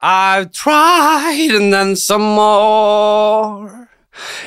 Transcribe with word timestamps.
I've 0.00 0.52
tried 0.52 1.50
and 1.50 1.72
then 1.72 1.96
some 1.96 2.22
more. 2.22 3.87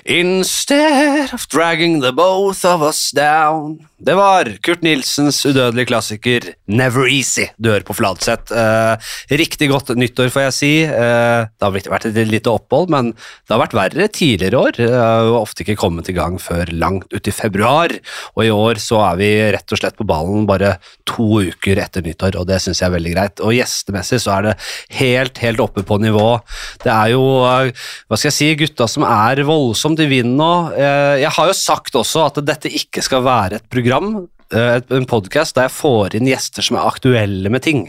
Instead 0.06 1.34
of 1.34 1.48
dragging 1.48 2.02
the 2.02 2.12
both 2.12 2.66
of 2.66 2.82
us 2.82 3.12
down. 3.12 3.88
Det 4.02 4.16
var 4.18 4.48
Kurt 4.66 4.82
Nilsens 4.82 5.38
udødelige 5.46 5.92
klassiker 5.92 6.46
Never 6.74 7.06
Easy 7.06 7.44
dør 7.62 7.84
på 7.86 7.94
Fladseth. 7.94 8.50
Eh, 8.50 9.12
riktig 9.38 9.68
godt 9.70 9.92
nyttår, 9.94 10.32
får 10.34 10.48
jeg 10.48 10.56
si. 10.58 10.72
Eh, 10.90 11.42
det 11.46 11.68
har 11.68 11.76
vært 11.76 12.08
et 12.10 12.18
lite 12.26 12.50
opphold, 12.50 12.90
men 12.90 13.12
det 13.14 13.54
har 13.54 13.62
vært 13.62 13.76
verre 13.78 14.08
tidligere 14.10 14.58
år. 14.58 14.80
Det 14.80 14.88
har 14.90 15.28
jo 15.30 15.36
ofte 15.38 15.62
ikke 15.62 15.78
kommet 15.84 16.10
i 16.10 16.16
gang 16.18 16.40
før 16.42 16.72
langt 16.74 17.14
ut 17.14 17.30
i 17.30 17.36
februar, 17.36 17.94
og 18.34 18.42
i 18.48 18.50
år 18.50 18.82
så 18.82 19.04
er 19.12 19.22
vi 19.22 19.30
rett 19.54 19.76
og 19.76 19.84
slett 19.84 20.00
på 20.00 20.08
ballen 20.10 20.50
bare 20.50 20.80
to 21.06 21.44
uker 21.52 21.84
etter 21.84 22.02
nyttår, 22.02 22.40
og 22.42 22.50
det 22.50 22.58
syns 22.64 22.82
jeg 22.82 22.90
er 22.90 22.96
veldig 22.98 23.14
greit. 23.14 23.46
Og 23.46 23.54
gjestemessig 23.54 24.24
så 24.26 24.40
er 24.40 24.50
det 24.50 24.58
helt, 24.98 25.44
helt 25.46 25.62
oppe 25.62 25.86
på 25.86 26.00
nivå. 26.02 26.40
Det 26.82 26.90
er 26.90 27.14
jo, 27.14 27.22
eh, 27.46 27.86
hva 28.10 28.18
skal 28.18 28.32
jeg 28.32 28.40
si, 28.40 28.52
gutta 28.66 28.90
som 28.90 29.06
er 29.06 29.46
voldsomt 29.62 30.02
i 30.04 30.10
vinden 30.12 30.38
nå. 30.42 30.52
Eh, 30.76 31.16
jeg 31.24 31.32
har 31.38 31.50
jo 31.52 31.58
sagt 31.58 31.96
også 32.02 32.28
at 32.28 32.42
dette 32.48 32.72
ikke 32.82 33.04
skal 33.06 33.24
være 33.26 33.60
et 33.62 33.68
program 33.72 34.14
eh, 34.54 34.80
en 34.98 35.06
podkast 35.10 35.56
der 35.58 35.70
jeg 35.70 35.76
får 35.78 36.18
inn 36.20 36.28
gjester 36.32 36.66
som 36.66 36.78
er 36.82 36.88
aktuelle 36.90 37.52
med 37.54 37.64
ting. 37.66 37.86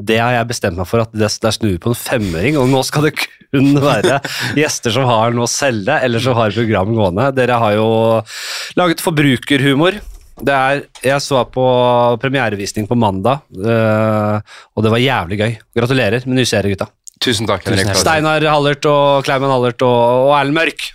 Det 0.00 0.18
har 0.20 0.34
jeg 0.38 0.50
bestemt 0.50 0.80
meg 0.80 0.88
for 0.90 1.04
at 1.04 1.12
det, 1.14 1.30
der 1.44 1.54
snur 1.56 1.74
vi 1.76 1.82
på 1.82 1.92
en 1.92 2.00
femmering, 2.00 2.58
og 2.60 2.70
nå 2.72 2.82
skal 2.88 3.06
det 3.08 3.14
kun 3.50 3.72
være 3.82 4.20
gjester 4.58 4.94
som 4.94 5.08
har 5.10 5.32
noe 5.34 5.48
å 5.48 5.50
selge, 5.50 5.96
eller 6.06 6.22
som 6.22 6.36
har 6.38 6.54
program 6.54 6.92
gående. 6.94 7.30
Dere 7.34 7.56
har 7.62 7.76
jo 7.78 7.88
laget 8.78 9.02
forbrukerhumor. 9.02 9.98
Det 10.40 10.54
er, 10.56 10.78
jeg 11.04 11.20
så 11.20 11.42
på 11.52 11.64
premierevisning 12.22 12.86
på 12.88 12.96
mandag, 12.96 13.42
øh, 13.60 14.38
og 14.72 14.86
det 14.86 14.92
var 14.94 15.02
jævlig 15.02 15.36
gøy. 15.42 15.50
Gratulerer 15.76 16.24
med 16.24 16.38
nye 16.38 16.48
serie, 16.48 16.72
gutta. 16.72 16.86
Tusen 17.20 17.44
takk, 17.50 17.66
Henrik. 17.68 17.90
for- 17.90 18.00
Steinar 18.00 18.46
Hallert 18.48 18.86
og 18.88 19.26
Kleiman 19.26 19.52
Hallert 19.52 19.82
og, 19.84 20.30
og 20.30 20.32
Erlend 20.38 20.56
Mørk. 20.56 20.86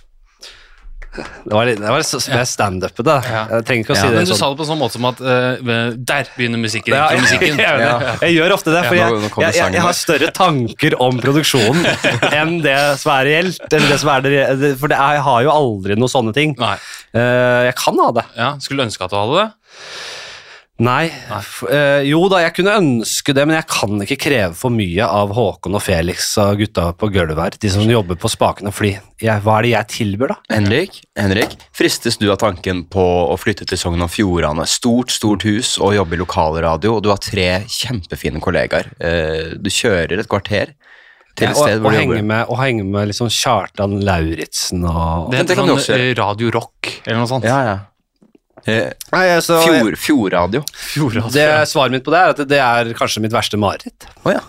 Det 1.16 1.54
var, 1.54 1.68
litt- 1.68 1.80
det 1.80 1.90
var 1.90 2.46
standupet, 2.48 3.02
da. 3.06 3.16
Jeg 3.24 3.64
trenger 3.68 3.84
ikke 3.86 3.94
å 3.94 3.98
si 3.98 4.04
Ja, 4.04 4.10
det 4.12 4.16
Men 4.20 4.28
du 4.28 4.32
sånn. 4.32 4.40
sa 4.40 4.50
det 4.50 4.58
på 4.60 4.64
en 4.66 4.70
sånn 4.70 4.80
måte 4.80 4.96
som 4.98 5.08
at 5.10 5.22
uh, 5.22 5.94
der 6.12 6.30
begynner 6.36 6.60
musikken. 6.62 6.94
Ja, 6.96 7.06
jeg, 7.14 7.22
musikken. 7.24 7.60
jeg, 7.62 7.80
jeg, 7.84 8.18
jeg 8.26 8.36
gjør 8.36 8.56
ofte 8.56 8.74
det, 8.74 8.82
for 8.88 8.98
jeg, 9.00 9.80
har 9.86 9.96
større 9.96 10.30
tanker 10.36 10.98
om 11.02 11.20
produksjonen 11.22 11.86
enn 12.40 12.58
det 12.64 12.76
som 13.02 13.14
er 13.16 13.30
reelt. 13.30 13.62
Det 13.70 13.82
som 14.00 14.12
er 14.16 14.26
det, 14.26 14.74
for 14.80 14.92
det 14.92 14.98
jeg 15.00 15.24
har 15.30 15.46
jo 15.46 15.54
aldri 15.54 15.96
noen 15.98 16.12
sånne 16.12 16.34
ting. 16.36 16.54
Nei. 16.60 16.76
Eh, 17.16 17.62
jeg 17.70 17.76
kan 17.78 17.98
ha 18.04 18.10
det. 18.20 18.26
Ja, 18.36 18.52
Skulle 18.60 18.84
du 18.84 18.88
ønske 18.90 19.06
at 19.06 19.14
du 19.14 19.18
hadde 19.18 19.42
det? 19.44 19.48
Nei. 20.76 21.06
Eh, 21.08 22.02
jo 22.04 22.18
da, 22.28 22.42
jeg 22.44 22.52
kunne 22.58 22.74
ønske 22.76 23.32
det, 23.36 23.46
men 23.48 23.56
jeg 23.56 23.66
kan 23.70 24.02
ikke 24.04 24.18
kreve 24.26 24.56
for 24.58 24.74
mye 24.74 25.06
av 25.08 25.32
Håkon 25.36 25.78
og 25.78 25.80
Felix 25.80 26.28
og 26.42 26.60
gutta 26.60 26.90
på 27.00 27.08
gulvet 27.14 27.40
her. 27.40 27.56
De 27.62 27.70
som 27.72 27.88
jobber 27.88 28.18
på 28.20 28.28
spakene, 28.28 28.72
fordi 28.76 28.92
jeg, 29.22 29.40
hva 29.44 29.56
er 29.56 29.64
det 29.64 29.72
jeg 29.72 29.90
tilbyr, 29.94 30.34
da? 30.34 30.38
Henrik, 30.52 31.00
Henrik, 31.16 31.56
fristes 31.76 32.20
du 32.20 32.28
av 32.28 32.40
tanken 32.44 32.84
på 32.92 33.06
å 33.32 33.38
flytte 33.40 33.64
til 33.68 33.80
Sogn 33.80 34.04
og 34.04 34.12
Fjordane? 34.12 34.68
Stort, 34.68 35.14
stort 35.16 35.48
hus 35.48 35.78
og 35.80 35.96
jobbe 35.96 36.18
i 36.18 36.20
lokalradio, 36.20 36.98
og 36.98 37.06
du 37.06 37.12
har 37.14 37.24
tre 37.24 37.48
kjempefine 37.72 38.42
kollegaer. 38.44 38.92
Uh, 39.00 39.56
Du 39.56 39.72
kjører 39.72 40.20
et 40.20 40.28
kvarter 40.28 40.76
til 41.36 41.48
et 41.48 41.56
og, 41.56 41.64
sted 41.64 41.80
og, 41.80 41.86
hvor 41.86 41.96
du 41.96 42.00
henge 42.02 42.22
med, 42.24 42.44
og 42.52 42.60
henge 42.60 42.84
med 42.84 43.10
liksom 43.10 43.32
Kjartan 43.32 43.98
Lauritzen 44.04 44.84
og 44.88 45.32
Det 45.32 45.42
heter 45.42 45.60
sånn 45.60 45.76
eh, 45.96 46.08
Radio 46.16 46.52
Rock 46.52 46.98
eller 47.04 47.22
noe 47.22 47.30
sånt. 47.30 47.48
Ja, 47.48 47.60
ja. 47.64 47.76
Eh, 48.66 48.90
Nei, 49.12 49.24
altså, 49.36 49.60
Fjord, 49.62 49.94
fjordradio. 50.02 50.62
Fjordradio. 50.74 51.30
det, 51.36 51.46
Svaret 51.70 51.94
mitt 51.94 52.04
på 52.06 52.10
det 52.14 52.20
er 52.22 52.32
at 52.34 52.40
det 52.50 52.58
er 52.58 52.90
kanskje 52.98 53.22
mitt 53.22 53.34
verste 53.34 53.58
mareritt. 53.62 54.08
Oh, 54.24 54.32
ja. 54.34 54.40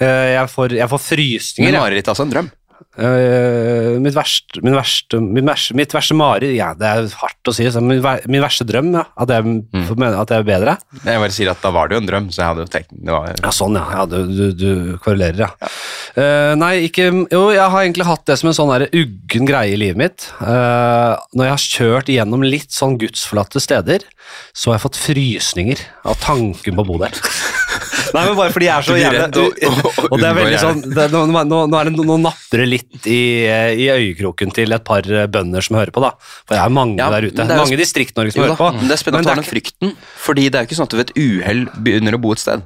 Eh, 0.00 0.32
Jeg 0.38 0.48
får, 0.54 0.72
jeg 0.78 0.88
får 0.88 1.02
frysninger. 1.04 1.68
Men 1.68 1.76
jeg. 1.76 1.82
mareritt 1.84 2.08
er 2.08 2.14
altså 2.14 2.24
en 2.24 2.32
drøm. 2.32 2.50
Eh, 2.98 3.94
mitt, 4.02 4.14
verste, 4.16 4.58
min 4.66 4.74
verste, 4.74 5.20
min 5.22 5.46
verste, 5.46 5.74
mitt 5.78 5.92
verste 5.94 6.16
mareritt 6.18 6.56
Ja, 6.56 6.72
det 6.74 6.88
er 6.88 7.06
hardt 7.20 7.50
å 7.50 7.54
si. 7.54 7.66
Så 7.70 7.82
min, 7.84 8.00
ver- 8.02 8.24
min 8.26 8.42
verste 8.42 8.66
drøm, 8.66 8.90
ja. 8.96 9.04
At 9.14 9.30
jeg, 9.30 9.46
mm. 9.46 9.86
at 10.08 10.32
jeg 10.34 10.42
er 10.42 10.48
bedre. 10.48 10.74
Jeg 11.04 11.22
bare 11.22 11.34
sier 11.34 11.52
at 11.52 11.62
da 11.62 11.72
var 11.74 11.88
det 11.88 11.98
jo 11.98 12.02
en 12.02 12.10
drøm, 12.10 12.28
så 12.34 12.42
jeg 12.42 12.50
hadde 12.50 12.66
jo 12.66 12.72
tenkt 12.74 12.90
det 12.98 13.14
var, 13.14 13.30
Ja, 13.38 13.54
sånn, 13.54 13.78
ja. 13.78 13.84
ja 14.00 14.06
du, 14.10 14.18
du, 14.26 14.44
du 14.58 14.70
korrelerer, 15.04 15.46
ja. 15.46 15.70
Eh, 16.18 16.52
nei, 16.58 16.72
ikke 16.88 17.06
Jo, 17.30 17.44
jeg 17.54 17.70
har 17.70 17.84
egentlig 17.84 18.08
hatt 18.08 18.26
det 18.26 18.38
som 18.40 18.50
en 18.50 18.58
sånn 18.58 18.74
der 18.74 18.88
uggen 18.90 19.48
greie 19.48 19.76
i 19.76 19.80
livet 19.80 20.00
mitt. 20.00 20.28
Uh, 20.40 21.14
når 21.36 21.46
jeg 21.46 21.54
har 21.54 21.64
kjørt 21.64 22.12
gjennom 22.12 22.44
litt 22.46 22.74
sånn 22.74 22.98
gudsforlatte 23.00 23.62
steder, 23.62 24.04
så 24.56 24.72
har 24.72 24.78
jeg 24.78 24.86
fått 24.88 25.00
frysninger 25.00 25.86
av 26.08 26.18
tanken 26.24 26.76
på 26.76 26.84
å 26.84 26.88
bo 26.88 26.98
der. 27.04 27.14
Nei, 28.14 28.22
men 28.26 28.36
bare 28.38 28.52
fordi 28.54 28.68
jeg 28.68 28.74
er 28.76 28.86
så 28.86 28.96
jævlig 28.98 29.20
redd 29.22 29.36
og- 29.42 30.18
det 30.20 30.28
er 30.28 30.36
veldig 30.38 30.60
sånn 30.62 30.80
det, 30.94 31.06
nå, 31.12 31.22
nå, 31.32 31.60
nå, 31.68 31.80
er 31.80 31.90
det, 31.90 32.06
nå 32.08 32.16
napper 32.22 32.62
det 32.62 32.68
litt 32.68 33.06
i, 33.10 33.18
i 33.48 33.86
øyekroken 33.92 34.52
til 34.54 34.72
et 34.76 34.84
par 34.88 35.02
eh, 35.08 35.26
bønder 35.26 35.64
som 35.64 35.76
hører 35.80 35.92
på, 35.94 36.00
da. 36.04 36.12
For 36.46 36.54
det 36.56 36.62
er 36.64 36.74
mange 36.74 36.96
Ja, 37.00 37.10
der 37.10 37.28
ute. 37.28 37.42
er 37.44 37.56
mange 37.60 37.76
i 37.76 37.80
Distrikt-Norge 37.80 38.32
som 38.32 38.42
Jo 38.42 38.48
hører 38.48 38.60
på. 38.60 38.70
men 38.78 38.88
det 38.88 38.96
er 38.98 39.02
spennende 39.02 39.26
å 39.26 39.30
ta 39.34 39.38
den 39.40 39.48
frykten, 39.48 39.94
fordi 40.24 40.48
det 40.48 40.54
er 40.60 40.64
jo 40.64 40.70
ikke 40.70 40.78
sånn 40.80 40.88
at 40.90 40.94
du 40.96 40.98
ved 41.00 41.10
et 41.10 41.16
uhell 41.22 41.64
begynner 41.84 42.16
å 42.18 42.20
bo 42.22 42.32
et 42.32 42.42
sted. 42.42 42.62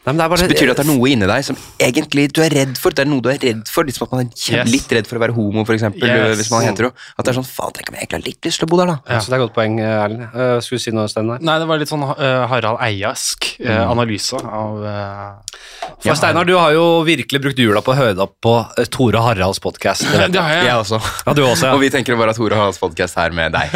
Nei, 0.00 0.14
men 0.14 0.16
det 0.16 0.24
er 0.24 0.30
bare, 0.32 0.40
Så 0.40 0.48
betyr 0.48 0.66
det 0.70 0.74
at 0.74 0.80
det 0.80 0.86
er 0.86 0.90
noe 0.94 1.08
inni 1.12 1.26
deg 1.28 1.44
som 1.44 1.56
egentlig 1.78 2.22
du 2.32 2.40
er 2.44 2.54
redd 2.56 2.78
for. 2.80 2.90
Det 2.96 3.02
er 3.04 3.10
noe 3.10 3.20
du 3.24 3.28
er 3.28 3.40
redd 3.42 3.68
for, 3.68 3.84
Litt 3.84 3.96
som 3.98 4.06
at 4.06 4.12
man 4.14 4.22
er 4.26 4.30
Yes. 4.60 4.70
litt 4.72 4.92
redd 4.96 5.06
for 5.10 5.18
å 5.18 5.20
være 5.20 5.34
homo, 5.36 5.64
eksempel, 5.64 6.08
Yes. 6.08 6.38
hvis 6.40 6.50
man 6.50 6.62
heter 6.64 6.88
det. 6.88 6.92
At 7.18 7.24
det 7.26 7.34
er 7.34 7.38
sånn, 7.40 7.48
faen, 7.50 7.72
tenk 7.76 7.90
om 7.90 7.94
jeg 7.98 8.06
egentlig 8.08 8.18
har 8.20 8.26
litt 8.30 8.48
lyst 8.48 8.58
til 8.62 8.66
å 8.66 8.70
bo 8.70 8.76
der, 8.80 8.86
da. 8.86 8.96
Ja, 9.08 9.18
Så 9.20 9.28
det 9.28 9.36
er 9.36 9.42
et 9.42 9.44
godt 9.48 9.54
poeng, 9.58 9.76
Erlend. 9.80 10.22
Uh, 10.34 10.60
skulle 10.64 10.78
du 10.80 10.84
si 10.84 10.90
noe, 10.96 11.08
Steinar? 11.08 11.40
Nei, 11.44 11.58
det 11.60 11.68
var 11.68 11.78
litt 11.78 11.88
sånn 11.92 12.02
uh, 12.06 12.46
Harald 12.48 12.80
Eiask 12.80 13.50
eh, 13.60 13.90
analyse 13.90 14.32
av 14.40 14.84
eh, 14.84 15.60
For 16.00 16.16
Steinar, 16.16 16.46
du 16.48 16.54
har 16.56 16.72
jo 16.72 17.02
virkelig 17.04 17.40
brukt 17.44 17.58
jula 17.60 17.82
på 17.84 17.92
å 17.92 17.96
høre 17.98 18.14
deg 18.16 18.24
opp 18.24 18.36
på 18.40 18.54
eh, 18.80 18.88
Tore 18.88 19.20
Haralds 19.20 19.60
podkast. 19.60 20.06
Det 20.08 20.40
har 20.40 20.54
jeg. 20.54 20.64
Jeg 20.70 20.76
også. 20.80 21.00
Ja, 21.26 21.34
du 21.36 21.42
også, 21.44 21.72
Og 21.76 21.80
vi 21.84 21.90
tenker 21.92 22.16
å 22.16 22.20
bare 22.20 22.32
at 22.32 22.40
Tore 22.40 22.56
Haralds 22.56 22.80
podkast 22.80 23.18
her 23.20 23.34
med 23.36 23.52
deg. 23.52 23.68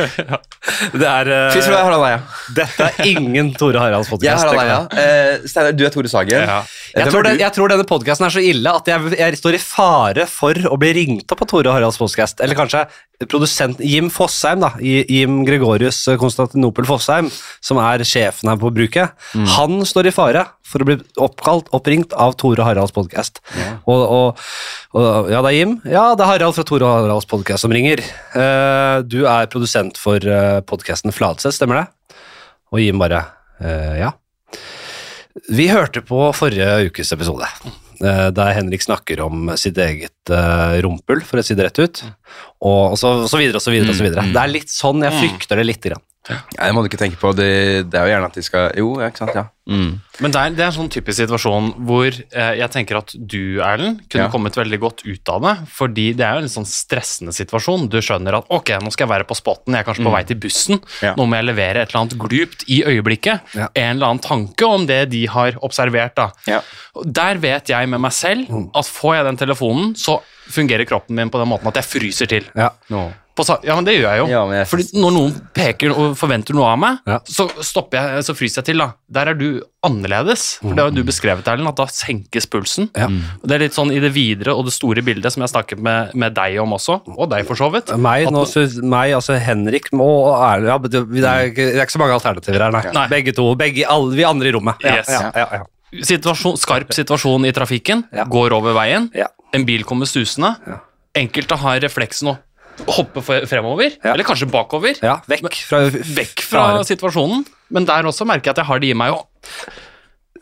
Det 0.94 1.04
er, 1.06 1.28
eh, 1.28 1.52
Fy 1.52 1.60
søren, 1.60 1.84
Harald 1.84 2.06
Eia. 2.08 2.20
dette 2.56 2.88
er 2.88 3.08
ingen 3.12 3.52
Tore 3.58 3.78
Haralds 3.82 4.08
Jeg 4.22 4.32
er. 4.32 4.40
Harald 4.40 4.62
Eia. 4.64 4.78
Eh, 4.90 5.44
Steinar, 5.50 5.76
du 5.76 5.84
er 5.84 5.92
Tore 5.94 6.08
Sagen. 6.14 6.46
Ja. 6.46 6.60
Jeg, 6.94 7.10
tror 7.10 7.26
det, 7.26 7.34
jeg 7.42 7.54
tror 7.56 7.72
denne 7.72 7.86
podkasten 7.88 8.28
er 8.28 8.34
så 8.34 8.42
ille 8.44 8.70
at 8.78 8.88
jeg, 8.88 9.14
jeg 9.18 9.40
står 9.40 9.58
i 9.58 9.62
fare 9.62 10.28
for 10.30 10.58
å 10.70 10.78
bli 10.80 10.92
ringt 10.96 11.34
opp 11.34 11.42
av 11.42 11.50
Tore 11.50 11.74
Haralds 11.74 11.98
podkast. 12.00 12.42
Eller 12.44 12.58
kanskje 12.58 12.84
produsent 13.30 13.80
Jim 13.84 14.10
Fosheim, 14.12 14.62
da. 14.62 14.72
Jim 14.82 15.42
Gregorius 15.46 16.00
eh, 16.10 16.18
Konstantinopel 16.20 16.86
Fosheim, 16.88 17.30
som 17.64 17.80
er 17.82 18.02
sjefen 18.06 18.50
her 18.50 18.58
på 18.60 18.72
bruket. 18.74 19.14
Mm. 19.34 19.46
Han 19.56 19.84
står 19.86 20.10
i 20.10 20.14
fare 20.14 20.44
for 20.66 20.82
å 20.82 20.88
bli 20.88 20.98
oppkalt, 21.22 21.70
oppringt 21.76 22.14
av 22.18 22.36
Tore 22.40 22.66
Haralds 22.66 22.94
podkast. 22.94 23.42
Og, 23.84 24.02
og, 24.02 24.44
og 24.96 25.30
Ja, 25.32 25.42
det 25.44 25.52
er 25.52 25.58
Jim. 25.58 25.78
Ja, 25.86 26.06
det 26.14 26.26
er 26.26 26.32
Harald 26.34 26.58
fra 26.58 26.66
Tore 26.68 26.90
Haralds 26.90 27.28
podkast 27.30 27.66
som 27.66 27.74
ringer. 27.74 28.02
Uh, 28.34 29.02
du 29.06 29.22
er 29.30 29.50
produsent 29.52 30.00
for 30.00 30.22
uh, 30.22 30.60
podkasten 30.66 31.14
Fladseth, 31.14 31.56
stemmer 31.58 31.82
det? 31.82 32.18
Og 32.74 32.82
Jim 32.82 33.00
bare 33.02 33.24
uh, 33.62 33.94
Ja. 34.00 34.14
Vi 35.50 35.66
hørte 35.66 36.02
på 36.06 36.28
forrige 36.36 36.88
ukes 36.88 37.10
episode, 37.16 37.46
eh, 37.98 38.28
der 38.30 38.52
Henrik 38.54 38.84
snakker 38.84 39.24
om 39.24 39.50
sitt 39.58 39.78
eget 39.82 40.30
eh, 40.30 40.76
rumpel, 40.84 41.24
for 41.26 41.42
å 41.42 41.46
si 41.46 41.56
det 41.58 41.66
rett 41.66 41.80
ut, 41.82 42.02
og, 42.62 42.94
så, 43.00 43.16
så 43.26 43.40
videre 43.40 43.58
og 43.58 43.64
så 43.64 43.74
videre. 43.74 43.90
og 43.90 43.98
så 43.98 44.06
videre. 44.06 44.28
Det 44.30 44.42
er 44.44 44.52
litt 44.52 44.70
sånn, 44.70 45.02
jeg 45.02 45.18
frykter 45.18 45.58
det 45.58 45.66
litt. 45.66 45.82
Grann. 45.84 46.04
Ja, 46.30 46.38
det 46.56 46.72
må 46.72 46.80
du 46.80 46.88
ikke 46.88 46.96
tenke 47.02 47.18
på. 47.20 47.34
Det, 47.36 47.84
det 47.92 47.98
er 48.00 48.06
jo 48.06 48.12
gjerne 48.14 48.28
at 48.30 48.36
de 48.38 48.42
skal 48.46 48.70
Jo, 48.80 48.94
ja, 49.02 49.10
ikke 49.12 49.20
sant. 49.26 49.34
Ja. 49.36 49.42
Mm. 49.68 49.90
Men 50.20 50.32
det 50.32 50.40
er, 50.40 50.50
det 50.56 50.62
er 50.62 50.66
en 50.70 50.74
sånn 50.76 50.90
typisk 50.92 51.16
situasjon 51.22 51.70
hvor 51.88 52.06
eh, 52.08 52.50
jeg 52.60 52.68
tenker 52.72 52.98
at 53.00 53.12
du, 53.16 53.60
Erlend, 53.64 54.02
kunne 54.12 54.26
Ja. 54.26 54.30
kommet 54.32 54.56
veldig 54.56 54.78
godt 54.80 55.02
ut 55.04 55.30
av 55.32 55.40
det. 55.44 55.52
Fordi 55.72 56.06
det 56.16 56.24
er 56.24 56.38
jo 56.38 56.44
en 56.46 56.52
sånn 56.52 56.68
stressende 56.68 57.32
situasjon. 57.36 57.88
Du 57.92 57.98
skjønner 58.04 58.38
at 58.38 58.48
ok, 58.52 58.72
nå 58.84 58.92
skal 58.92 59.04
jeg 59.06 59.12
være 59.14 59.28
på 59.28 59.36
spotten, 59.36 59.76
jeg 59.76 59.84
er 59.84 59.88
kanskje 59.88 60.04
på 60.08 60.14
vei 60.16 60.22
til 60.28 60.40
bussen. 60.44 60.80
Ja. 61.04 61.14
Nå 61.18 61.26
må 61.28 61.36
jeg 61.40 61.48
levere 61.50 61.82
et 61.84 61.92
eller 61.92 62.02
annet 62.04 62.18
glupt 62.24 62.64
i 62.72 62.80
øyeblikket. 62.88 63.54
En 63.60 63.96
eller 63.96 64.06
annen 64.14 64.24
tanke 64.24 64.68
om 64.68 64.86
det 64.88 65.02
de 65.12 65.26
har 65.32 65.56
observert. 65.64 66.16
da. 66.16 66.30
Ja. 66.48 66.60
Der 67.04 67.40
vet 67.42 67.68
jeg 67.72 67.88
med 67.92 68.00
meg 68.04 68.12
selv 68.16 68.48
at 68.74 68.88
får 68.88 69.16
jeg 69.20 69.28
den 69.28 69.40
telefonen, 69.44 69.92
så 69.96 70.20
fungerer 70.44 70.84
kroppen 70.88 71.16
min 71.16 71.30
på 71.32 71.40
den 71.40 71.48
måten 71.48 71.68
at 71.72 71.80
jeg 71.80 71.88
fryser 71.88 72.28
til. 72.28 72.48
Ja. 72.56 72.70
Nå. 72.92 73.10
På, 73.34 73.42
sa- 73.44 73.58
ja, 73.66 73.74
men 73.74 73.82
det 73.84 73.96
gjør 73.96 74.04
jeg 74.12 74.18
jo. 74.20 74.26
Ja, 74.30 74.42
jeg- 74.54 74.66
Fordi 74.70 74.84
når 75.02 75.10
noen 75.12 75.32
peker 75.52 75.90
og 75.90 76.12
forventer 76.16 76.54
noe 76.54 76.66
av 76.70 76.78
meg, 76.78 76.98
Ja. 77.04 77.18
så 77.26 77.48
stopper 77.62 77.98
jeg, 77.98 78.22
så 78.22 78.34
fryser 78.34 78.62
jeg 78.62 78.64
til. 78.66 78.78
da. 78.78 78.92
Der 79.10 79.28
er 79.30 79.34
du 79.34 79.60
annerledes. 79.84 80.58
For 80.60 80.70
det 80.74 80.78
har 80.78 80.90
jo 80.90 80.96
du 81.02 81.02
beskrevet, 81.04 81.44
Erlend, 81.50 81.66
at 81.68 81.76
da 81.76 81.86
senkes 81.86 82.46
pulsen. 82.46 82.90
Ja. 82.96 83.06
Og 83.06 83.42
Det 83.48 83.56
er 83.56 83.58
litt 83.64 83.72
sånn 83.74 83.90
i 83.92 83.98
det 83.98 84.12
videre 84.14 84.54
og 84.56 84.64
det 84.66 84.72
store 84.72 85.02
bildet 85.02 85.32
som 85.32 85.42
jeg 85.42 85.50
snakket 85.50 85.78
med, 85.82 86.14
med 86.14 86.34
deg 86.34 86.58
om 86.62 86.70
også, 86.72 87.00
og 87.18 87.28
deg 87.30 87.44
for 87.46 87.56
så 87.56 87.72
vidt. 87.72 87.90
Meg, 87.98 88.26
nå, 88.30 88.44
nå- 88.46 88.82
meg, 88.84 89.12
altså 89.14 89.38
Henrik 89.38 89.90
og 89.92 90.30
Erlend 90.38 90.66
ja, 90.68 90.78
det, 90.78 90.94
er, 91.24 91.50
ikke- 91.50 91.72
det 91.72 91.76
er 91.76 91.86
ikke 91.86 91.98
så 91.98 91.98
mange 91.98 92.14
alternativer 92.20 92.60
her, 92.60 92.70
nei. 92.70 92.92
Nei. 92.94 93.08
Begge 93.08 93.34
to. 93.34 93.54
Begge, 93.56 93.84
alle, 93.88 94.14
vi 94.14 94.22
andre 94.22 94.46
i 94.46 94.52
rommet. 94.52 94.76
Ja, 94.82 94.96
Yes. 94.96 95.08
ja, 95.08 95.30
ja, 95.34 95.46
ja. 95.52 95.62
Situasjon, 96.02 96.56
skarp 96.58 96.88
situasjon 96.94 97.46
i 97.46 97.52
trafikken, 97.52 98.04
Ja. 98.12 98.24
går 98.24 98.52
over 98.52 98.74
veien, 98.74 99.10
Ja. 99.14 99.26
en 99.52 99.64
bil 99.64 99.82
kommer 99.84 100.06
susende. 100.06 100.56
Enkelte 101.14 101.56
har 101.56 101.78
refleksen 101.78 102.26
å 102.32 102.38
hoppe 102.88 103.22
fremover, 103.48 103.90
Ja. 104.04 104.12
eller 104.14 104.24
kanskje 104.24 104.48
bakover. 104.50 104.98
ja 105.02 105.20
vekk 105.28 105.54
fra, 105.68 105.84
Vekk 105.90 106.40
fra 106.42 106.64
fra 106.74 106.84
situasjonen. 106.84 107.44
Men 107.70 107.84
der 107.86 108.04
også 108.04 108.26
merker 108.26 108.50
jeg 108.50 108.54
at 108.58 108.62
jeg 108.62 108.66
har 108.66 108.78
det 108.82 108.90
i 108.90 108.94
meg 108.94 109.12
å 109.14 109.22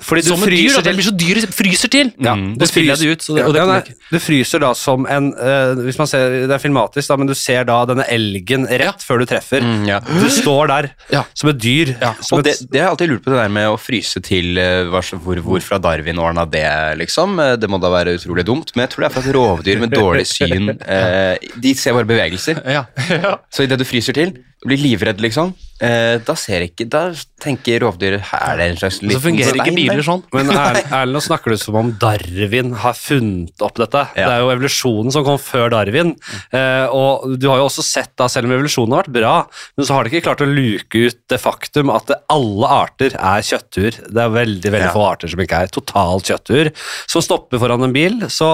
Fordi 0.01 0.23
du 0.25 0.29
Som 0.33 0.41
et 0.47 0.49
dyr, 0.49 0.71
da. 0.73 0.81
fryser 0.81 0.85
Det 0.87 0.93
blir 0.97 1.05
så 1.05 1.13
dyr 1.21 1.39
fryser 1.53 1.91
til. 1.93 2.13
Ja, 2.25 2.33
Mm. 2.35 2.57
det 2.57 2.69
jeg 2.73 2.99
det 2.99 3.09
ut. 3.13 3.23
Så 3.23 3.35
det, 3.37 3.43
og 3.45 3.53
det 3.53 3.61
ja, 3.61 3.67
nei, 3.69 3.81
det 3.85 3.97
du 4.11 4.19
fryser 4.25 4.59
da 4.63 4.73
som 4.75 5.05
en 5.07 5.27
uh, 5.37 5.75
Hvis 5.85 5.99
man 6.01 6.07
ser, 6.09 6.47
Det 6.49 6.51
er 6.57 6.59
filmatisk, 6.63 7.09
da, 7.09 7.17
men 7.21 7.27
du 7.29 7.35
ser 7.35 7.65
da 7.69 7.85
denne 7.85 8.07
elgen 8.09 8.65
rett 8.67 9.05
før 9.05 9.21
du 9.21 9.27
treffer. 9.29 9.61
Mm, 9.61 9.85
ja. 9.87 10.01
Du 10.01 10.29
står 10.33 10.67
der 10.73 10.91
Ja. 11.13 11.25
som 11.35 11.51
et 11.51 11.59
dyr. 11.61 11.93
Ja, 12.01 12.15
Som 12.25 12.39
Og 12.39 12.47
et, 12.47 12.59
det, 12.59 12.71
det 12.73 12.81
har 12.81 12.89
jeg 12.89 12.93
alltid 12.97 13.09
lurt 13.13 13.23
på, 13.25 13.31
det 13.35 13.43
der 13.43 13.53
med 13.53 13.69
å 13.69 13.77
fryse 13.79 14.23
til 14.25 14.57
uh, 14.57 14.89
hvor, 15.21 15.37
hvor, 15.45 15.61
fra 15.61 15.79
Darwin 15.79 16.19
ordna 16.19 16.47
det, 16.49 16.65
liksom. 16.99 17.39
Eh, 17.39 17.57
Det 17.57 17.69
må 17.69 17.79
da 17.79 17.91
være 17.93 18.17
utrolig 18.17 18.47
dumt. 18.49 18.73
Men 18.75 18.87
jeg 18.89 18.95
tror 18.97 19.05
det 19.05 19.11
er 19.11 19.15
for 19.21 19.29
at 19.29 19.35
rovdyr 19.37 19.79
med 19.85 19.93
dårlig 19.93 20.27
syn 20.27 20.73
uh, 20.73 21.37
De 21.63 21.75
ser 21.77 21.93
bare 21.93 22.09
bevegelser. 22.09 22.63
Ja. 22.65 22.87
ja. 23.13 23.37
Så 23.53 23.65
idet 23.69 23.79
du 23.79 23.85
fryser 23.85 24.17
til, 24.17 24.33
blir 24.63 24.79
livredd, 24.79 25.19
liksom, 25.21 25.53
eh, 25.83 26.19
da 26.23 26.35
ser 26.39 26.63
ikke 26.69 26.85
Da 26.89 27.01
tenker 27.43 27.81
rovdyret 27.83 28.23
Her 28.29 28.53
er 28.53 28.59
det 28.61 28.67
en 28.71 28.77
slags 28.79 29.01
Så 29.03 29.19
fungerer 29.25 29.57
ikke 29.59 29.75
biler 29.75 30.03
sånn. 30.07 30.21
men 30.33 30.51
Erlend, 30.55 31.11
nå 31.17 31.23
snakker 31.25 31.51
du 31.51 31.57
som 31.59 31.75
om 31.81 31.89
Darwin 31.99 32.71
har 32.79 32.95
funnet 32.95 33.65
opp 33.67 33.81
dette. 33.83 34.05
Det 34.15 34.23
er 34.29 34.45
jo 34.45 34.53
evolusjonen 34.55 35.11
som 35.11 35.25
kom 35.27 35.41
før 35.43 35.73
Darwin. 35.75 36.13
Eh, 36.55 36.87
og 36.95 37.35
du 37.43 37.49
har 37.51 37.59
jo 37.59 37.67
også 37.67 37.83
sett, 37.83 38.13
da, 38.21 38.29
selv 38.31 38.47
om 38.47 38.55
evolusjonen 38.55 38.95
har 38.95 39.03
vært 39.09 39.17
bra, 39.17 39.33
men 39.77 39.89
så 39.89 39.97
har 39.97 40.05
de 40.07 40.13
ikke 40.15 40.27
klart 40.29 40.45
å 40.47 40.49
luke 40.49 41.03
ut 41.09 41.19
det 41.33 41.41
faktum 41.43 41.91
at 41.97 42.13
alle 42.31 42.71
arter 42.79 43.17
er 43.19 43.43
kjøttur. 43.43 43.99
Det 44.07 44.23
er 44.23 44.31
veldig 44.39 44.71
veldig 44.77 44.87
Ja. 44.87 44.95
få 44.95 45.05
arter 45.11 45.33
som 45.35 45.43
ikke 45.43 45.65
er 45.65 45.73
totalt 45.75 46.31
kjøttur, 46.31 46.71
som 47.11 47.23
stopper 47.27 47.59
foran 47.59 47.83
en 47.89 47.93
bil. 47.99 48.21
Så, 48.31 48.53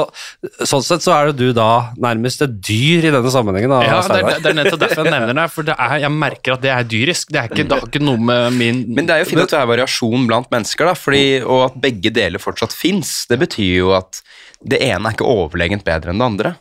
sånn 0.65 0.85
sett 0.89 1.05
så 1.05 1.13
er 1.19 1.33
det 1.33 1.37
du 1.43 1.53
da 1.53 1.91
nærmest 2.01 2.41
et 2.49 2.57
dyr 2.65 3.05
i 3.05 3.13
denne 3.13 3.31
sammenhengen. 3.37 3.69
Da, 3.77 3.83
Ja, 3.85 4.01
det 4.09 4.23
er, 4.25 4.41
det 4.41 4.53
er 4.55 4.59
nettopp 4.63 4.81
derfor 4.87 5.05
jeg 5.05 5.13
nevner 5.19 5.37
det. 5.43 5.47
For 5.53 5.69
det 5.69 5.77
er, 5.77 5.98
jeg 6.03 6.15
merker 6.15 6.55
at 6.55 6.63
det 6.65 6.71
er 6.75 6.87
dyrisk. 6.89 7.33
Det, 7.33 7.41
er 7.41 7.51
ikke, 7.51 7.67
det 7.69 7.77
er 7.77 7.89
ikke 7.89 8.03
noe 8.05 8.21
med 8.31 8.57
min 8.57 8.85
Men 8.97 9.09
det 9.09 9.17
er 9.17 9.23
jo 9.25 9.29
fint 9.31 9.43
at 9.45 9.53
det 9.55 9.61
er 9.61 9.69
variasjon 9.71 10.27
blant 10.31 10.49
mennesker, 10.53 10.89
da, 10.89 10.95
fordi, 10.99 11.25
og 11.43 11.67
at 11.69 11.77
begge 11.83 12.13
deler 12.15 12.43
fortsatt 12.43 12.75
fins. 12.77 13.27
Det 13.31 13.39
betyr 13.41 13.75
jo 13.81 13.93
at 13.99 14.23
det 14.59 14.81
ene 14.83 15.11
er 15.11 15.15
ikke 15.17 15.29
overlegent 15.29 15.85
bedre 15.87 16.15
enn 16.15 16.23
det 16.23 16.31
andre. 16.33 16.55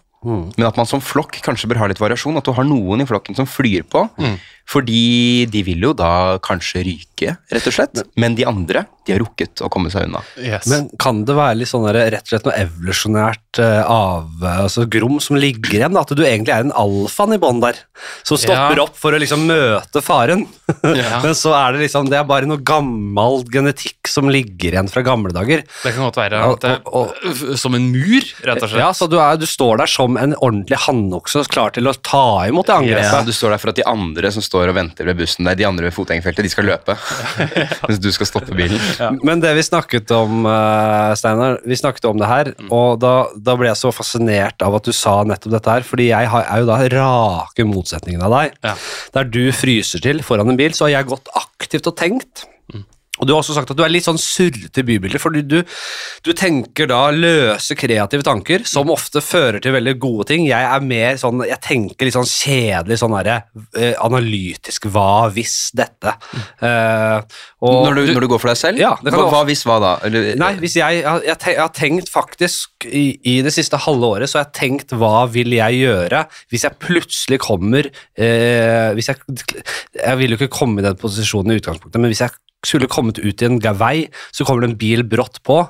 Men 0.57 0.68
at 0.68 0.78
man 0.78 0.89
som 0.89 1.01
flokk 1.04 1.38
kanskje 1.45 1.69
bør 1.72 1.84
ha 1.84 1.88
litt 1.92 2.01
variasjon. 2.01 2.38
At 2.39 2.45
du 2.48 2.51
har 2.57 2.66
noen 2.68 3.04
i 3.04 3.07
flokken 3.07 3.38
som 3.38 3.48
flyr 3.48 3.86
på. 3.89 4.07
Fordi 4.68 5.46
de 5.48 5.62
vil 5.64 5.86
jo 5.88 5.94
da 5.96 6.38
kanskje 6.44 6.84
ryke, 6.84 7.38
rett 7.54 7.68
og 7.69 7.74
slett. 7.78 8.02
Men 8.19 8.36
de 8.36 8.44
andre 8.50 8.86
de 9.08 9.14
har 9.16 9.22
rukket 9.24 9.62
å 9.64 9.69
komme 9.72 9.88
seg 9.88 10.04
unna. 10.10 10.19
yes. 10.36 10.66
Men 10.68 10.90
kan 11.00 11.22
det 11.24 11.31
være 11.38 11.56
litt 11.62 11.69
sånn 11.72 11.86
der, 11.88 11.96
rett 12.12 12.25
og 12.28 12.34
slett 12.34 12.48
noe 12.50 12.58
evolusjonært 12.60 13.62
eh, 13.64 13.84
av 13.88 14.44
altså 14.44 14.84
grom 14.92 15.22
som 15.24 15.38
ligger 15.40 15.78
igjen? 15.78 15.94
da? 15.96 16.02
At 16.04 16.12
du 16.12 16.24
egentlig 16.25 16.52
er 16.52 16.66
en 16.66 16.74
alfaen 16.75 17.38
i 17.38 17.40
bånn 17.40 17.62
der, 17.64 17.80
som 18.28 18.36
stopper 18.36 18.75
Ja. 18.75 18.84
opp 18.84 18.98
for 19.00 19.16
å 19.16 19.22
liksom 19.22 19.46
møte 19.48 20.04
faren. 20.04 20.44
Ja. 20.98 21.22
Men 21.24 21.31
så 21.38 21.52
er 21.56 21.74
det 21.75 21.86
liksom, 21.86 22.10
det 22.12 22.18
er 22.20 22.25
bare 22.28 22.48
noe 22.50 22.60
gammel 22.66 23.42
genetikk 23.54 24.10
som 24.12 24.28
ligger 24.31 24.74
igjen 24.75 24.90
fra 24.92 25.02
gamle 25.06 25.31
dager. 25.36 25.62
Det 25.63 25.94
kan 25.96 26.04
godt 26.04 26.20
være 26.20 26.42
Og- 26.44 26.58
at 26.58 26.66
det, 26.66 26.74
og- 26.92 27.56
Som 27.60 27.75
en 27.78 27.88
mur, 27.94 28.24
rett 28.44 28.62
og 28.63 28.70
slett. 28.70 28.81
Ja, 28.81 28.92
så 28.98 29.08
du, 29.10 29.16
er, 29.22 29.38
du 29.40 29.46
står 29.48 29.78
der 29.81 29.88
som 29.92 30.18
en 30.20 30.36
ordentlig 30.36 30.78
hannokse 30.84 31.46
klar 31.48 31.72
til 31.75 31.88
å 31.88 31.94
ta 32.04 32.44
imot 32.50 32.68
det 32.68 32.98
Ja, 33.00 33.22
du 33.24 33.31
står 33.31 33.56
der 33.56 33.62
for 33.63 33.70
at 33.72 33.75
de 33.80 33.86
andre 33.88 34.31
som 34.36 34.42
står 34.44 34.56
og 34.71 34.75
venter 34.77 35.07
ved 35.07 35.19
bussen 35.21 35.48
der, 35.48 35.57
de 35.59 35.68
andre 35.68 35.88
ved 35.88 35.95
fotgjengerfeltet, 35.95 36.48
de 36.48 36.51
skal 36.51 36.68
løpe. 36.71 36.95
Mens 37.88 38.01
du 38.01 38.09
skal 38.15 38.30
stoppe 38.30 38.57
bilen. 38.57 38.81
Men 39.27 39.44
det 39.44 39.54
vi 39.57 39.65
snakket 39.68 40.12
om, 40.15 40.48
uh, 40.50 41.13
Steinar, 41.19 41.62
vi 41.68 41.80
snakket 41.80 42.09
om 42.09 42.19
det 42.21 42.31
her, 42.31 42.51
og 42.68 43.00
da, 43.04 43.13
da 43.36 43.57
ble 43.59 43.71
jeg 43.71 43.81
så 43.81 43.94
fascinert 43.95 44.65
av 44.65 44.80
at 44.80 44.89
du 44.89 44.94
sa 44.95 45.19
nettopp 45.27 45.57
dette 45.57 45.77
her, 45.77 45.88
fordi 45.88 46.09
jeg 46.09 46.33
har, 46.33 46.50
er 46.50 46.63
jo 46.63 46.69
da 46.69 46.81
rake 46.98 47.68
motsetningen 47.68 48.25
av 48.27 48.38
deg. 48.39 48.59
Ja. 48.65 48.75
Der 49.18 49.33
du 49.38 49.44
fryser 49.56 50.04
til 50.04 50.25
foran 50.25 50.54
en 50.54 50.60
bil, 50.60 50.75
så 50.75 50.88
har 50.88 50.98
jeg 50.98 51.12
gått 51.13 51.33
aktivt 51.38 51.89
og 51.92 52.00
tenkt. 52.00 52.48
Og 53.18 53.28
du 53.28 53.34
har 53.34 53.42
også 53.42 53.56
sagt 53.58 53.72
at 53.74 53.78
du 53.78 53.84
er 53.86 53.92
litt 53.92 54.06
sånn 54.06 54.19
surrete 54.22 54.84
i 54.84 54.88
bybilder, 54.88 55.22
fordi 55.22 55.44
du, 55.48 55.58
du 56.25 56.31
tenker 56.38 56.90
da 56.90 57.08
løse, 57.14 57.78
kreative 57.78 58.25
tanker, 58.25 58.66
som 58.69 58.92
ofte 58.94 59.24
fører 59.24 59.62
til 59.64 59.75
veldig 59.75 59.96
gode 60.02 60.28
ting. 60.31 60.46
Jeg 60.50 60.68
er 60.68 60.86
mer 60.86 61.18
sånn, 61.22 61.44
jeg 61.48 61.60
tenker 61.64 62.08
litt 62.08 62.18
sånn 62.18 62.30
kjedelig, 62.30 63.00
sånn 63.02 63.16
derre 63.18 63.40
eh, 63.78 63.96
analytisk, 64.04 64.90
hva 64.94 65.28
hvis 65.34 65.58
dette? 65.78 66.14
Uh, 66.62 67.24
Når 67.62 67.98
du, 67.98 68.02
når 68.14 68.25
du 68.25 68.30
går 68.31 68.42
for 68.42 68.52
deg 68.52 68.60
selv? 68.60 68.81
Ja, 68.81 68.94
hva, 69.02 69.25
hva 69.31 69.44
hvis 69.48 69.63
hva 69.68 69.80
da? 69.81 69.94
Eller, 70.08 70.34
Nei, 70.40 70.54
hvis 70.62 70.78
jeg, 70.78 71.02
jeg, 71.02 71.25
jeg, 71.28 71.58
har 71.58 71.74
tenkt 71.75 72.12
faktisk 72.13 72.88
i, 72.88 73.06
i 73.25 73.40
det 73.46 73.54
siste 73.56 73.80
halve 73.88 74.13
året, 74.18 74.30
så 74.30 74.40
har 74.40 74.48
jeg 74.48 74.58
tenkt 74.62 74.94
hva 74.98 75.25
vil 75.31 75.56
jeg 75.58 75.81
gjøre 75.81 76.24
hvis 76.52 76.66
jeg 76.68 76.80
plutselig 76.84 77.40
kommer 77.44 77.88
uh, 77.90 78.90
hvis 78.98 79.10
jeg, 79.12 79.22
jeg 79.98 80.20
vil 80.22 80.34
jo 80.34 80.40
ikke 80.40 80.54
komme 80.60 80.81
i 80.81 80.86
den 80.86 81.00
posisjonen 81.00 81.54
i 81.56 81.60
utgangspunktet, 81.62 82.02
men 82.02 82.13
hvis 82.13 82.24
jeg 82.25 82.36
skulle 82.68 82.90
kommet 82.92 83.19
ut 83.19 83.42
i 83.42 83.48
en 83.48 83.60
vei, 83.80 84.08
så 84.36 84.46
kommer 84.48 84.66
det 84.66 84.72
en 84.74 84.80
bil 84.80 85.04
brått 85.08 85.40
på. 85.48 85.62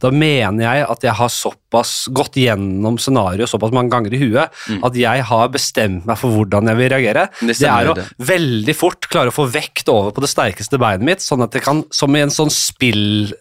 Da 0.00 0.08
mener 0.10 0.64
jeg 0.64 0.86
at 0.88 1.02
jeg 1.04 1.12
har 1.18 1.28
såpass 1.32 2.06
gått 2.16 2.38
gjennom 2.40 2.96
scenarioet 3.00 3.50
såpass 3.52 3.74
mange 3.76 3.92
ganger 3.92 4.14
i 4.16 4.20
huet 4.22 4.48
at 4.86 4.96
jeg 4.96 5.24
har 5.28 5.50
bestemt 5.52 6.06
meg 6.08 6.16
for 6.16 6.32
hvordan 6.32 6.70
jeg 6.72 6.78
vil 6.80 6.88
reagere. 6.94 7.26
Det 7.42 7.58
Det, 7.58 7.68
er 7.68 7.90
å 7.92 7.94
det. 7.98 8.06
veldig 8.30 8.74
fort 8.76 9.08
klare 9.12 9.28
å 9.28 9.36
få 9.36 9.44
vekt 9.52 9.88
over 9.92 10.14
på 10.16 10.24
det 10.24 10.30
sterkeste 10.32 10.80
beinet 10.80 11.04
mitt, 11.04 11.24
sånn 11.24 11.44
at 11.44 11.52
jeg 11.52 11.62
kan, 11.66 11.84
som 11.92 12.16
i 12.16 12.24
en 12.24 12.32
sånn 12.32 12.50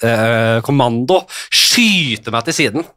spillkommando, 0.04 1.22
skyte 1.54 2.32
meg 2.34 2.48
til 2.50 2.58
siden. 2.60 2.88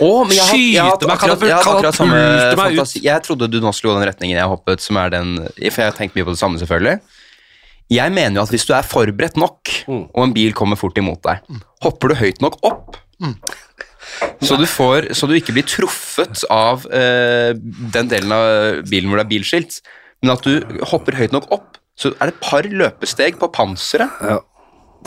Men 0.00 0.34
jeg 0.34 0.42
har, 0.42 0.56
jeg 0.58 0.82
har, 0.82 0.96
Skyte 0.96 1.06
meg, 1.06 1.14
akkurat, 1.14 1.42
jeg 1.46 1.54
har 1.54 1.62
akkurat 1.62 1.94
samme 1.96 2.20
fantasi. 2.58 3.02
Jeg 3.06 3.22
trodde 3.26 3.48
du 3.52 3.60
nå 3.62 3.70
skulle 3.76 3.94
gå 3.94 4.00
den 4.02 4.10
retningen 4.10 4.40
jeg 4.40 4.50
hoppet, 4.50 4.82
som 4.82 4.98
er 4.98 5.12
den 5.14 5.36
For 5.46 5.84
jeg 5.84 5.92
har 5.92 5.96
tenkt 5.96 6.16
mye 6.18 6.26
på 6.26 6.34
det 6.34 6.40
samme, 6.42 6.58
selvfølgelig. 6.58 6.98
Jeg 7.90 8.12
mener 8.14 8.38
jo 8.38 8.44
at 8.46 8.52
hvis 8.54 8.66
du 8.68 8.72
er 8.76 8.86
forberedt 8.86 9.36
nok, 9.40 9.70
Mm. 9.88 10.04
og 10.14 10.22
en 10.24 10.32
bil 10.36 10.52
kommer 10.54 10.76
fort 10.78 10.98
imot 11.00 11.22
deg, 11.26 11.40
hopper 11.82 12.08
du 12.12 12.14
høyt 12.20 12.40
nok 12.44 12.58
opp, 12.62 12.96
så, 14.40 14.56
du 14.58 14.64
får, 14.66 15.10
så 15.16 15.26
du 15.28 15.34
ikke 15.36 15.52
blir 15.56 15.66
truffet 15.68 16.44
av 16.50 16.86
eh, 16.92 17.52
den 17.94 18.08
delen 18.10 18.32
av 18.32 18.82
bilen 18.88 19.10
hvor 19.10 19.20
det 19.20 19.26
er 19.26 19.32
bilskilt, 19.34 19.80
men 20.22 20.32
at 20.36 20.44
du 20.46 20.60
hopper 20.90 21.16
høyt 21.18 21.32
nok 21.34 21.50
opp, 21.52 21.76
så 22.00 22.12
er 22.20 22.30
det 22.30 22.34
et 22.36 22.40
par 22.46 22.62
løpesteg 22.64 23.36
på 23.40 23.48
panseret. 23.52 24.08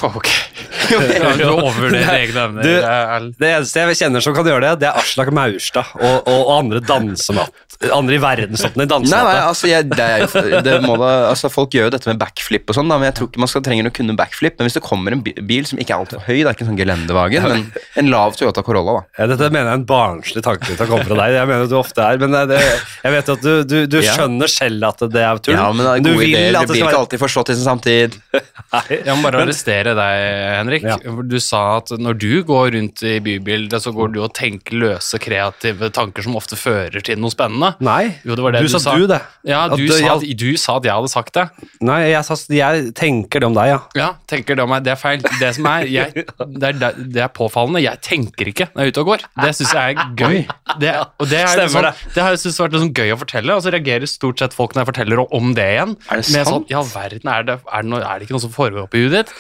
Ok. 0.01 0.29
Du 0.83 1.43
overvurderer 1.53 2.17
egne 2.17 2.41
evner. 2.43 3.27
Det 3.39 3.49
eneste 3.49 3.83
jeg 3.85 3.97
kjenner 4.03 4.23
som 4.23 4.35
kan 4.35 4.47
gjøre 4.47 4.65
det, 4.65 4.81
det 4.83 4.89
er 4.89 4.97
Aslak 4.99 5.29
Maurstad 5.33 5.93
og, 5.95 6.27
og, 6.27 6.39
og 6.43 6.51
andre 6.57 6.81
dansematt. 6.83 7.53
Andre 7.93 8.15
i 8.15 8.19
verdenstoppen 8.21 8.83
i 8.83 8.87
Nei, 8.87 9.21
nei, 9.25 9.37
altså, 9.43 9.67
jeg, 9.67 9.87
det 9.91 10.03
er 10.03 10.59
det 10.63 10.75
må 10.85 10.93
da, 10.99 11.09
altså 11.31 11.49
Folk 11.51 11.73
gjør 11.75 11.89
jo 11.89 11.93
dette 11.95 12.07
med 12.07 12.19
backflip 12.21 12.69
og 12.71 12.77
sånn, 12.77 12.87
men 12.87 13.03
jeg 13.07 13.15
tror 13.17 13.29
ikke 13.31 13.41
man 13.43 13.51
skal 13.51 13.63
trenger 13.65 13.89
å 13.89 13.93
kunne 13.95 14.15
backflip. 14.19 14.55
Men 14.59 14.67
hvis 14.69 14.77
det 14.77 14.83
kommer 14.85 15.15
en 15.15 15.23
bil 15.23 15.67
som 15.67 15.81
ikke 15.81 15.95
er 15.95 16.03
altfor 16.03 16.23
høy, 16.27 16.37
det 16.43 16.45
er 16.45 16.55
ikke 16.55 16.65
en 16.67 16.71
sånn 16.71 16.79
gelendevagen, 16.79 17.47
men 17.49 17.65
en 17.99 18.11
lav 18.13 18.37
Toyota 18.39 18.63
Corolla, 18.65 18.99
da. 18.99 19.23
Ja, 19.23 19.27
dette 19.33 19.49
mener 19.51 19.71
jeg 19.71 19.73
er 19.73 19.81
en 19.81 19.87
barnslig 19.89 20.43
tanke 20.45 20.69
til 20.69 20.85
å 20.85 20.89
komme 20.89 21.07
fra 21.09 21.19
deg. 21.23 21.35
Jeg 21.39 21.49
mener 21.51 21.71
du 21.71 21.75
ofte 21.79 22.05
er, 22.05 22.21
men 22.21 22.37
det, 22.53 22.61
jeg 23.03 23.15
vet 23.17 23.33
at 23.35 23.43
du, 23.47 23.51
du, 23.67 23.77
du 23.91 23.99
skjønner 24.05 24.51
selv 24.51 24.87
at 24.91 25.03
det 25.17 25.25
er 25.25 25.43
tull. 25.43 25.57
Ja, 25.57 25.67
men 25.73 25.83
det 25.83 25.91
er 25.95 26.05
du 26.05 26.11
gode 26.13 26.29
ideer. 26.29 26.51
Det 26.53 26.63
det 26.63 26.71
blir 26.75 26.85
ikke 26.87 27.01
alltid 27.03 27.23
forstått 27.25 27.53
i 27.53 27.57
sin 27.59 27.67
samtid. 27.67 28.19
Nei, 28.73 28.85
Jeg 28.99 29.11
må 29.17 29.21
bare 29.27 29.43
men- 29.43 29.51
arrestere 29.83 29.93
deg, 29.97 30.57
Henrik. 30.57 30.85
Ja. 30.87 30.97
Du 31.27 31.37
sa 31.41 31.61
at 31.79 31.91
når 31.99 32.17
du 32.19 32.43
går 32.47 32.73
rundt 32.75 33.03
i 33.05 33.17
bybildet, 33.23 33.81
så 33.83 33.93
går 33.95 34.13
du 34.13 34.21
og 34.23 34.33
tenker 34.35 34.77
løse, 34.79 35.19
kreative 35.21 35.89
tanker 35.93 36.23
som 36.25 36.37
ofte 36.39 36.57
fører 36.59 37.03
til 37.03 37.19
noe 37.19 37.33
spennende. 37.33 37.73
Nei, 37.83 38.19
Jo, 38.23 38.35
det 38.35 38.43
var 38.43 38.55
det 38.55 38.63
du, 38.63 38.69
du 38.71 38.79
sa 38.79 38.95
du 38.95 39.07
det. 39.09 39.19
Ja, 39.47 39.67
du, 39.71 39.83
det 39.83 39.99
sa, 39.99 40.17
jeg... 40.21 40.37
du 40.39 40.57
sa 40.57 40.77
at 40.79 40.87
jeg 40.87 40.95
hadde 40.95 41.11
sagt 41.11 41.33
det. 41.37 41.45
Nei, 41.83 41.99
jeg, 42.11 42.23
sa, 42.27 42.37
jeg 42.53 42.93
tenker 42.97 43.43
det 43.43 43.49
om 43.49 43.57
deg, 43.57 43.73
ja. 43.73 43.79
Ja, 43.97 44.09
tenker 44.29 44.57
det 44.57 44.65
om 44.65 44.71
meg. 44.73 44.85
Det 44.85 44.93
er 44.95 44.99
feil. 44.99 45.23
Det 45.41 45.51
som 45.57 45.69
er, 45.71 45.89
jeg, 45.91 46.25
det 46.61 46.71
er, 46.71 46.99
det 46.99 47.25
er 47.25 47.33
påfallende. 47.33 47.83
Jeg 47.83 48.01
tenker 48.05 48.51
ikke 48.53 48.69
når 48.73 48.87
jeg 48.87 48.93
er 48.93 48.95
ute 48.95 49.03
og 49.03 49.11
går. 49.13 49.27
Det 49.43 49.51
syns 49.59 49.75
jeg 49.75 49.97
er 49.97 50.15
gøy. 50.19 50.39
Det, 50.81 50.93
og 51.19 51.29
det, 51.29 51.41
er 51.43 51.53
Stemmer 51.53 51.75
sånn, 51.75 51.89
det. 51.89 52.13
det 52.15 52.25
har 52.25 52.35
jeg 52.35 52.43
syntes 52.45 52.61
vært 52.63 52.77
liksom 52.77 52.93
gøy 52.97 53.13
å 53.13 53.19
fortelle, 53.21 53.57
og 53.57 53.65
så 53.65 53.73
reagerer 53.73 54.09
stort 54.09 54.41
sett 54.41 54.55
folk 54.55 54.73
når 54.73 54.85
jeg 54.85 54.91
forteller 54.93 55.23
om 55.23 55.53
det 55.57 55.69
igjen. 55.75 55.95
Er 56.07 56.21
det 56.21 56.25
Med 56.33 56.47
sant? 56.47 56.51
Sånn, 56.53 56.67
ja, 56.71 56.81
verden, 56.93 57.29
er 57.33 57.47
det, 57.47 57.59
er, 57.67 57.85
det 57.85 57.91
noe, 57.91 58.01
er 58.03 58.19
det 58.19 58.27
ikke 58.27 58.37
noe 58.37 58.45
som 58.45 58.53
foregår 58.53 58.87
oppi 58.87 59.03
huet 59.03 59.15
ditt? 59.15 59.33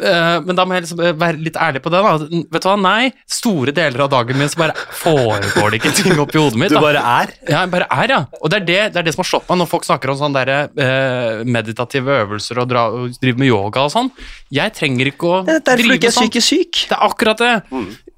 Eh, 0.00 0.36
men 0.46 0.56
da 0.56 0.64
må 0.64 0.76
jeg 0.76 0.86
liksom 0.86 1.00
være 1.20 1.40
litt 1.42 1.58
ærlig 1.60 1.82
på 1.84 1.90
det. 1.92 2.00
da. 2.04 2.12
Vet 2.56 2.64
du 2.64 2.68
hva, 2.68 2.76
Nei, 2.82 3.10
store 3.28 3.74
deler 3.76 4.04
av 4.06 4.10
dagen 4.14 4.38
min 4.40 4.48
så 4.48 4.60
bare 4.62 4.76
foregår 5.02 5.74
det 5.74 5.80
ikke 5.82 5.92
ting 5.98 6.20
oppi 6.22 6.40
hodet 6.40 6.60
mitt. 6.62 6.72
Du 6.72 6.78
bare 6.80 7.02
er. 7.02 7.34
Ja, 7.48 7.62
jeg 7.64 7.72
bare 7.74 7.88
er, 7.90 8.14
ja. 8.16 8.20
Og 8.40 8.52
det 8.52 8.62
er 8.62 8.66
det, 8.68 8.80
det 8.94 9.02
er 9.02 9.08
det 9.08 9.14
som 9.16 9.22
har 9.24 9.30
slått 9.32 9.50
meg 9.50 9.60
når 9.62 9.70
folk 9.72 9.84
snakker 9.88 10.12
om 10.14 10.20
sånne 10.20 10.44
der, 10.46 10.70
eh, 10.86 11.42
meditative 11.44 12.20
øvelser 12.22 12.62
og, 12.62 12.70
dra, 12.72 12.86
og 12.90 13.18
driver 13.20 13.42
med 13.44 13.50
yoga 13.52 13.84
og 13.86 13.92
sånn. 13.94 14.10
Jeg 14.52 14.74
trenger 14.78 15.12
ikke 15.12 15.28
å 15.28 15.42
drive 15.44 16.12
sånn. 16.14 16.32
syk. 16.42 16.86
Det 16.88 16.96
er 16.96 17.04
akkurat 17.08 17.38
det. 17.42 17.52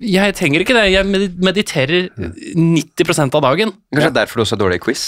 Jeg 0.04 0.34
trenger 0.38 0.62
ikke 0.64 0.76
det. 0.76 0.86
Jeg 0.94 1.32
mediterer 1.50 2.08
90% 2.54 3.34
av 3.34 3.42
dagen. 3.44 3.74
Kanskje 3.94 4.10
det 4.10 4.12
er 4.14 4.20
derfor 4.22 4.40
du 4.40 4.44
også 4.46 4.56
er 4.58 4.62
dårlig 4.64 4.80
i 4.80 4.84
quiz? 4.86 5.04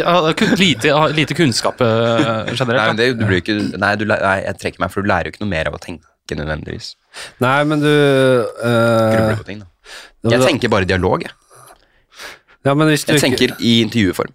Har 0.00 0.56
lite, 0.56 0.92
lite 1.16 1.34
kunnskap 1.36 1.78
generelt. 1.82 2.72
Nei, 2.72 2.86
men 2.88 2.96
det, 3.00 3.08
du 3.18 3.24
blir 3.28 3.42
ikke, 3.42 3.58
nei, 3.78 3.92
du, 4.00 4.04
nei, 4.08 4.36
jeg 4.46 4.56
trekker 4.62 4.80
meg, 4.84 4.90
for 4.94 5.04
du 5.04 5.10
lærer 5.12 5.28
jo 5.28 5.34
ikke 5.34 5.44
noe 5.44 5.52
mer 5.52 5.68
av 5.70 5.76
å 5.76 5.80
tenke 5.82 6.38
nødvendigvis. 6.38 6.94
Nei, 7.44 7.58
men 7.68 7.82
du 7.84 7.88
uh, 7.90 9.12
Grubler 9.12 9.40
på 9.42 9.48
ting, 9.50 9.62
da. 9.64 9.68
Jeg 10.32 10.40
tenker 10.46 10.70
bare 10.72 10.86
dialog, 10.88 11.24
jeg. 11.26 11.32
ja, 12.64 12.74
men 12.74 12.88
hvis 12.92 13.04
du 13.04 13.12
Jeg 13.12 13.20
ikke- 13.20 13.28
tenker 13.50 13.56
i 13.60 13.74
intervjuform. 13.82 14.32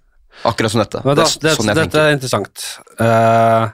Akkurat 0.47 0.73
som 0.73 0.81
dette. 0.83 1.01
Det 1.03 1.15
det, 1.43 1.55
sånn 1.57 1.71
jeg 1.71 1.77
dette 1.81 2.03
er 2.03 2.15
interessant. 2.15 2.63
Uh, 2.99 3.67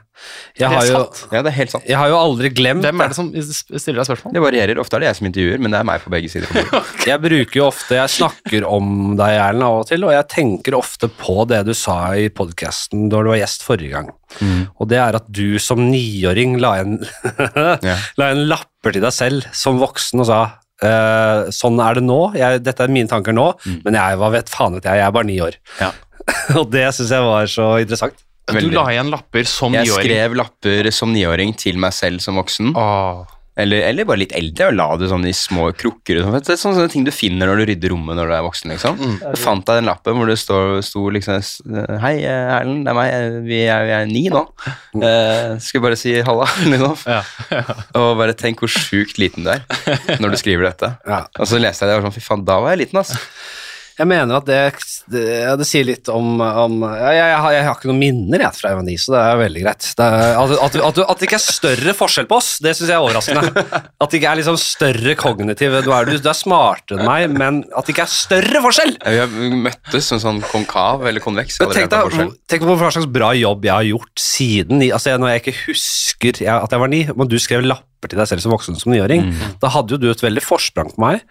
jeg, 0.56 0.70
har 0.70 0.86
jo. 0.88 1.00
Ja, 1.34 1.42
det 1.44 1.50
er 1.50 1.56
helt 1.56 1.72
sant. 1.72 1.84
jeg 1.88 1.98
har 1.98 2.08
jo 2.08 2.16
aldri 2.16 2.48
glemt 2.54 2.84
Hvem 2.86 3.02
er 3.02 3.12
det 3.12 3.16
som 3.18 3.28
stiller 3.34 4.00
deg 4.00 4.08
spørsmål? 4.08 4.34
Det 4.36 4.42
varierer. 4.44 4.80
Ofte 4.80 4.98
er 4.98 5.04
det 5.04 5.08
jeg 5.10 5.18
som 5.18 5.28
intervjuer, 5.28 5.62
men 5.62 5.74
det 5.74 5.80
er 5.80 5.88
meg 5.88 6.02
på 6.04 6.12
begge 6.14 6.30
sider. 6.32 6.50
Jeg 7.10 7.20
bruker 7.20 7.58
jo 7.58 7.66
ofte 7.66 7.98
Jeg 7.98 8.12
snakker 8.14 8.66
om 8.68 9.14
deg, 9.18 9.36
Erlend, 9.36 9.66
av 9.66 9.82
og 9.82 9.88
til, 9.90 10.06
og 10.06 10.14
jeg 10.14 10.26
tenker 10.32 10.76
ofte 10.78 11.10
på 11.12 11.44
det 11.50 11.60
du 11.68 11.74
sa 11.76 11.98
i 12.16 12.30
podkasten 12.32 13.08
da 13.12 13.20
du 13.20 13.30
var 13.32 13.40
gjest 13.42 13.66
forrige 13.66 13.92
gang. 13.92 14.10
Mm. 14.40 14.62
Og 14.80 14.88
det 14.90 15.00
er 15.02 15.18
at 15.18 15.28
du 15.28 15.58
som 15.62 15.82
niåring 15.90 16.56
la 16.62 16.76
en, 16.80 16.96
la 18.20 18.30
en 18.30 18.44
lapper 18.48 18.96
til 18.96 19.04
deg 19.04 19.14
selv 19.14 19.48
som 19.54 19.82
voksen 19.82 20.24
og 20.24 20.30
sa 20.32 20.42
Uh, 20.84 21.46
sånn 21.54 21.78
er 21.80 21.96
det 21.96 22.02
nå, 22.04 22.18
jeg, 22.36 22.58
dette 22.66 22.82
er 22.82 22.90
mine 22.92 23.08
tanker 23.08 23.32
nå, 23.32 23.44
men 23.86 23.94
jeg, 23.94 24.16
hva 24.20 24.28
vet 24.34 24.50
faen 24.50 24.74
vet 24.74 24.88
jeg, 24.88 24.98
jeg 24.98 25.06
er 25.06 25.12
bare 25.14 25.28
ni 25.28 25.36
år. 25.40 25.54
Mm. 25.54 25.76
Ja. 25.78 25.92
og 26.58 26.70
det 26.72 26.88
syns 26.96 27.12
jeg 27.14 27.26
var 27.26 27.50
så 27.50 27.68
interessant. 27.84 28.24
Du 28.44 28.68
la 28.74 28.88
igjen 28.92 29.08
lapper 29.08 29.46
som 29.48 29.72
niåring? 29.72 29.88
Jeg 29.88 30.04
skrev 30.04 30.34
lapper 30.36 30.90
som 30.92 31.14
niåring 31.14 31.54
til 31.56 31.78
meg 31.80 31.94
selv 31.96 32.20
som 32.20 32.36
voksen. 32.36 32.74
Åh. 32.76 33.22
Eller, 33.54 33.84
eller 33.86 34.02
bare 34.02 34.18
litt 34.18 34.32
eldre, 34.34 34.66
og 34.72 34.74
la 34.74 34.86
det 34.98 35.08
sånn 35.12 35.24
i 35.30 35.32
små 35.36 35.68
krukker. 35.78 36.18
og 36.18 36.24
sånn. 36.26 36.34
Det 36.42 36.52
er 36.56 36.58
sånne, 36.58 36.78
sånne 36.80 36.90
ting 36.90 37.04
du 37.06 37.12
finner 37.14 37.46
når 37.46 37.60
du 37.60 37.64
rydder 37.70 37.92
rommet 37.94 38.18
når 38.18 38.32
du 38.32 38.34
er 38.34 38.42
voksen. 38.42 38.72
liksom. 38.74 38.98
Så 39.22 39.34
fant 39.44 39.62
deg 39.68 39.78
den 39.78 39.86
lappen 39.86 40.18
hvor 40.18 40.26
det 40.32 40.36
sto 40.42 41.04
liksom 41.14 41.38
Hei, 42.02 42.16
Erlend, 42.26 42.82
det 42.82 42.90
er 42.90 42.98
meg. 42.98 43.38
Vi 43.46 43.60
er, 43.62 43.86
vi 43.86 43.94
er 43.94 44.10
ni 44.10 44.24
nå. 44.34 44.42
Eh, 44.98 45.54
skal 45.62 45.78
vi 45.78 45.84
bare 45.86 46.00
si 46.00 46.16
halla, 46.26 46.48
liksom. 46.72 46.96
Ja. 47.06 47.20
Og 48.02 48.18
bare 48.18 48.34
tenk 48.36 48.64
hvor 48.64 48.74
sjukt 48.74 49.22
liten 49.22 49.46
du 49.46 49.54
er 49.54 49.62
når 50.18 50.34
du 50.34 50.40
skriver 50.42 50.72
dette. 50.72 50.96
Ja. 51.06 51.22
Og 51.38 51.46
så 51.46 51.62
leste 51.62 51.86
jeg 51.86 51.92
det 51.92 52.00
og 52.00 52.02
var 52.02 52.10
sånn, 52.10 52.18
fy 52.18 52.26
faen, 52.26 52.44
da 52.48 52.58
var 52.64 52.74
jeg 52.74 52.88
liten, 52.88 53.04
altså. 53.04 53.22
Jeg 53.94 54.10
mener 54.10 54.40
at 54.40 54.46
det, 54.48 54.60
det, 55.12 55.24
det 55.60 55.66
sier 55.68 55.86
litt 55.86 56.08
om, 56.10 56.40
om 56.40 56.80
jeg, 56.82 57.14
jeg, 57.14 57.18
jeg, 57.20 57.38
har, 57.44 57.52
jeg 57.54 57.66
har 57.68 57.76
ikke 57.78 57.90
noen 57.90 58.00
minner 58.00 58.42
jeg, 58.42 58.56
fra 58.58 58.72
jeg 58.72 58.78
var 58.80 58.86
ni, 58.88 58.96
så 58.98 59.14
det 59.14 59.20
er 59.20 59.38
veldig 59.38 59.62
greit. 59.62 59.88
Er, 60.02 60.16
at, 60.40 60.54
at, 60.66 60.78
at, 60.88 60.98
at 61.04 61.20
det 61.20 61.28
ikke 61.28 61.38
er 61.38 61.44
større 61.44 61.94
forskjell 61.94 62.28
på 62.30 62.38
oss, 62.40 62.50
det 62.64 62.74
syns 62.74 62.90
jeg 62.90 62.96
er 62.96 63.04
overraskende. 63.04 63.64
At 64.04 64.10
det 64.10 64.18
ikke 64.18 64.32
er 64.32 64.38
liksom 64.40 64.56
større 64.60 65.14
kognitiv 65.16 65.76
Du 65.86 65.90
er, 65.94 66.08
du, 66.08 66.16
du 66.20 66.28
er 66.28 66.36
smartere 66.36 66.98
enn 66.98 67.08
meg, 67.08 67.30
men 67.32 67.60
at 67.72 67.86
det 67.86 67.94
ikke 67.94 68.04
er 68.04 68.10
større 68.12 68.60
forskjell! 68.64 68.92
Vi 69.32 69.48
møttes 69.64 70.10
som 70.10 70.20
sånn 70.20 70.42
konkav 70.50 71.06
eller 71.08 71.22
konveks. 71.24 71.60
Tenk 71.62 71.88
på 71.94 72.26
tenk 72.50 72.66
på 72.66 72.76
hva 72.80 72.90
slags 72.92 73.08
bra 73.10 73.30
jobb 73.38 73.64
jeg 73.64 73.74
har 73.74 73.86
gjort 73.88 74.20
siden 74.20 74.82
altså 74.84 75.16
Når 75.20 75.34
jeg 75.34 75.42
ikke 75.42 75.56
husker 75.64 76.42
at 76.58 76.74
jeg 76.74 76.82
var 76.82 76.90
ni, 76.92 77.04
men 77.14 77.30
du 77.30 77.38
skrev 77.40 77.64
lapper 78.04 78.12
til 78.12 78.20
deg 78.20 78.28
selv 78.28 78.44
som 78.44 78.52
voksen 78.52 78.76
som 78.78 78.92
niåring, 78.92 79.32
da 79.60 79.70
hadde 79.72 79.96
jo 79.96 80.00
du 80.00 80.10
et 80.12 80.22
veldig 80.22 80.42
forsprang 80.44 80.92
på 80.94 81.00
meg. 81.02 81.24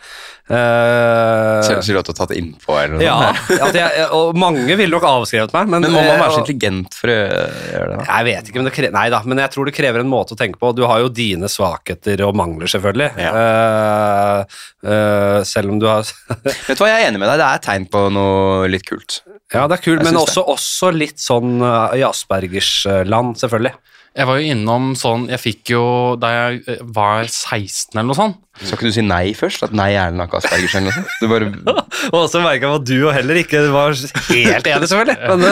Uh, 0.50 1.62
Ser 1.64 1.80
ut 1.80 1.86
som 1.86 1.94
du 1.94 2.00
har 2.02 2.08
tatt 2.08 2.34
innpå 2.36 2.76
eller 2.76 2.98
noe 2.98 3.06
ja, 3.06 3.70
jeg, 3.72 4.08
og 4.12 4.36
mange 4.36 4.76
ville 4.76 4.92
nok 4.92 5.06
avskrevet 5.08 5.54
meg. 5.56 5.70
Men, 5.72 5.86
Men 5.86 5.96
må 5.96 6.02
man 6.04 6.20
være 6.20 6.34
så 6.36 6.42
intelligent 6.44 6.98
for 6.98 7.14
å 7.14 7.16
gjøre 7.16 7.88
det? 7.94 8.00
da? 8.02 8.08
Jeg 8.10 8.28
vet 8.30 8.50
ikke, 8.50 8.60
men 8.60 8.70
det 8.70 8.76
krever, 8.76 8.96
nei 8.98 9.06
da, 9.14 9.22
men 9.28 9.44
jeg 9.44 9.54
tror 9.56 9.70
det 9.70 9.76
krever 9.78 10.04
en 10.04 10.12
måte 10.12 10.36
å 10.36 10.40
tenke 10.40 10.60
på. 10.60 10.74
Du 10.76 10.84
har 10.90 11.04
jo 11.04 11.12
dine 11.14 11.50
svakheter 11.52 12.26
og 12.28 12.36
mangler, 12.40 12.72
selvfølgelig. 12.72 13.12
Ja. 13.24 13.32
Uh, 13.38 14.60
uh, 14.90 15.40
selv 15.48 15.74
om 15.74 15.80
du 15.82 15.88
har 15.90 16.04
Vet 16.44 16.76
du 16.76 16.84
hva, 16.84 16.92
jeg 16.92 17.06
er 17.06 17.08
enig 17.12 17.22
med 17.22 17.30
deg. 17.30 17.40
Det 17.40 17.48
er 17.48 17.64
tegn 17.64 17.88
på 17.92 18.08
noe 18.14 18.68
litt 18.72 18.86
kult. 18.88 19.22
Ja, 19.54 19.68
det 19.70 19.78
er 19.78 19.84
kult, 19.86 20.04
men 20.06 20.18
også, 20.18 20.44
også 20.50 20.90
litt 20.96 21.22
sånn 21.22 21.62
uh, 21.62 21.94
i 21.94 22.02
Aspergers 22.06 22.72
eh, 22.90 23.04
land, 23.06 23.38
selvfølgelig. 23.38 23.76
Jeg 24.14 24.28
var 24.30 24.38
jo 24.38 24.50
innom 24.54 24.92
sånn 25.00 25.24
Jeg 25.32 25.42
fikk 25.42 25.72
jo 25.74 25.84
Da 26.22 26.30
jeg 26.34 26.60
eh, 26.70 26.82
var 26.94 27.26
16 27.26 27.96
eller 27.96 28.10
noe 28.12 28.18
sånt 28.18 28.38
Skal 28.62 28.76
ikke 28.78 28.90
du 28.92 28.94
si 28.94 29.04
nei 29.06 29.34
først? 29.38 29.64
At 29.66 29.74
nei 29.74 29.88
er 29.98 30.12
har 30.14 30.28
ikke 30.28 30.38
Aspergers 30.42 30.76
eller 30.78 30.92
noe 30.92 30.98
sånt? 31.00 31.24
Bare 31.32 31.82
Og 32.20 32.28
så 32.30 32.42
merka 32.44 32.68
jeg 32.70 32.82
at 32.82 32.86
du 32.92 32.96
og 33.08 33.14
heller 33.16 33.40
ikke 33.42 33.64
var 33.74 33.96
helt 33.96 34.68
enig, 34.70 34.90
selvfølgelig. 34.92 35.18
Men 35.32 35.46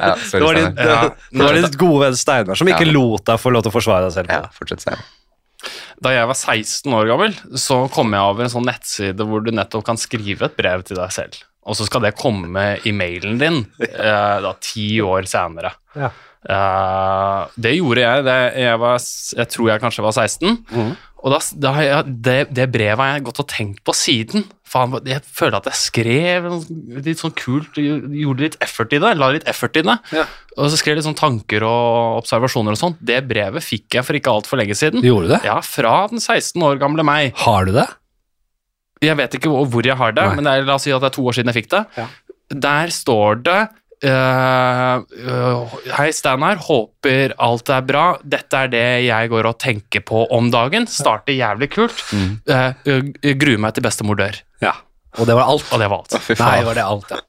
ja, 0.00 0.14
sorry, 0.26 0.40
det 0.40 0.46
var 0.48 0.58
din, 0.58 0.78
Ja. 0.80 0.96
det 1.30 1.44
var 1.44 1.58
din 1.60 1.76
gode 1.84 2.00
venn 2.06 2.16
Steinar 2.18 2.58
som 2.58 2.70
ikke 2.72 2.86
Ja. 2.88 2.94
lot 2.96 3.26
deg 3.28 3.38
få 3.42 3.52
lov 3.54 3.62
til 3.66 3.70
å 3.70 3.74
forsvare 3.76 4.08
deg 4.08 4.14
selv. 4.16 4.32
Ja, 4.32 4.48
fortsett, 4.56 4.82
Steinar. 4.82 5.04
Da 6.04 6.10
jeg 6.16 6.26
var 6.28 6.36
16 6.40 6.96
år 6.98 7.10
gammel, 7.12 7.36
så 7.60 7.82
kom 7.94 8.16
jeg 8.16 8.26
over 8.32 8.44
en 8.46 8.52
sånn 8.52 8.66
nettside 8.68 9.28
hvor 9.28 9.44
du 9.44 9.52
nettopp 9.54 9.84
kan 9.86 10.00
skrive 10.00 10.48
et 10.48 10.56
brev 10.58 10.82
til 10.88 10.98
deg 10.98 11.12
selv. 11.14 11.38
Og 11.68 11.76
så 11.78 11.86
skal 11.88 12.02
det 12.04 12.14
komme 12.18 12.64
i 12.84 12.92
mailen 12.96 13.38
din 13.40 13.60
eh, 13.84 14.36
da 14.44 14.54
ti 14.64 14.88
år 15.04 15.28
senere. 15.30 15.70
Ja. 15.96 16.10
Eh, 16.44 17.40
det 17.56 17.74
gjorde 17.78 18.04
jeg. 18.04 18.28
Det, 18.28 18.38
jeg, 18.64 18.78
var, 18.84 19.02
jeg 19.40 19.50
tror 19.54 19.72
jeg 19.72 19.84
kanskje 19.84 20.06
var 20.06 20.16
16. 20.16 20.56
Mm. 20.74 20.94
Og 21.24 21.32
da, 21.32 21.38
da 21.56 21.70
jeg, 21.80 22.12
det, 22.20 22.36
det 22.52 22.66
brevet 22.68 23.00
har 23.00 23.14
jeg 23.14 23.24
gått 23.24 23.40
og 23.40 23.48
tenkt 23.48 23.80
på 23.86 23.94
siden. 23.96 24.44
Faen, 24.68 24.92
jeg 25.08 25.24
føler 25.24 25.56
at 25.56 25.70
jeg 25.70 25.80
skrev 25.80 26.48
litt 27.06 27.22
sånn 27.22 27.32
kult, 27.38 27.78
gjorde 27.80 28.44
litt 28.44 28.58
effort 28.64 28.92
i 28.92 29.00
det. 29.00 29.14
La 29.16 29.30
litt 29.32 29.48
effort 29.48 29.78
i 29.80 29.84
det. 29.86 29.96
Ja. 30.12 30.26
Og 30.58 30.68
så 30.68 30.80
skrev 30.80 30.94
jeg 30.94 31.00
litt 31.00 31.08
sånn 31.08 31.16
tanker 31.16 31.64
og 31.64 32.20
observasjoner 32.20 32.76
og 32.76 32.80
sånn. 32.80 32.98
Det 33.00 33.22
brevet 33.28 33.64
fikk 33.64 33.96
jeg 33.96 34.04
for 34.04 34.20
ikke 34.20 34.34
altfor 34.36 34.60
lenge 34.60 34.76
siden. 34.76 35.04
Gjorde 35.06 35.30
du 35.30 35.36
det? 35.38 35.42
Ja, 35.48 35.60
fra 35.64 35.96
den 36.12 36.20
16 36.20 36.60
år 36.68 36.82
gamle 36.82 37.06
meg. 37.08 37.32
Har 37.46 37.70
du 37.70 37.72
det? 37.78 37.88
Jeg 39.04 39.16
vet 39.18 39.38
ikke 39.38 39.50
hvor 39.52 39.66
hvor 39.72 39.84
jeg 39.84 39.96
har 40.00 40.12
det, 40.16 40.24
Nei. 40.28 40.36
men 40.36 40.46
det 40.46 40.52
er, 40.52 40.68
la 40.68 40.76
oss 40.76 40.84
si 40.86 40.92
at 40.94 41.02
det 41.02 41.10
er 41.10 41.16
to 41.16 41.24
år 41.24 41.36
siden 41.36 41.50
jeg 41.52 41.62
fikk 41.62 41.72
det. 41.72 41.82
Ja. 41.96 42.06
Der 42.68 42.92
står 42.92 43.40
det 43.44 43.60
eh, 44.02 44.94
eh, 45.00 45.76
Hei, 45.98 46.08
Steinar. 46.16 46.58
Håper 46.64 47.36
alt 47.38 47.70
er 47.70 47.84
bra. 47.86 48.06
Dette 48.22 48.64
er 48.64 48.72
det 48.72 48.86
jeg 49.06 49.30
går 49.32 49.50
og 49.50 49.58
tenker 49.62 50.04
på 50.06 50.24
om 50.34 50.50
dagen. 50.54 50.88
Starter 50.90 51.36
jævlig 51.36 51.70
kult. 51.76 52.02
Mm. 52.12 52.40
Eh, 52.48 52.66
eh, 52.88 53.36
gruer 53.38 53.62
meg 53.62 53.76
til 53.76 53.86
bestemor 53.86 54.18
dør. 54.18 54.40
Ja. 54.64 54.74
Og 55.14 55.28
det 55.28 55.34
var 55.38 55.46
alt? 55.46 55.66
Og 55.70 55.78
det 55.78 55.88
var 55.90 56.02
alt. 56.02 56.14
Å, 56.16 56.36
Nei, 56.40 56.56
var 56.66 56.74
det 56.74 56.84
alt, 56.84 57.12
ja. 57.14 57.20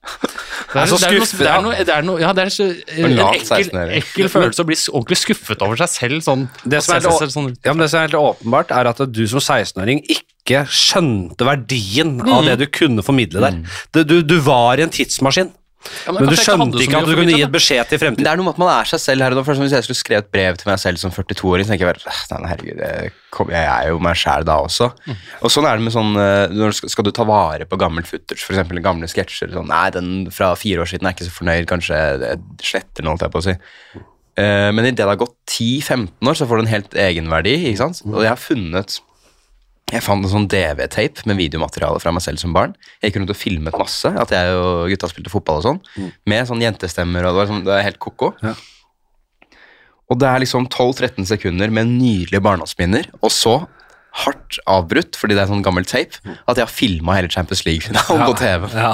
Det 0.66 0.80
er, 0.82 0.90
det 0.90 1.06
er, 1.06 1.12
noe, 1.14 1.26
det 1.38 1.46
er, 1.46 1.60
noe, 1.62 1.74
det 1.86 1.92
er 1.94 2.04
noe 2.04 2.20
Ja, 2.20 2.30
det 2.34 2.42
er 2.42 2.50
så, 2.52 2.64
en 2.98 3.20
ekkel, 3.22 3.68
ekkel 4.00 4.28
følelse 4.32 4.64
å 4.64 4.66
bli 4.66 4.76
ordentlig 4.90 5.18
skuffet 5.20 5.62
over 5.64 5.78
seg 5.78 5.92
selv. 5.92 6.24
Sånn, 6.26 6.46
Det 6.66 6.80
som 6.84 6.96
er 6.96 7.06
selv 7.06 7.32
sånn 7.32 7.52
Ja, 7.62 7.70
men 7.72 7.84
Det 7.84 7.90
som 7.92 8.00
er 8.00 8.08
helt 8.08 8.18
åpenbart, 8.18 8.74
er 8.74 8.90
at 8.90 9.04
du 9.06 9.22
som 9.30 9.40
16-åring 9.40 10.02
ikke 10.10 10.64
skjønte 10.66 11.46
verdien 11.46 12.18
av 12.26 12.48
det 12.48 12.58
du 12.64 12.66
kunne 12.70 13.06
formidle 13.06 13.44
der. 13.46 13.62
Du, 13.94 14.02
du, 14.02 14.16
du 14.26 14.36
var 14.44 14.82
i 14.82 14.84
en 14.84 14.92
tidsmaskin, 14.92 15.54
Ja, 16.06 16.12
men 16.14 16.22
du 16.22 16.34
ikke 16.34 16.36
hadde 16.36 16.44
skjønte 16.46 16.82
ikke 16.84 17.00
at 17.00 17.08
du 17.08 17.14
kunne 17.18 17.36
gi 17.36 17.44
et 17.46 17.52
beskjed 17.54 17.90
til 17.90 18.00
fremtiden. 18.02 18.26
det 18.26 18.32
er 18.32 18.40
noe 18.40 18.46
med 18.48 18.56
at 18.56 18.62
man 18.62 18.72
er 18.74 18.90
seg 18.90 19.02
selv 19.02 19.26
her 19.26 19.34
og 19.34 19.40
nå. 19.40 19.44
Hvis 19.62 19.74
jeg 19.76 19.86
skulle 19.86 20.00
skrevet 20.00 20.30
brev 20.34 20.58
til 20.60 20.70
meg 20.70 20.80
selv 20.82 21.00
som 21.02 21.14
42-åring, 21.14 21.66
så 21.66 21.74
tenker 21.74 21.86
jeg 21.86 21.94
bare 21.94 22.12
"Ah, 22.12 22.40
nei, 22.42 22.50
herregud, 22.52 22.82
jeg, 22.82 23.12
kom, 23.34 23.52
jeg 23.54 23.70
er 23.70 23.88
jo 23.90 24.02
meg 24.06 24.18
sjæl 24.20 24.46
da 24.48 24.58
også. 24.64 24.90
Og 25.42 25.52
sånn 25.52 25.68
er 25.68 25.78
det 25.78 25.86
med 25.86 25.96
sånn 25.96 26.12
eh, 26.20 26.54
når 26.54 26.76
skal, 26.82 27.06
du 27.06 27.12
ta 27.14 27.26
vare 27.28 27.68
på 27.68 27.78
gammel 27.80 28.06
footage, 28.08 28.42
f.eks. 28.42 28.74
gamle 28.84 29.08
sketsjer? 29.10 29.54
Sånn, 29.54 29.70
nei, 29.72 29.86
den 29.94 30.12
fra 30.34 30.54
fire 30.58 30.84
år 30.84 30.92
siden 30.92 31.08
er 31.08 31.16
ikke 31.16 31.28
så 31.28 31.38
fornøyd, 31.38 31.66
kanskje 31.70 32.02
jeg 32.02 32.38
sletter 32.62 33.02
den, 33.02 33.10
holdt 33.12 33.26
jeg 33.26 33.34
på 33.34 33.42
å 33.42 33.46
si. 33.48 33.56
Eh, 34.36 34.70
men 34.76 34.84
idet 34.84 35.00
det 35.00 35.08
har 35.08 35.16
gått 35.20 35.36
10-15 35.48 36.28
år, 36.28 36.36
så 36.36 36.46
får 36.48 36.60
du 36.60 36.66
en 36.66 36.74
helt 36.74 36.96
egenverdi. 37.06 37.54
ikke 37.70 37.80
sant? 37.80 38.02
Og 38.10 38.20
jeg 38.20 38.32
har 38.34 38.40
funnet 38.40 38.98
Jeg 39.92 40.02
fant 40.02 40.18
en 40.18 40.30
sånn 40.32 40.48
DV-tape 40.50 41.28
med 41.30 41.38
videomateriale 41.38 42.00
fra 42.02 42.10
meg 42.10 42.24
selv 42.24 42.40
som 42.42 42.54
barn. 42.54 42.72
Jeg 42.98 43.12
gikk 43.12 43.20
rundt 43.20 43.30
og 43.30 43.38
filmet 43.38 43.76
masse, 43.78 44.10
at 44.10 44.32
jeg 44.34 44.56
og 44.58 44.88
gutta 44.90 45.10
spilte 45.12 45.30
fotball 45.30 45.60
og 45.60 45.66
sånn. 45.68 45.78
Med 46.26 46.48
sånn 46.48 46.64
jentestemmer, 46.64 47.28
og 47.28 47.36
det 47.36 47.38
var, 47.38 47.50
sånn, 47.52 47.62
det 47.62 47.70
var 47.70 47.86
helt 47.86 48.00
ko-ko. 48.02 48.32
Ja. 48.42 48.56
Og 50.10 50.18
det 50.18 50.26
er 50.26 50.42
liksom 50.42 50.66
12-13 50.66 51.28
sekunder 51.30 51.70
med 51.74 51.92
nydelige 51.92 52.42
barndomsminner, 52.42 53.12
og 53.20 53.30
så 53.34 53.60
hardt 54.16 54.56
avbrutt, 54.70 55.16
fordi 55.20 55.36
det 55.36 55.42
er 55.44 55.50
sånn 55.50 55.64
gammel 55.64 55.84
tape, 55.88 56.20
at 56.24 56.56
jeg 56.56 56.64
har 56.64 56.72
filma 56.72 57.16
hele 57.18 57.28
Champions 57.32 57.64
League-finalen 57.66 58.22
på 58.24 58.36
TV. 58.40 58.68
Ja, 58.76 58.92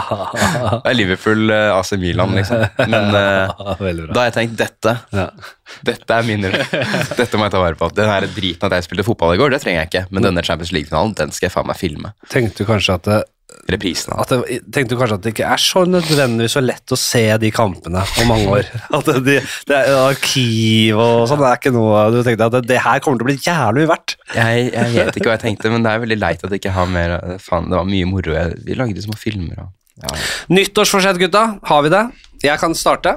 Det 0.83 0.91
er 0.91 0.97
Liverpool, 0.99 1.45
eh, 1.55 1.71
AC 1.77 1.93
Milan, 2.03 2.35
liksom. 2.37 2.65
Men 2.91 3.15
uh, 3.19 3.53
da 4.11 4.25
har 4.25 4.31
jeg 4.31 4.37
tenkt 4.39 4.57
dette 4.61 4.97
Ja. 5.15 5.29
dette 5.87 6.17
er 6.19 6.27
minner. 6.27 6.57
Dette 7.21 7.39
må 7.39 7.47
jeg 7.47 7.55
ta 7.55 7.61
vare 7.63 7.79
på. 7.79 7.89
Den 7.95 8.11
her 8.11 8.27
driten 8.35 8.67
at 8.69 8.75
jeg 8.79 8.89
spilte 8.89 9.07
fotball 9.07 9.37
i 9.37 9.41
går, 9.41 9.55
det 9.55 9.63
trenger 9.63 9.85
jeg 9.85 9.93
ikke. 9.93 10.05
Men 10.11 10.27
denne 10.27 10.45
Champions 10.47 10.73
League-finalen, 10.75 11.15
den 11.19 11.31
skal 11.35 11.49
jeg 11.49 11.55
faen 11.55 11.71
meg 11.71 11.79
filme. 11.81 12.13
Tenkte 12.33 12.65
du 12.65 12.69
kanskje 12.73 12.99
at 12.99 13.13
det, 13.53 13.75
Reprisen. 13.77 14.15
av. 14.15 14.25
at 14.25 14.33
det, 14.33 14.61
tenkte 14.75 14.95
du 14.95 15.01
kanskje 15.01 15.19
at 15.19 15.27
det 15.27 15.33
ikke 15.35 15.51
er 15.55 15.63
så 15.63 15.85
nødvendigvis 15.89 16.57
så 16.57 16.63
lett 16.65 16.95
å 16.95 16.99
se 16.99 17.25
de 17.43 17.51
kampene 17.55 18.05
om 18.23 18.33
mange 18.33 18.49
år? 18.59 18.71
At 18.99 19.09
det, 19.25 19.39
det 19.69 19.77
er 19.77 19.93
arkiv 19.97 20.99
og 21.01 21.27
sånn, 21.31 21.41
det 21.43 21.51
er 21.51 21.61
ikke 21.61 21.75
noe 21.75 22.03
Du 22.13 22.19
tenkte 22.25 22.49
at 22.49 22.57
det, 22.57 22.63
det 22.71 22.81
her 22.85 23.03
kommer 23.05 23.21
til 23.21 23.27
å 23.27 23.31
bli 23.31 23.39
jævlig 23.41 23.87
verdt? 23.91 24.17
Jeg, 24.37 24.67
jeg 24.73 24.95
vet 24.97 25.19
ikke 25.19 25.31
hva 25.31 25.37
jeg 25.37 25.45
tenkte, 25.47 25.73
men 25.73 25.85
det 25.85 25.93
er 25.93 26.03
veldig 26.03 26.19
leit 26.21 26.43
at 26.45 26.51
jeg 26.53 26.63
ikke 26.63 26.75
har 26.77 26.91
mer 26.91 27.17
Faen, 27.43 27.71
det 27.71 27.79
var 27.79 27.89
mye 27.89 28.09
moro. 28.09 28.35
Jeg, 28.37 28.59
vi 28.67 28.77
lagde 28.79 29.05
små 29.05 29.17
filmer 29.19 29.65
og 29.65 29.71
ja. 30.03 30.15
Nyttårsforsett, 30.53 31.19
gutta. 31.21 31.43
Har 31.69 31.83
vi 31.85 31.93
det? 31.93 32.03
Jeg 32.43 32.59
kan 32.59 32.75
starte. 32.75 33.17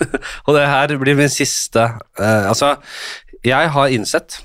og 0.46 0.56
det 0.56 0.66
her 0.68 0.96
blir 1.00 1.16
min 1.16 1.32
siste 1.32 1.86
uh, 2.20 2.48
Altså, 2.50 2.74
jeg 3.46 3.70
har 3.72 3.94
innsett 3.94 4.40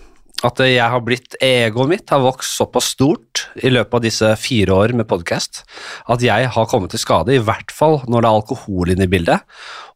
at 0.48 0.62
jeg 0.66 0.88
har 0.94 1.04
blitt 1.06 1.38
Egoet 1.44 1.92
mitt 1.92 2.12
har 2.14 2.24
vokst 2.24 2.58
såpass 2.58 2.92
stort 2.96 3.46
i 3.62 3.72
løpet 3.72 3.98
av 3.98 4.04
disse 4.06 4.32
fire 4.42 4.76
år 4.84 4.96
med 4.98 5.10
podkast 5.10 5.64
at 6.12 6.26
jeg 6.26 6.50
har 6.56 6.70
kommet 6.70 6.94
til 6.94 7.02
skade, 7.02 7.36
i 7.36 7.44
hvert 7.44 7.74
fall 7.74 8.02
når 8.08 8.24
det 8.24 8.30
er 8.30 8.40
alkohol 8.40 8.94
inne 8.94 9.08
i 9.08 9.12
bildet, 9.12 9.46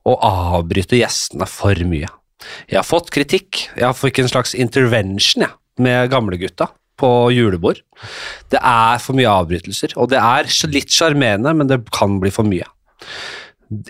og 0.06 0.22
avbryter 0.26 1.02
gjestene 1.02 1.48
for 1.50 1.80
mye. 1.90 2.10
Jeg 2.70 2.78
har 2.78 2.86
fått 2.86 3.10
kritikk. 3.14 3.66
Jeg 3.80 3.98
fikk 3.98 4.22
en 4.22 4.30
slags 4.30 4.54
intervention 4.58 5.48
jeg, 5.48 5.56
med 5.82 6.12
gamlegutta 6.14 6.70
på 7.00 7.10
julebord. 7.36 7.82
Det 8.54 8.62
er 8.62 9.02
for 9.04 9.18
mye 9.18 9.32
avbrytelser, 9.32 9.98
og 10.00 10.12
det 10.14 10.22
er 10.22 10.52
litt 10.72 10.94
sjarmerende, 10.94 11.56
men 11.58 11.72
det 11.72 11.82
kan 11.96 12.20
bli 12.22 12.32
for 12.34 12.48
mye. 12.48 12.68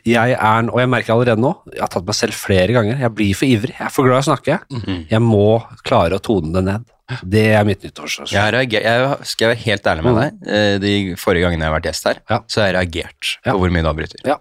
Jeg 0.08 0.36
er, 0.36 0.70
og 0.72 0.80
jeg 0.80 0.90
merker 0.92 1.14
allerede 1.16 1.42
nå, 1.42 1.52
jeg 1.74 1.84
har 1.84 1.92
tatt 1.92 2.08
meg 2.08 2.18
selv 2.18 2.38
flere 2.38 2.76
ganger, 2.76 3.00
jeg 3.02 3.14
blir 3.18 3.38
for 3.38 3.50
ivrig, 3.50 3.76
jeg 3.76 3.88
er 3.88 3.94
for 3.94 4.08
glad 4.08 4.22
i 4.22 4.26
å 4.26 4.30
snakke. 4.30 4.60
Mhm. 4.72 5.00
Jeg 5.12 5.24
må 5.24 5.48
klare 5.84 6.20
å 6.20 6.24
tone 6.24 6.54
det 6.56 6.64
ned. 6.66 6.92
Det 7.22 7.42
er 7.54 7.64
mitt 7.68 7.84
nyttårsforsett. 7.86 8.34
Jeg, 8.34 8.82
jeg 8.82 9.18
skal 9.30 9.52
være 9.52 9.60
helt 9.62 9.90
ærlig 9.92 10.04
med 10.08 10.16
deg. 10.18 10.48
eh, 10.50 10.78
De 10.82 10.94
forrige 11.22 11.44
gangene 11.46 11.62
jeg 11.62 11.70
har 11.70 11.76
vært 11.80 11.90
gjest 11.92 12.08
her, 12.10 12.22
Ja. 12.32 12.40
så 12.50 12.62
har 12.64 12.72
jeg 12.72 12.76
reagert 12.80 13.34
Ja. 13.46 13.52
på 13.52 13.60
hvor 13.62 13.70
mye 13.76 13.84
du 13.86 13.90
avbryter. 13.92 14.24
Ja. 14.26 14.38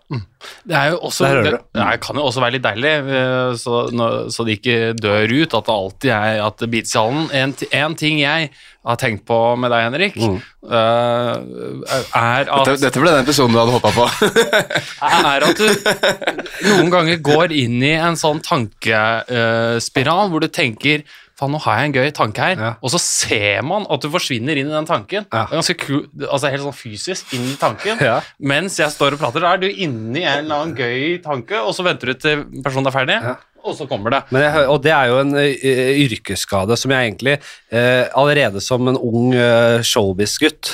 Det 0.64 0.76
er 0.76 0.90
jo 0.92 0.98
også, 1.08 1.28
det, 1.44 1.52
du. 1.52 1.58
det 1.76 2.00
kan 2.04 2.16
jo 2.16 2.24
også 2.24 2.40
være 2.40 2.52
litt 2.56 2.64
deilig, 2.64 2.94
eh, 3.18 3.54
så, 3.60 3.82
så 4.32 4.44
de 4.48 4.56
ikke 4.56 4.78
dør 4.96 5.28
ut, 5.42 5.54
at 5.60 5.64
det 5.68 5.74
alltid 5.76 6.10
er 6.16 6.40
at 6.46 6.56
det 6.64 6.70
bites 6.72 6.94
i 6.94 6.98
hallen. 7.02 7.28
En, 7.32 7.54
en 7.84 7.94
ting 8.00 8.18
jeg 8.22 8.50
har 8.84 8.96
tenkt 9.00 9.24
på 9.28 9.38
med 9.60 9.70
deg, 9.72 9.84
Henrik, 9.88 10.16
Mm. 10.20 10.40
eh, 10.72 11.36
er 12.16 12.48
at 12.48 12.64
Dette, 12.68 12.80
dette 12.80 13.00
ble 13.00 13.12
den 13.12 13.24
episoden 13.24 13.52
du 13.52 13.60
hadde 13.60 13.76
håpa 13.76 13.92
på. 13.92 14.08
er 15.04 15.44
at 15.48 15.60
du 15.60 15.68
noen 16.70 16.90
ganger 16.92 17.20
går 17.24 17.52
inn 17.56 17.76
i 17.84 17.92
en 18.00 18.16
sånn 18.20 18.40
tankespiral 18.44 20.30
hvor 20.32 20.40
du 20.44 20.48
tenker 20.52 21.04
Faen, 21.34 21.50
nå 21.50 21.58
har 21.64 21.80
jeg 21.80 21.88
en 21.90 21.94
gøy 21.96 22.10
tanke 22.14 22.38
her, 22.38 22.56
Ja. 22.60 22.68
og 22.80 22.90
så 22.94 22.98
ser 23.02 23.62
man 23.66 23.86
at 23.90 24.00
du 24.04 24.08
forsvinner 24.08 24.54
inn 24.60 24.68
i 24.70 24.74
den 24.76 24.86
tanken. 24.86 25.26
Ja. 25.32 25.46
Er 25.50 25.56
ganske 25.58 25.74
kul, 25.80 26.04
altså 26.30 26.50
helt 26.52 26.62
sånn 26.62 26.76
fysisk 26.78 27.32
inn 27.34 27.48
i 27.52 27.56
tanken. 27.58 27.98
Ja. 28.08 28.20
Mens 28.38 28.76
jeg 28.78 28.92
står 28.94 29.16
og 29.16 29.18
prater, 29.24 29.40
da 29.42 29.54
er 29.54 29.58
du 29.64 29.66
inne 29.68 30.20
i 30.20 30.22
en 30.22 30.44
eller 30.44 30.62
annen 30.62 30.76
gøy 30.78 31.18
tanke, 31.24 31.58
og 31.58 31.74
så 31.74 31.82
venter 31.82 32.12
du 32.12 32.14
til 32.14 32.44
personen 32.62 32.86
er 32.86 32.94
ferdig, 32.94 33.18
Ja. 33.22 33.34
Og 33.64 33.76
så 33.78 33.86
kommer 33.88 34.12
det. 34.12 34.20
Jeg, 34.36 34.66
og 34.68 34.82
det 34.84 34.92
er 34.92 35.08
jo 35.08 35.20
en 35.22 35.32
ø, 35.40 35.44
ø, 35.44 35.74
yrkesskade 36.04 36.76
som 36.76 36.92
jeg 36.92 37.08
egentlig 37.08 37.34
eh, 37.72 38.04
Allerede 38.12 38.60
som 38.60 38.90
en 38.90 38.98
ung 38.98 39.32
uh, 39.32 39.80
showbiz-gutt 39.84 40.68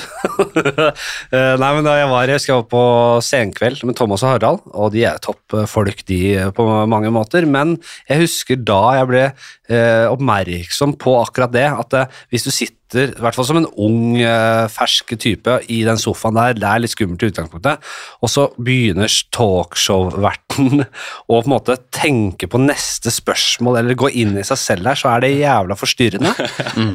Eh, 1.30 1.54
Nei, 1.60 1.68
men 1.76 1.86
da 1.86 1.94
jeg 1.98 2.08
var, 2.10 2.26
jeg 2.28 2.40
husker 2.40 2.52
jeg 2.52 2.62
var 2.62 2.68
på 2.72 2.82
Senkveld 3.24 3.84
med 3.86 3.96
Thomas 3.98 4.24
og 4.24 4.32
Harald, 4.32 4.64
og 4.74 4.90
de 4.94 5.04
er 5.06 5.20
toppfolk, 5.22 6.02
de, 6.08 6.18
eh, 6.40 6.50
på 6.54 6.66
mange 6.90 7.12
måter. 7.14 7.46
Men 7.48 7.76
jeg 8.08 8.24
husker 8.24 8.58
da 8.66 8.80
jeg 8.98 9.08
ble 9.10 9.22
eh, 9.28 10.06
oppmerksom 10.10 10.96
på 11.00 11.14
akkurat 11.20 11.54
det, 11.54 11.66
at 11.70 11.96
eh, 12.00 12.20
hvis 12.32 12.48
du 12.48 12.50
sitter 12.50 12.79
i 12.98 13.22
hvert 13.22 13.36
fall 13.36 13.46
som 13.46 13.60
en 13.60 13.68
ung, 13.78 14.16
eh, 14.18 14.66
fersk 14.72 15.14
type 15.20 15.58
i 15.70 15.80
den 15.86 16.00
sofaen 16.00 16.36
der, 16.36 16.56
det 16.58 16.66
er 16.66 16.82
litt 16.82 16.94
skummelt 16.94 17.22
i 17.22 17.30
utgangspunktet, 17.30 17.90
og 18.20 18.32
så 18.32 18.48
begynner 18.58 19.10
talkshow-verten 19.34 20.84
å 21.30 21.40
på 21.40 21.40
en 21.44 21.52
måte 21.52 21.78
tenke 21.94 22.48
på 22.50 22.60
neste 22.62 23.12
spørsmål 23.14 23.80
eller 23.82 23.98
gå 23.98 24.10
inn 24.22 24.36
i 24.40 24.46
seg 24.46 24.60
selv 24.60 24.88
der, 24.90 24.98
så 24.98 25.12
er 25.12 25.24
det 25.24 25.32
jævla 25.36 25.78
forstyrrende. 25.78 26.34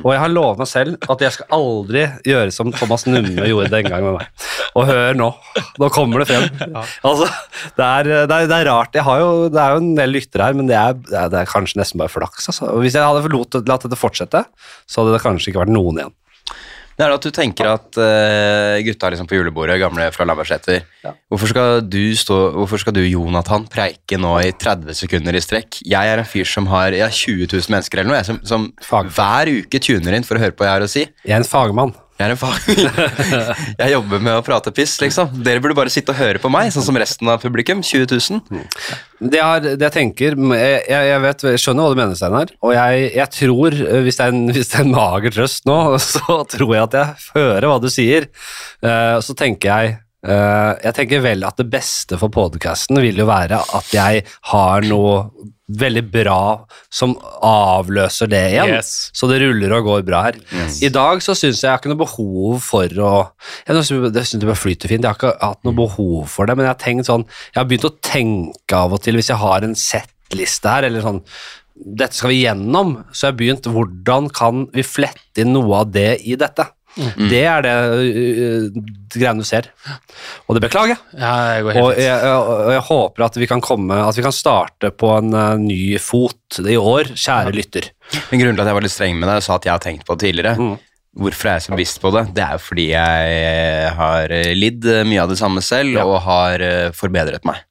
Og 0.06 0.12
jeg 0.14 0.22
har 0.22 0.34
lovet 0.34 0.62
meg 0.62 0.70
selv 0.70 1.10
at 1.12 1.24
jeg 1.24 1.38
skal 1.38 1.56
aldri 1.56 2.06
gjøre 2.28 2.54
som 2.54 2.74
Thomas 2.76 3.08
Numme 3.08 3.48
gjorde 3.48 3.72
den 3.74 3.90
gang 3.90 4.04
med 4.06 4.20
meg. 4.20 4.46
Og 4.76 4.88
hør 4.90 5.18
nå, 5.18 5.30
nå 5.80 5.90
kommer 5.94 6.22
det 6.22 6.28
frem. 6.30 6.48
Altså, 7.06 7.28
det 7.78 7.86
er, 7.86 8.10
det, 8.28 8.36
er, 8.36 8.48
det 8.50 8.58
er 8.58 8.68
rart. 8.68 8.96
Jeg 8.96 9.06
har 9.08 9.22
jo, 9.22 9.30
det 9.52 9.62
er 9.62 9.76
jo 9.76 9.82
en 9.84 9.94
del 9.98 10.16
lyttere 10.18 10.50
her, 10.50 10.58
men 10.58 10.70
det 10.70 10.76
er, 10.80 10.98
det 11.00 11.40
er, 11.42 11.50
kanskje 11.50 11.80
nesten 11.80 12.02
bare 12.02 12.12
flaks. 12.12 12.50
Altså. 12.52 12.70
Hvis 12.84 12.98
jeg 12.98 13.06
hadde 13.06 13.32
latt 13.32 13.86
dette 13.86 14.00
fortsette, 14.00 14.44
så 14.86 15.02
hadde 15.02 15.16
det 15.16 15.24
kanskje 15.24 15.52
ikke 15.52 15.64
vært 15.64 15.76
noen 15.86 16.02
igjen. 16.02 16.16
Det 16.96 17.04
er 17.04 17.12
at 17.12 17.26
du 17.28 17.32
tenker 17.36 17.68
at 17.68 17.98
uh, 18.00 18.78
gutta 18.86 19.10
liksom 19.12 19.28
på 19.28 19.36
julebordet, 19.36 19.76
gamle 19.82 20.08
fra 20.16 20.24
Lambertseter 20.28 20.86
hvorfor, 21.04 21.52
skal 21.52 21.82
du 21.84 22.16
stå, 22.16 22.38
hvorfor 22.56 22.80
skal 22.80 22.96
du, 22.96 23.02
Jonathan, 23.04 23.66
preike 23.68 24.16
nå 24.16 24.32
i 24.40 24.54
30 24.56 24.96
sekunder 24.96 25.36
i 25.36 25.44
strekk? 25.44 25.82
Jeg 25.84 26.14
er 26.14 26.24
en 26.24 26.30
fyr 26.30 26.48
som 26.48 26.70
har 26.72 26.96
jeg 26.96 27.04
har 27.04 27.12
20 27.12 27.52
000 27.52 27.76
mennesker 27.76 28.00
eller 28.00 28.14
noe, 28.14 28.22
jeg, 28.22 28.30
som, 28.32 28.40
som 28.48 29.12
hver 29.12 29.52
uke 29.58 29.84
tuner 29.84 30.16
inn 30.16 30.28
for 30.28 30.40
å 30.40 30.46
høre 30.46 30.56
på 30.56 30.64
hva 30.64 30.72
jeg 30.72 30.78
har 30.78 30.88
å 30.88 30.94
si. 30.96 31.06
Jeg 31.28 31.36
er 31.36 31.44
en 31.44 31.50
fagmann. 31.50 31.92
Jeg 32.16 32.30
er 32.30 32.32
en 32.32 32.40
far. 32.40 32.60
jeg 33.82 33.92
jobber 33.92 34.22
med 34.24 34.38
å 34.38 34.44
prate 34.46 34.72
piss, 34.76 34.94
liksom. 35.02 35.34
Dere 35.44 35.60
burde 35.60 35.76
bare 35.76 35.92
sitte 35.92 36.14
og 36.14 36.20
høre 36.22 36.40
på 36.40 36.48
meg, 36.54 36.70
sånn 36.72 36.86
som 36.86 36.96
resten 36.96 37.28
av 37.28 37.42
publikum. 37.44 37.82
20 37.84 38.08
000. 38.08 38.40
Det, 39.20 39.42
har, 39.42 39.60
det 39.66 39.84
jeg 39.84 39.96
tenker 39.98 40.38
jeg, 40.56 40.78
jeg, 40.88 41.20
vet, 41.26 41.44
jeg 41.52 41.64
skjønner 41.64 41.84
hva 41.84 41.92
du 41.92 42.00
mener, 42.00 42.16
Steinar. 42.16 42.54
Og 42.64 42.72
jeg, 42.78 43.10
jeg 43.18 43.34
tror, 43.36 43.76
eh, 43.76 44.00
hvis 44.06 44.22
det, 44.22 44.30
er 44.30 44.38
en, 44.38 44.48
hvis 44.56 44.72
det 44.72 44.80
er 44.80 44.88
en 44.88 44.96
mager 44.96 45.36
trøst 45.36 45.68
nå, 45.68 45.78
så 46.14 46.40
tror 46.56 46.72
jeg 46.78 46.88
at 46.88 46.98
jeg 47.02 47.30
hører 47.36 47.70
hva 47.74 47.78
du 47.84 47.92
sier. 47.92 48.30
Eh, 48.80 49.18
så 49.20 49.36
tenker 49.36 49.74
jeg 49.74 50.00
Jeg 50.26 50.96
tenker 50.98 51.22
vel 51.22 51.46
at 51.46 51.60
det 51.60 51.68
beste 51.70 52.18
for 52.22 52.34
podkasten 52.34 52.98
vil 53.04 53.20
jo 53.22 53.28
være 53.30 53.60
at 53.78 53.92
jeg 53.94 54.24
har 54.52 54.88
noe 54.90 55.20
veldig 55.66 56.04
bra 56.14 56.40
som 56.94 57.16
avløser 57.46 58.30
det 58.30 58.42
igjen. 58.52 58.72
Yes. 58.78 59.10
Så 59.18 59.30
det 59.30 59.40
ruller 59.42 59.74
og 59.80 59.88
går 59.90 60.06
bra 60.06 60.22
her. 60.28 60.38
I 60.86 60.92
dag 60.94 61.24
så 61.26 61.34
syns 61.34 61.64
jeg 61.64 61.66
jeg 61.66 61.74
har 61.74 61.82
ikke 61.82 61.92
noe 61.94 62.04
behov 62.04 62.62
for 62.66 63.02
å 63.02 63.14
Jeg 63.66 63.88
synes 63.88 64.36
det 64.38 64.46
bare 64.46 64.62
flyter 64.62 64.92
fint. 64.92 65.06
Jeg 65.06 65.10
har 65.10 65.18
ikke 65.18 65.34
hatt 65.42 65.66
noe 65.66 65.78
behov 65.78 66.30
for 66.32 66.46
det, 66.46 66.58
men 66.58 66.68
jeg 66.68 66.74
har 66.76 66.82
tenkt 66.82 67.10
sånn 67.10 67.26
Jeg 67.26 67.60
har 67.60 67.70
begynt 67.70 67.90
å 67.90 67.96
tenke 68.06 68.78
av 68.78 68.94
og 68.94 69.02
til 69.06 69.18
hvis 69.18 69.32
jeg 69.34 69.42
har 69.42 69.66
en 69.66 69.78
settliste 69.80 70.70
her, 70.70 70.90
eller 70.90 71.06
sånn 71.06 71.22
Dette 71.76 72.16
skal 72.16 72.32
vi 72.32 72.44
gjennom, 72.46 72.94
så 73.12 73.26
jeg 73.26 73.34
har 73.34 73.40
begynt 73.42 73.74
Hvordan 73.74 74.30
kan 74.38 74.68
vi 74.76 74.86
flette 74.86 75.44
inn 75.44 75.56
noe 75.58 75.82
av 75.82 75.92
det 75.92 76.12
i 76.24 76.38
dette? 76.40 76.70
Det 76.96 77.42
er 77.44 77.64
det 77.66 77.74
uh, 77.76 78.80
greiene 79.16 79.44
du 79.44 79.48
ser. 79.48 79.68
Og 80.48 80.56
det 80.56 80.62
beklager. 80.64 81.00
Ja, 81.18 81.34
jeg 81.58 81.66
Og 81.68 81.92
jeg, 82.00 82.08
jeg, 82.08 82.72
jeg 82.76 82.84
håper 82.88 83.26
at 83.28 83.40
vi 83.42 83.48
kan 83.52 83.64
komme 83.64 83.98
At 84.06 84.16
vi 84.16 84.24
kan 84.24 84.36
starte 84.36 84.92
på 84.96 85.10
en 85.18 85.34
uh, 85.36 85.56
ny 85.60 85.98
fot 86.00 86.60
i 86.64 86.78
år, 86.80 87.12
kjære 87.20 87.54
lytter. 87.56 87.90
Men 88.32 88.42
grunnen 88.42 88.56
til 88.58 88.64
at 88.64 88.72
jeg 88.72 88.78
var 88.80 88.86
litt 88.86 88.96
streng 88.96 89.18
med 89.20 89.28
deg 89.28 89.42
og 89.42 89.48
sa 89.48 89.58
at 89.60 89.68
jeg 89.68 89.74
har 89.76 89.84
tenkt 89.84 90.06
på 90.08 90.16
det 90.16 90.30
tidligere, 90.30 90.56
Mm. 90.56 90.76
hvorfor 91.20 91.50
er 91.50 91.58
jeg 91.58 91.66
så 91.66 91.74
bevisst 91.76 92.00
på 92.04 92.12
det? 92.16 92.24
Det 92.36 92.44
er 92.46 92.56
jo 92.56 92.62
fordi 92.64 92.86
jeg 92.92 93.92
har 93.98 94.34
lidd 94.56 94.88
mye 95.10 95.24
av 95.24 95.32
det 95.32 95.38
samme 95.40 95.64
selv 95.64 96.00
og 96.04 96.16
har 96.26 96.64
eh, 96.64 96.92
forbedret 96.96 97.44
meg. 97.48 97.64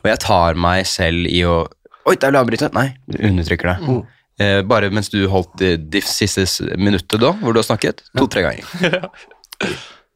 Og 0.00 0.08
jeg 0.08 0.20
tar 0.24 0.56
meg 0.60 0.86
selv 0.88 1.28
i 1.28 1.42
å 1.44 1.66
Oi, 2.08 2.14
der 2.16 2.30
vil 2.32 2.38
jeg 2.38 2.44
avbryte! 2.46 2.68
Nei, 2.72 2.86
du 3.12 3.18
undertrykker 3.28 3.68
det. 3.74 3.76
Mm. 3.84 4.00
Eh, 4.40 4.62
bare 4.64 4.88
mens 4.94 5.10
du 5.12 5.18
holdt 5.28 5.60
det 5.92 6.00
siste 6.06 6.46
minuttet 6.80 7.20
da, 7.20 7.34
hvor 7.42 7.52
du 7.52 7.60
har 7.60 7.66
snakket, 7.68 8.00
to-tre 8.16 8.46
ganger. 8.46 9.08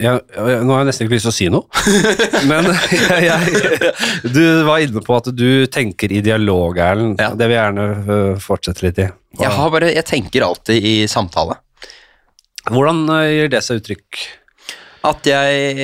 Jeg, 0.02 0.18
nå 0.34 0.72
har 0.74 0.80
jeg 0.82 0.86
nesten 0.88 1.04
ikke 1.06 1.14
lyst 1.14 1.22
til 1.28 1.30
å 1.30 1.34
si 1.36 1.46
noe, 1.54 1.82
men 2.50 2.66
jeg, 2.66 3.28
jeg, 3.28 3.92
du 4.34 4.40
var 4.66 4.82
inne 4.82 4.98
på 5.06 5.14
at 5.20 5.28
du 5.38 5.68
tenker 5.70 6.10
i 6.10 6.18
dialog, 6.26 6.80
Erlend. 6.82 7.20
Ja. 7.22 7.28
Det 7.38 7.46
vil 7.46 7.54
jeg 7.54 7.60
gjerne 7.62 7.84
øh, 8.16 8.40
fortsette 8.42 8.82
litt 8.88 8.98
i. 8.98 9.06
Hva- 9.38 9.44
Jeg, 9.44 9.52
har 9.54 9.70
bare, 9.76 9.92
jeg 9.94 10.06
tenker 10.10 10.48
alltid 10.48 10.88
i 10.90 10.94
samtale. 11.08 11.60
Hvordan 12.72 13.04
øh, 13.06 13.28
gir 13.36 13.52
det 13.54 13.62
seg 13.68 13.78
uttrykk? 13.84 14.24
At 15.12 15.30
jeg 15.30 15.78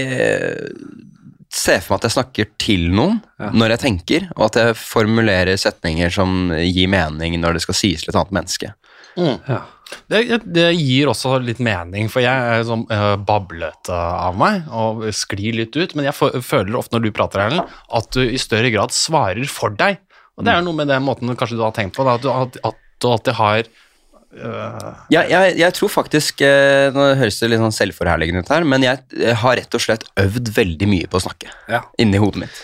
ser 1.51 1.81
for 1.83 1.95
meg 1.95 2.01
at 2.01 2.09
jeg 2.09 2.17
snakker 2.19 2.51
til 2.63 2.87
noen 2.95 3.19
Ja. 3.41 3.51
når 3.51 3.75
jeg 3.75 3.81
tenker, 3.83 4.29
og 4.37 4.47
at 4.51 4.59
jeg 4.61 4.79
formulerer 4.79 5.59
setninger 5.59 6.13
som 6.15 6.53
gir 6.53 6.89
mening 6.93 7.39
når 7.41 7.59
det 7.59 7.63
skal 7.65 7.79
sies 7.79 8.05
til 8.05 8.13
et 8.13 8.19
annet 8.21 8.37
menneske. 8.37 8.73
Ja. 9.19 9.63
Det, 10.07 10.21
det 10.47 10.69
gir 10.79 11.11
også 11.11 11.41
litt 11.43 11.59
mening, 11.59 12.07
for 12.13 12.23
jeg 12.23 12.31
er 12.31 12.63
sånn 12.67 12.85
uh, 12.93 13.17
bablete 13.19 13.97
av 13.97 14.37
meg 14.39 14.69
og 14.71 15.03
sklir 15.17 15.57
litt 15.59 15.75
ut. 15.75 15.97
Men 15.99 16.07
jeg 16.07 16.15
føler 16.47 16.79
ofte 16.79 16.95
når 16.95 17.09
du 17.09 17.11
prater, 17.17 17.43
Erlend, 17.43 17.73
at 17.91 18.11
du 18.15 18.23
i 18.23 18.39
større 18.39 18.71
grad 18.71 18.95
svarer 18.95 19.51
for 19.51 19.75
deg. 19.75 19.99
Og 20.39 20.47
det 20.47 20.55
er 20.55 20.63
noe 20.65 20.79
med 20.79 20.89
den 20.89 21.03
måten 21.05 21.35
kanskje 21.35 21.59
du 21.59 21.65
har 21.67 21.75
tenkt 21.77 21.99
på, 21.99 22.07
da, 22.07 22.15
at, 22.17 22.23
du, 22.23 22.31
at, 22.31 22.61
at 22.71 22.79
du 23.03 23.11
alltid 23.11 23.35
har 23.41 23.67
Ja, 25.11 25.25
jeg, 25.27 25.57
jeg 25.59 25.75
tror 25.75 25.91
faktisk 25.91 26.43
eh, 26.47 26.91
Nå 26.95 27.09
høres 27.19 27.41
det 27.43 27.49
litt 27.51 27.63
sånn 27.63 27.75
selvforherligende 27.75 28.45
ut 28.45 28.53
her, 28.55 28.67
men 28.69 28.85
jeg, 28.87 29.03
eh, 29.19 29.35
har 29.43 29.59
rett 29.59 29.75
og 29.75 29.83
slett 29.83 30.07
øvd 30.23 30.53
veldig 30.55 30.91
mye 30.91 31.11
på 31.11 31.19
å 31.19 31.25
snakke 31.27 31.51
Ja. 31.71 31.83
inni 31.99 32.21
hodet 32.23 32.45
mitt. 32.47 32.61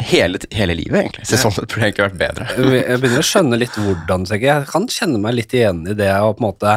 Hele, 0.00 0.38
hele 0.56 0.72
livet, 0.78 0.96
egentlig. 0.96 1.26
Så 1.28 1.36
sånn 1.36 1.52
sett 1.52 1.66
burde 1.68 1.84
jeg 1.84 1.92
egentlig 1.92 2.06
vært 2.06 2.16
bedre. 2.22 2.46
Jeg 2.56 3.00
begynner 3.02 3.20
å 3.20 3.26
skjønne 3.28 3.58
litt 3.60 3.74
hvordan 3.76 4.24
jeg. 4.30 4.40
Jeg 4.46 4.64
kan 4.70 4.86
kjenne 4.88 5.20
meg 5.20 5.34
litt 5.36 5.52
igjen 5.52 5.82
i 5.92 5.92
det. 5.98 6.08
Og 6.24 6.38
på 6.38 6.40
en 6.40 6.46
måte, 6.46 6.72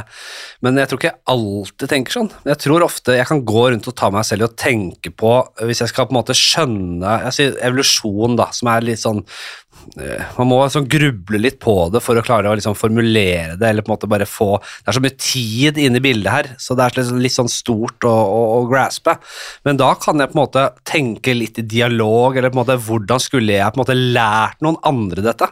men 0.62 0.76
jeg 0.82 0.90
tror 0.92 1.00
ikke 1.00 1.10
jeg 1.14 1.22
alltid 1.34 1.94
tenker 1.94 2.18
sånn. 2.18 2.30
Jeg 2.52 2.60
tror 2.66 2.84
ofte 2.84 3.16
jeg 3.16 3.30
kan 3.30 3.42
gå 3.48 3.64
rundt 3.72 3.88
og 3.88 3.96
ta 3.96 4.10
meg 4.12 4.28
selv 4.28 4.44
i 4.44 4.50
å 4.50 4.56
tenke 4.60 5.14
på 5.16 5.32
Hvis 5.64 5.80
jeg 5.86 5.94
skal 5.94 6.10
på 6.10 6.14
en 6.18 6.20
måte 6.20 6.36
skjønne 6.36 7.16
jeg 7.30 7.38
sier 7.40 7.56
evolusjon, 7.72 8.36
da, 8.44 8.50
som 8.52 8.74
er 8.76 8.86
litt 8.92 9.00
sånn 9.02 9.24
Man 10.38 10.50
må 10.50 10.58
sånn 10.74 10.88
gruble 10.90 11.40
litt 11.42 11.60
på 11.64 11.74
det 11.94 12.02
for 12.04 12.20
å 12.20 12.24
klare 12.26 12.50
å 12.52 12.56
liksom 12.58 12.76
formulere 12.78 13.56
det, 13.58 13.70
eller 13.70 13.86
på 13.86 13.92
en 13.92 13.96
måte 13.96 14.10
bare 14.12 14.28
få 14.30 14.58
Det 14.60 14.92
er 14.92 14.98
så 14.98 15.04
mye 15.06 15.18
tid 15.18 15.78
inne 15.82 16.02
i 16.02 16.04
bildet 16.04 16.32
her, 16.34 16.50
så 16.62 16.76
det 16.78 16.86
er 16.90 16.98
litt 17.22 17.32
sånn- 17.34 17.48
sånn 17.48 17.52
stort 17.54 18.06
å, 18.08 18.12
å, 18.12 18.42
å 18.58 18.68
graspe. 18.70 19.18
Men 19.66 19.78
da 19.80 19.94
kan 19.96 20.20
jeg 20.20 20.32
på 20.32 20.38
en 20.38 20.44
måte 20.44 20.66
tenke 20.88 21.34
litt 21.38 21.60
i 21.62 21.66
dialog, 21.66 22.36
eller 22.38 22.50
på 22.52 22.60
en 22.60 22.64
måte 22.66 22.78
hvordan 22.88 23.22
skulle 23.24 23.56
jeg 23.60 23.72
på 23.74 23.80
en 23.80 23.84
måte 23.86 23.98
lært 23.98 24.60
noen 24.66 24.78
andre 24.84 25.22
dette? 25.26 25.48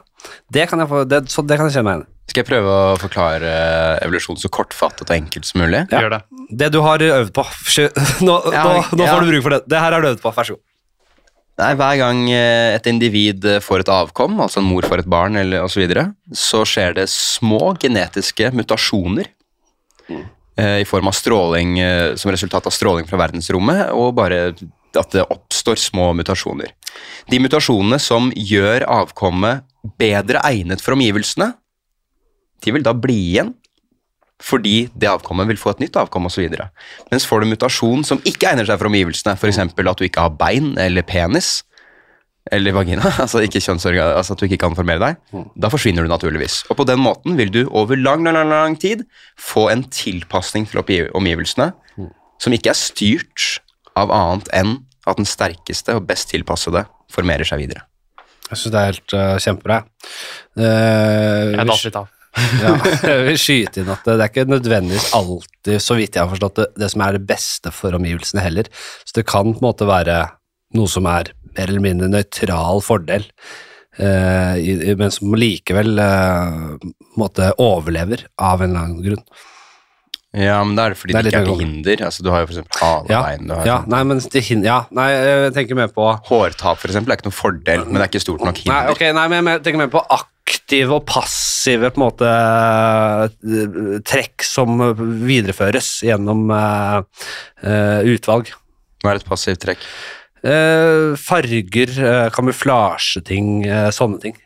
Det 0.52 0.68
kan 0.70 0.82
jeg, 0.82 0.90
få, 0.90 1.04
det, 1.06 1.24
så 1.30 1.44
det 1.46 1.58
kan 1.60 1.70
jeg 1.70 1.78
kjenne 1.78 1.90
meg 1.90 1.98
igjen. 2.00 2.12
Skal 2.26 2.42
jeg 2.42 2.48
prøve 2.50 2.76
å 2.76 2.96
forklare 2.98 3.50
eh, 3.50 4.00
evolusjon 4.08 4.40
så 4.42 4.50
kortfattet 4.50 5.06
og 5.06 5.14
enkelt 5.16 5.46
som 5.46 5.62
mulig? 5.62 5.84
Ja. 5.94 6.02
Gjør 6.02 6.16
det. 6.18 6.22
Det 6.62 6.72
du 6.74 6.80
har 6.82 7.04
øvd 7.06 7.30
på. 7.38 7.44
Nå, 8.26 8.40
Ja, 8.52 8.64
nå, 8.66 8.80
nå 8.98 9.06
ja. 9.06 9.12
får 9.14 9.22
du 9.22 9.30
bruk 9.36 9.44
for 9.46 9.56
det. 9.56 9.62
Det 9.70 9.80
her 9.84 9.94
har 9.94 10.02
du 10.02 10.10
øvd 10.10 10.24
på. 10.26 10.32
Vær 10.34 10.50
så 10.50 10.58
god. 10.58 10.64
Nei, 11.56 11.72
Hver 11.80 11.96
gang 12.02 12.26
eh, 12.36 12.76
et 12.76 12.88
individ 12.92 13.46
eh, 13.48 13.62
får 13.64 13.86
et 13.86 13.92
avkom, 13.94 14.40
altså 14.44 14.60
en 14.60 14.68
mor 14.68 14.84
får 14.84 15.06
et 15.06 15.12
barn 15.12 15.40
eller 15.40 15.64
osv., 15.64 15.78
så, 15.78 15.84
videre, 15.86 16.06
så 16.36 16.64
skjer 16.68 16.98
det 16.98 17.08
små 17.12 17.72
genetiske 17.80 18.50
mutasjoner 18.56 19.30
eh, 20.12 20.82
i 20.82 20.88
form 20.88 21.08
av 21.08 21.16
stråling 21.16 21.78
som 22.20 22.34
resultat 22.34 22.68
av 22.68 22.76
stråling 22.76 23.08
fra 23.08 23.22
verdensrommet 23.24 23.94
og 23.96 24.18
bare 24.20 24.50
at 24.96 25.16
det 25.16 25.24
oppstår 25.32 25.80
små 25.80 26.12
mutasjoner. 26.16 26.72
De 27.32 27.40
mutasjonene 27.44 28.00
som 28.04 28.30
gjør 28.36 28.88
avkommet 28.92 29.64
bedre 30.00 30.44
egnet 30.48 30.84
for 30.84 30.96
omgivelsene, 30.96 31.54
de 32.64 32.76
vil 32.76 32.84
da 32.84 32.96
bli 32.96 33.18
igjen 33.32 33.56
fordi 34.44 34.90
det 34.96 35.08
avkommet 35.08 35.48
vil 35.48 35.60
få 35.60 35.72
et 35.76 35.86
nytt 35.86 35.96
avkom 36.00 36.28
osv. 36.28 36.50
Mens 37.12 37.28
får 37.28 37.44
du 37.44 37.52
mutasjon 37.54 38.04
som 38.08 38.20
ikke 38.28 38.50
egner 38.52 38.68
seg 38.68 38.80
for 38.82 38.90
omgivelsene, 38.90 39.38
f.eks. 39.40 39.62
at 39.64 40.02
du 40.02 40.06
ikke 40.08 40.26
har 40.28 40.36
bein 40.36 40.74
eller 40.82 41.06
penis, 41.08 41.62
eller 42.54 42.76
vagina, 42.76 43.10
altså 43.24 43.42
ikke 43.42 43.62
altså 43.64 44.36
at 44.36 44.42
du 44.42 44.46
ikke 44.46 44.62
kan 44.62 44.76
formere 44.78 45.02
deg, 45.02 45.46
da 45.58 45.72
forsvinner 45.74 46.06
du 46.06 46.12
naturligvis. 46.12 46.64
Og 46.70 46.78
på 46.78 46.86
den 46.86 47.02
måten 47.02 47.40
vil 47.40 47.52
du 47.54 47.64
over 47.72 47.98
lang, 47.98 48.24
lang, 48.26 48.36
lang, 48.38 48.52
lang 48.52 48.78
tid 48.80 49.06
få 49.40 49.70
en 49.72 49.86
tilpasning 49.90 50.68
til 50.70 51.10
omgivelsene 51.16 51.72
som 52.42 52.54
ikke 52.54 52.74
er 52.74 52.78
styrt 52.78 53.46
av 53.96 54.12
annet 54.12 54.52
enn 54.54 54.78
at 55.08 55.20
den 55.20 55.28
sterkeste 55.30 55.96
og 55.96 56.08
best 56.10 56.34
tilpassede 56.34 56.84
formerer 57.14 57.48
seg 57.48 57.64
videre. 57.64 57.86
Jeg 58.50 58.60
syns 58.62 58.74
det 58.74 58.82
er 58.82 58.92
helt 58.92 59.16
uh, 59.16 59.38
kjempebra. 59.42 59.78
Uh, 60.58 61.56
Jeg 61.56 61.70
datt 61.72 61.88
litt 61.88 61.98
av. 61.98 62.12
ja, 62.62 62.74
vil 63.30 63.38
skyte 63.40 63.82
inn 63.84 63.92
at 63.94 64.04
det, 64.08 64.18
det 64.20 64.26
er 64.26 64.32
ikke 64.34 64.48
nødvendigvis 64.52 65.10
alltid, 65.18 65.78
så 65.84 65.96
vidt 66.00 66.18
jeg 66.18 66.24
har 66.26 66.32
forstått 66.34 66.60
det, 66.62 66.68
det 66.84 66.90
som 66.92 67.04
er 67.06 67.18
det 67.18 67.24
beste 67.30 67.72
for 67.76 67.96
omgivelsene 67.98 68.44
heller. 68.44 68.70
Så 69.08 69.20
det 69.22 69.26
kan 69.30 69.54
på 69.54 69.62
en 69.62 69.68
måte 69.70 69.88
være 69.90 70.20
noe 70.76 70.92
som 70.92 71.08
er 71.08 71.32
mer 71.56 71.70
eller 71.72 71.84
mindre 71.86 72.10
nøytral 72.12 72.82
fordel, 72.84 73.24
eh, 73.98 74.96
men 75.00 75.12
som 75.16 75.36
likevel 75.40 76.00
eh, 76.04 76.88
måte 77.20 77.52
overlever 77.64 78.26
av 78.36 78.64
en 78.66 78.74
eller 78.74 78.82
annen 78.90 79.04
grunn. 79.06 79.24
Ja, 80.36 80.58
men 80.68 80.76
det 80.76 80.84
er 80.84 80.92
det 80.92 81.00
fordi 81.00 81.14
Det 81.16 81.20
er 81.20 81.24
det, 81.24 81.32
ikke 81.32 81.40
er 81.40 81.46
til 81.48 81.62
hinder. 81.64 82.02
Altså, 82.10 82.24
du 82.26 82.28
har 82.34 82.42
jo 82.44 82.48
for 82.50 82.58
eksempel 82.58 82.82
hale 82.82 83.14
Ja, 83.14 83.20
ja, 83.70 83.76
nei, 83.88 84.02
men 84.04 84.20
det 84.20 84.42
hin- 84.44 84.66
ja, 84.68 84.82
nei, 84.92 85.06
jeg 85.16 85.54
tenker 85.56 85.78
mer 85.80 85.94
på 85.96 86.10
Hårtap 86.28 86.84
eksempel, 86.84 87.14
er 87.14 87.22
ikke 87.22 87.30
noen 87.30 87.38
fordel, 87.40 87.86
men 87.88 87.96
det 87.96 88.04
er 88.04 88.10
ikke 88.12 88.24
stort 88.26 88.44
nok 88.44 88.60
hinder. 88.60 88.76
Nei, 88.76 88.92
okay, 88.92 89.14
nei, 89.16 89.30
men 89.32 89.48
jeg 89.54 89.64
tenker 89.64 89.86
mer 89.86 89.94
på 89.96 90.04
aktive 90.46 90.94
og 90.94 91.06
passive 91.10 91.90
på 91.94 92.00
en 92.00 92.06
måte 92.06 92.30
eh, 92.30 93.98
trekk 94.06 94.46
som 94.46 94.78
videreføres 95.26 96.04
gjennom 96.06 96.46
uh, 96.54 97.02
utvalg. 98.06 98.52
Hva 99.02 99.14
er 99.14 99.22
et 99.22 99.28
passivt 99.28 99.64
trekk? 99.66 99.84
Uh, 100.46 101.18
farger, 101.18 101.94
uh, 101.98 102.30
kamuflasjeting, 102.34 103.66
sånne 103.96 104.22
ting. 104.22 104.38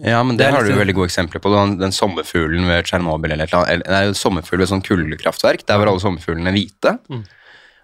Ja, 0.00 0.22
men 0.24 0.38
Det 0.38 0.46
det, 0.46 0.54
har 0.54 0.64
du 0.64 0.72
jo 0.72 0.78
veldig 0.78 0.94
gode 0.96 1.10
eksempler 1.10 1.42
på. 1.42 1.50
Den, 1.52 1.76
den 1.82 1.92
sommerfuglen 1.92 2.64
ved 2.70 2.86
Tsjernobyl 2.88 3.34
eller 3.34 3.50
et 3.50 3.52
eller 3.52 3.98
annet. 3.98 4.16
sommerfugl 4.16 4.62
ved 4.62 4.70
sånn 4.70 4.86
kullkraftverk. 4.86 5.66
Der 5.68 5.82
var 5.82 5.90
alle 5.90 6.00
sommerfuglene 6.00 6.54
hvite. 6.54 6.94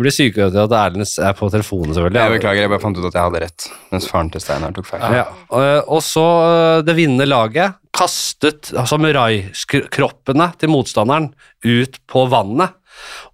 blir 0.00 0.10
blir 0.10 0.14
sykehuset 0.14 0.58
at 0.64 0.74
Erlend 0.74 1.06
er 1.06 1.36
på 1.38 1.48
telefonen, 1.52 1.94
selvfølgelig. 1.94 2.20
Jeg 2.20 2.36
beklager, 2.38 2.64
jeg 2.64 2.72
bare 2.72 2.82
fant 2.82 2.98
ut 2.98 3.06
at 3.06 3.16
jeg 3.16 3.28
hadde 3.28 3.42
rett, 3.44 3.68
mens 3.92 4.08
faren 4.10 4.32
til 4.32 4.42
Steinar 4.42 4.74
tok 4.76 4.88
feil. 4.88 5.06
Ja. 5.14 5.28
Uh, 5.52 5.80
Og 5.86 6.02
så 6.04 6.26
uh, 6.26 6.82
det 6.86 6.96
vinnende 6.98 7.28
laget 7.28 7.78
kastet 7.96 8.70
samuraikroppene 8.72 10.52
til 10.60 10.72
motstanderen 10.72 11.32
ut 11.66 11.98
på 12.10 12.26
vannet. 12.30 12.76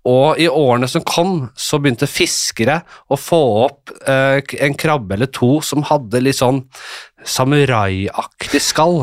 Og 0.06 0.40
i 0.40 0.46
årene 0.48 0.88
som 0.90 1.04
kom, 1.06 1.48
så 1.58 1.78
begynte 1.82 2.08
fiskere 2.10 2.80
å 3.10 3.18
få 3.18 3.40
opp 3.66 3.92
en 4.06 4.76
krabbe 4.78 5.16
eller 5.16 5.30
to 5.34 5.56
som 5.66 5.84
hadde 5.88 6.22
litt 6.22 6.38
sånn 6.38 6.62
samuraiaktig 7.26 8.62
skall. 8.62 9.00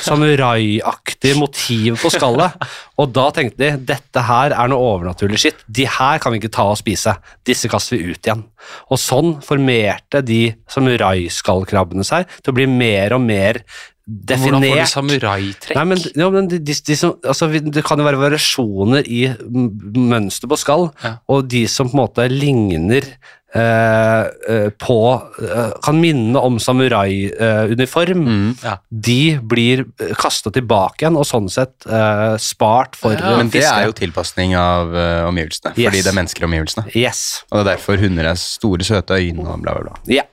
Samuraiaktig 0.00 1.36
motiv 1.38 1.98
på 2.02 2.10
skallet. 2.12 2.56
Og 3.00 3.12
da 3.14 3.28
tenkte 3.34 3.62
de 3.62 3.70
dette 3.92 4.24
her 4.26 4.54
er 4.56 4.70
noe 4.70 4.94
overnaturlig 4.96 5.40
skitt. 5.40 5.62
De 5.66 5.86
her 5.88 6.20
kan 6.22 6.34
vi 6.34 6.40
ikke 6.42 6.52
ta 6.56 6.66
og 6.72 6.80
spise. 6.80 7.14
Disse 7.46 7.70
kaster 7.70 7.96
vi 7.96 8.12
ut 8.12 8.26
igjen. 8.26 8.44
Og 8.90 9.00
sånn 9.00 9.36
formerte 9.44 10.24
de 10.26 10.42
samuraiskallkrabbene 10.70 12.06
seg 12.06 12.28
til 12.40 12.52
å 12.52 12.58
bli 12.60 12.68
mer 12.70 13.16
og 13.16 13.24
mer 13.24 13.62
Hvordan 14.10 14.62
får 14.64 14.80
du 14.80 14.86
samuraitrekk? 14.90 15.76
Nei, 15.78 15.84
men, 15.92 16.00
ja, 16.18 16.30
men 16.34 16.48
de, 16.50 16.58
de, 16.58 16.74
de 16.86 16.96
som, 16.98 17.16
altså, 17.22 17.50
det 17.62 17.84
kan 17.86 18.00
jo 18.00 18.06
være 18.08 18.18
variasjoner 18.20 19.06
i 19.06 19.26
mønster 19.50 20.50
på 20.50 20.58
skall, 20.58 20.88
Ja. 21.04 21.18
og 21.30 21.46
de 21.52 21.66
som 21.70 21.90
på 21.90 21.94
en 21.94 22.00
måte 22.02 22.26
ligner 22.32 23.06
eh, 23.54 24.24
eh, 24.48 24.68
på 24.78 24.96
eh, 25.42 25.72
Kan 25.84 26.00
minne 26.02 26.38
om 26.38 26.58
samuraiuniform. 26.62 28.24
Mm. 28.26 28.48
Ja. 28.62 28.76
De 28.90 29.38
blir 29.52 29.84
kasta 30.18 30.52
tilbake 30.54 31.04
igjen, 31.04 31.18
og 31.20 31.26
sånn 31.28 31.50
sett 31.52 31.86
eh, 31.86 32.34
spart 32.42 32.98
for 32.98 33.14
Ja, 33.14 33.36
Men 33.38 33.52
det 33.52 33.64
er 33.66 33.88
jo 33.88 33.94
tilpasning 33.96 34.56
av 34.58 34.94
uh, 34.94 35.28
omgivelsene, 35.28 35.74
fordi 35.76 36.02
det 36.02 36.10
er 36.12 36.18
mennesker 36.18 36.46
i 36.46 36.50
omgivelsene. 36.50 36.86
Yes. 36.98 37.44
Og 37.50 37.60
det 37.60 37.62
er 37.66 37.70
derfor 37.74 38.02
hunder 38.02 38.32
er 38.32 38.40
store, 38.40 38.86
søte 38.86 39.18
øyne 39.20 39.46
og 39.46 39.62
bla, 39.62 39.76
bla, 39.78 39.90
bla. 39.90 40.02
Ja. 40.10 40.26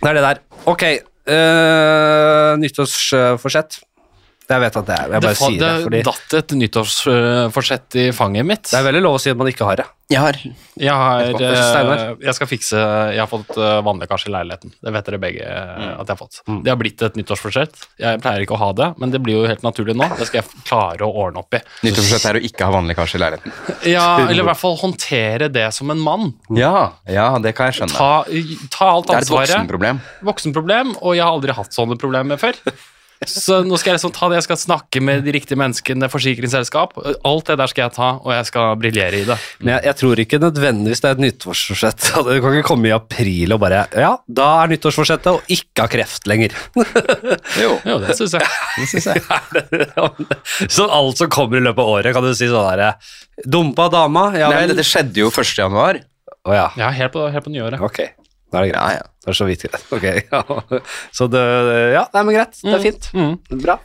Det 0.00 0.10
er 0.10 0.18
det 0.18 0.24
der. 0.28 0.40
Ok. 0.68 0.84
Uh, 1.28 2.58
nyttårsforsett. 2.58 3.80
Jeg 4.44 4.60
vet 4.60 4.74
at 4.76 4.88
det 4.88 4.96
er 4.96 5.12
Jeg 5.14 5.24
bare 5.24 5.32
det, 5.32 5.40
sier 5.40 5.60
det, 5.60 5.68
det 5.72 5.84
fordi 5.86 6.00
datt 6.04 6.34
et 6.38 6.54
nyttårsforsett 6.60 8.00
i 8.02 8.06
fanget 8.12 8.48
mitt. 8.48 8.66
det 8.68 8.80
er 8.80 8.88
veldig 8.90 9.04
lov 9.06 9.16
å 9.16 9.22
si 9.22 9.32
at 9.32 9.38
man 9.40 9.48
ikke 9.48 9.68
har 9.68 9.80
det. 9.80 9.86
Jeg 10.12 10.20
har 10.20 10.36
Jeg 10.76 10.92
har 10.92 11.22
eh, 11.40 12.10
Jeg 12.20 12.36
skal 12.36 12.48
fikse 12.50 12.76
Jeg 12.76 13.22
har 13.22 13.28
fått 13.30 13.54
eh, 13.56 13.78
vannlekkasje 13.86 14.28
i 14.28 14.34
leiligheten. 14.34 14.74
Det 14.84 14.92
vet 14.92 15.08
dere 15.08 15.20
begge 15.22 15.48
mm. 15.48 15.86
at 15.94 16.04
jeg 16.04 16.12
har 16.12 16.20
fått. 16.20 16.40
Det 16.44 16.72
har 16.72 16.78
blitt 16.80 17.04
et 17.06 17.16
nyttårsforsett. 17.16 17.86
Jeg 18.02 18.20
pleier 18.20 18.44
ikke 18.44 18.56
å 18.58 18.60
ha 18.60 18.70
det, 18.76 18.90
men 19.00 19.14
det 19.14 19.22
blir 19.24 19.40
jo 19.40 19.48
helt 19.48 19.64
naturlig 19.64 19.96
nå. 19.96 20.10
Det 20.18 20.28
skal 20.28 20.42
jeg 20.42 20.62
klare 20.68 21.08
å 21.08 21.10
ordne 21.24 21.40
opp 21.40 21.56
i. 21.56 21.62
Nyttårsforsett 21.86 22.28
er 22.34 22.40
å 22.40 22.44
ikke 22.50 22.68
ha 22.68 22.76
vannlekkasje 22.76 23.18
i 23.18 23.24
leiligheten. 23.24 23.58
Ja, 23.94 24.06
eller 24.24 24.42
i 24.42 24.46
hvert 24.46 24.58
fall 24.58 24.76
håndtere 24.80 25.48
det 25.52 25.66
som 25.76 25.92
en 25.92 26.00
mann. 26.00 26.32
Ja, 26.56 26.94
ja, 27.10 27.26
det 27.42 27.52
kan 27.56 27.68
jeg 27.70 27.80
skjønne. 27.80 27.96
Ta, 27.96 28.68
ta 28.72 28.88
alt 28.94 29.08
Det 29.08 29.18
er 29.18 29.26
et 29.26 29.32
voksenproblem. 29.34 30.00
Voksenproblem, 30.24 30.96
og 31.00 31.16
jeg 31.16 31.24
har 31.24 31.36
aldri 31.36 31.56
hatt 31.56 31.76
sånne 31.76 31.96
problemer 32.00 32.40
før. 32.40 32.56
Så 33.24 33.60
nå 33.64 33.78
skal 33.80 33.92
jeg 33.92 33.98
liksom 33.98 34.12
ta 34.16 34.28
det, 34.28 34.38
jeg 34.40 34.46
skal 34.48 34.58
snakke 34.60 35.00
med 35.04 35.22
de 35.24 35.32
riktige 35.36 35.58
menneskene, 35.60 36.08
forsikringsselskap. 36.12 36.96
Alt 37.24 37.50
det 37.50 37.56
der 37.60 37.70
skal 37.70 37.86
jeg 37.86 37.94
ta, 37.96 38.08
og 38.20 38.32
jeg 38.34 38.48
skal 38.50 38.74
briljere 38.80 39.20
i 39.22 39.26
det. 39.28 39.36
Men 39.62 39.74
jeg, 39.76 39.84
jeg 39.88 39.98
tror 40.00 40.22
ikke 40.24 40.40
nødvendigvis 40.42 41.04
det 41.04 41.10
er 41.10 41.16
et 41.18 41.24
nyttårsforsett. 41.24 42.08
Du 42.24 42.32
kan 42.42 42.56
ikke 42.58 42.66
komme 42.66 42.88
i 42.90 42.94
april 42.94 43.54
og 43.54 43.60
bare 43.62 43.84
Ja, 44.00 44.14
da 44.26 44.48
er 44.64 44.72
nyttårsforsettet 44.72 45.30
å 45.30 45.40
ikke 45.54 45.86
ha 45.86 45.92
kreft 45.92 46.28
lenger. 46.30 46.56
Jo, 47.62 47.76
Jo, 47.86 47.98
det 48.02 48.16
syns 48.18 48.34
jeg. 48.36 48.48
det 48.80 48.88
synes 48.90 49.08
jeg. 49.12 50.68
så 50.72 50.88
alt 50.90 51.20
som 51.22 51.30
kommer 51.32 51.60
i 51.60 51.64
løpet 51.64 51.84
av 51.84 51.94
året, 51.94 52.14
kan 52.16 52.24
du 52.24 52.32
si 52.34 52.48
sånn 52.50 52.66
derre 52.72 52.94
Dumpa 53.46 53.88
dama? 53.92 54.28
Ja 54.38 54.50
Nei, 54.52 54.66
det 54.74 54.84
skjedde 54.86 55.24
jo 55.24 55.30
1. 55.32 55.54
januar. 55.58 55.98
Å 56.44 56.54
ja. 56.54 56.66
Ja, 56.78 56.90
helt 56.94 57.14
på, 57.14 57.24
helt 57.32 57.46
på 57.46 57.52
nyåret. 57.54 57.80
Ok. 57.82 58.02
Da 58.54 58.60
er 58.62 58.68
det 58.68 58.70
greit. 58.70 58.78
Ja, 58.78 59.02
ja. 59.02 59.10
Det 59.24 59.32
er 59.32 59.36
så 59.40 59.48
vidt 59.48 59.66
greit. 59.66 59.84
Ok, 59.96 60.06
ja. 60.30 60.80
Så 61.16 61.26
det 61.32 61.42
Ja, 61.96 62.06
nei, 62.14 62.22
men 62.22 62.36
greit. 62.38 62.56
Det 62.62 62.74
er 62.76 62.84
fint. 62.84 63.10
Mm. 63.16 63.60
Bra. 63.64 63.78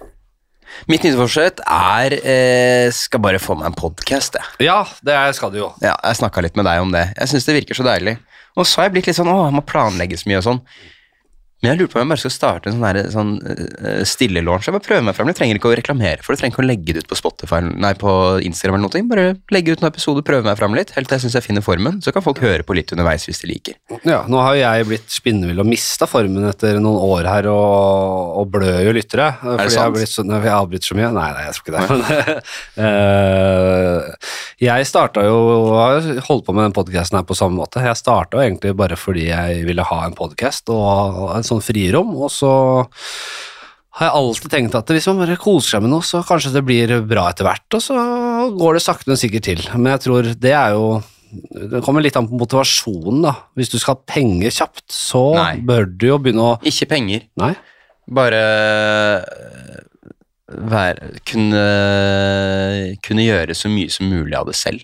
Mitt 0.85 1.01
nyttårsforsett 1.01 1.63
er 1.65 2.13
eh, 2.19 2.91
Skal 2.93 3.21
bare 3.23 3.39
få 3.41 3.55
meg 3.57 3.71
en 3.71 3.77
podkast, 3.77 4.37
jeg. 4.37 4.67
Ja, 4.67 4.83
det 5.05 5.17
skal 5.39 5.53
du 5.53 5.57
jo. 5.63 5.71
Ja, 5.81 5.95
jeg 6.05 6.19
snakka 6.21 6.43
litt 6.45 6.59
med 6.59 6.69
deg 6.69 6.83
om 6.83 6.93
det. 6.93 7.07
Jeg 7.17 7.31
syns 7.33 7.49
det 7.49 7.57
virker 7.57 7.79
så 7.79 7.87
deilig. 7.87 8.19
Og 8.53 8.67
så 8.67 8.81
har 8.81 8.89
jeg 8.89 8.97
blitt 8.99 9.09
litt 9.09 9.17
sånn 9.17 9.31
Å, 9.31 9.39
jeg 9.47 9.57
må 9.57 9.65
planlegge 9.65 10.19
så 10.19 10.29
mye 10.29 10.41
og 10.41 10.45
sånn. 10.45 10.61
Men 11.59 11.73
jeg 11.73 11.79
lurer 11.81 11.91
på 11.91 11.99
om 11.99 12.05
jeg 12.05 12.11
bare 12.13 12.21
skal 12.21 12.31
starte 12.31 12.69
en 12.71 12.77
sånn, 12.77 12.85
der, 12.85 13.09
sånn 13.11 13.31
uh, 13.43 14.03
stille-launch. 14.07 14.69
Jeg 14.69 14.75
bare 14.77 14.85
prøver 14.85 15.03
meg 15.03 15.15
frem. 15.17 15.27
Du 15.27 15.35
trenger 15.35 15.57
ikke 15.59 15.67
å 15.67 15.75
reklamere 15.75 16.23
for 16.23 16.31
det. 16.31 16.39
Trenger 16.39 16.55
ikke 16.55 16.63
å 16.63 16.67
legge 16.69 16.95
det 16.95 17.03
ut 17.03 17.09
på 17.11 17.17
Spotify 17.19 17.59
Nei, 17.67 17.91
på 17.99 18.13
Instagram 18.47 18.77
eller 18.77 18.87
noe. 18.87 19.01
Bare 19.09 19.25
legge 19.51 19.75
ut 19.75 19.83
en 19.83 19.89
episode, 19.89 20.23
prøve 20.23 20.47
meg 20.47 20.55
frem 20.59 20.77
litt, 20.77 20.93
helt 20.95 21.11
til 21.11 21.17
jeg 21.17 21.25
syns 21.25 21.35
jeg 21.35 21.45
finner 21.49 21.65
formen. 21.65 21.99
Så 22.05 22.13
kan 22.15 22.23
folk 22.23 22.39
høre 22.45 22.63
på 22.63 22.77
litt 22.77 22.93
underveis 22.95 23.27
hvis 23.27 23.43
de 23.43 23.49
liker. 23.51 23.75
Ja, 24.07 24.21
nå 24.31 24.39
har 24.39 24.55
jo 24.55 24.61
jeg 24.61 24.87
blitt 24.87 25.11
spinnvill 25.11 25.59
og 25.59 25.67
mista 25.67 26.07
formen 26.07 26.47
etter 26.47 26.79
noen 26.79 27.03
år 27.09 27.27
her, 27.27 27.49
og, 27.51 28.39
og 28.39 28.55
blør 28.55 28.79
jo 28.87 28.95
lyttere. 28.95 29.27
Er 29.43 29.59
det 29.59 29.67
har 29.67 29.75
sant? 29.75 30.31
Jeg, 30.31 30.45
jeg 30.47 30.55
avbryter 30.55 30.93
så 30.93 30.99
mye. 31.01 31.11
Nei, 31.19 31.27
nei, 31.35 31.43
jeg 31.49 31.57
tror 31.57 31.67
ikke 31.67 31.75
det. 31.75 32.39
Eh, 32.79 34.29
jeg 34.63 34.85
starta 34.87 35.21
jo 35.25 35.39
har 35.75 36.05
holdt 36.27 36.45
på 36.47 36.53
med 36.55 36.67
den 36.67 36.75
podkasten 36.75 37.17
her 37.19 37.25
på 37.27 37.35
samme 37.37 37.59
måte. 37.59 37.81
Jeg 37.83 37.99
starta 37.99 38.39
egentlig 38.43 38.71
bare 38.79 38.95
fordi 38.99 39.27
jeg 39.27 39.65
ville 39.67 39.83
ha 39.85 39.99
en 40.05 40.15
podkast 40.15 40.71
og 40.71 41.33
en 41.35 41.47
sånn 41.49 41.63
frirom, 41.65 42.15
og 42.17 42.31
så 42.33 42.51
har 43.99 44.07
jeg 44.07 44.15
alltid 44.15 44.53
tenkt 44.53 44.75
at 44.79 44.91
hvis 44.95 45.07
man 45.11 45.23
bare 45.25 45.39
koser 45.41 45.75
seg 45.75 45.83
med 45.83 45.91
noe, 45.91 46.05
så 46.05 46.21
kanskje 46.23 46.53
det 46.55 46.63
blir 46.67 46.93
bra 47.09 47.27
etter 47.31 47.47
hvert, 47.47 47.67
og 47.75 47.83
så 47.83 47.95
går 48.55 48.77
det 48.77 48.83
sakte, 48.85 49.09
men 49.11 49.19
sikkert 49.19 49.47
til. 49.49 49.63
Men 49.75 49.95
jeg 49.97 50.05
tror 50.07 50.29
det 50.39 50.53
er 50.55 50.77
jo 50.77 50.99
det 51.29 51.83
kommer 51.85 52.01
litt 52.01 52.17
an 52.17 52.27
på 52.29 52.37
motivasjonen, 52.39 53.21
da. 53.27 53.35
Hvis 53.57 53.69
du 53.69 53.77
skal 53.77 53.97
ha 53.97 54.05
penger 54.09 54.53
kjapt, 54.53 54.85
så 54.93 55.21
Nei. 55.35 55.51
bør 55.61 55.85
du 55.89 56.07
jo 56.09 56.17
begynne 56.21 56.47
å 56.55 56.55
Ikke 56.65 56.87
penger. 56.89 57.27
Nei? 57.37 57.51
Bare 58.09 58.39
øh, 59.19 59.83
være 60.71 61.11
kunne, 61.29 61.65
kunne 63.05 63.27
gjøre 63.27 63.57
så 63.57 63.69
mye 63.69 63.91
som 63.93 64.09
mulig 64.09 64.33
av 64.39 64.49
det 64.49 64.57
selv. 64.57 64.81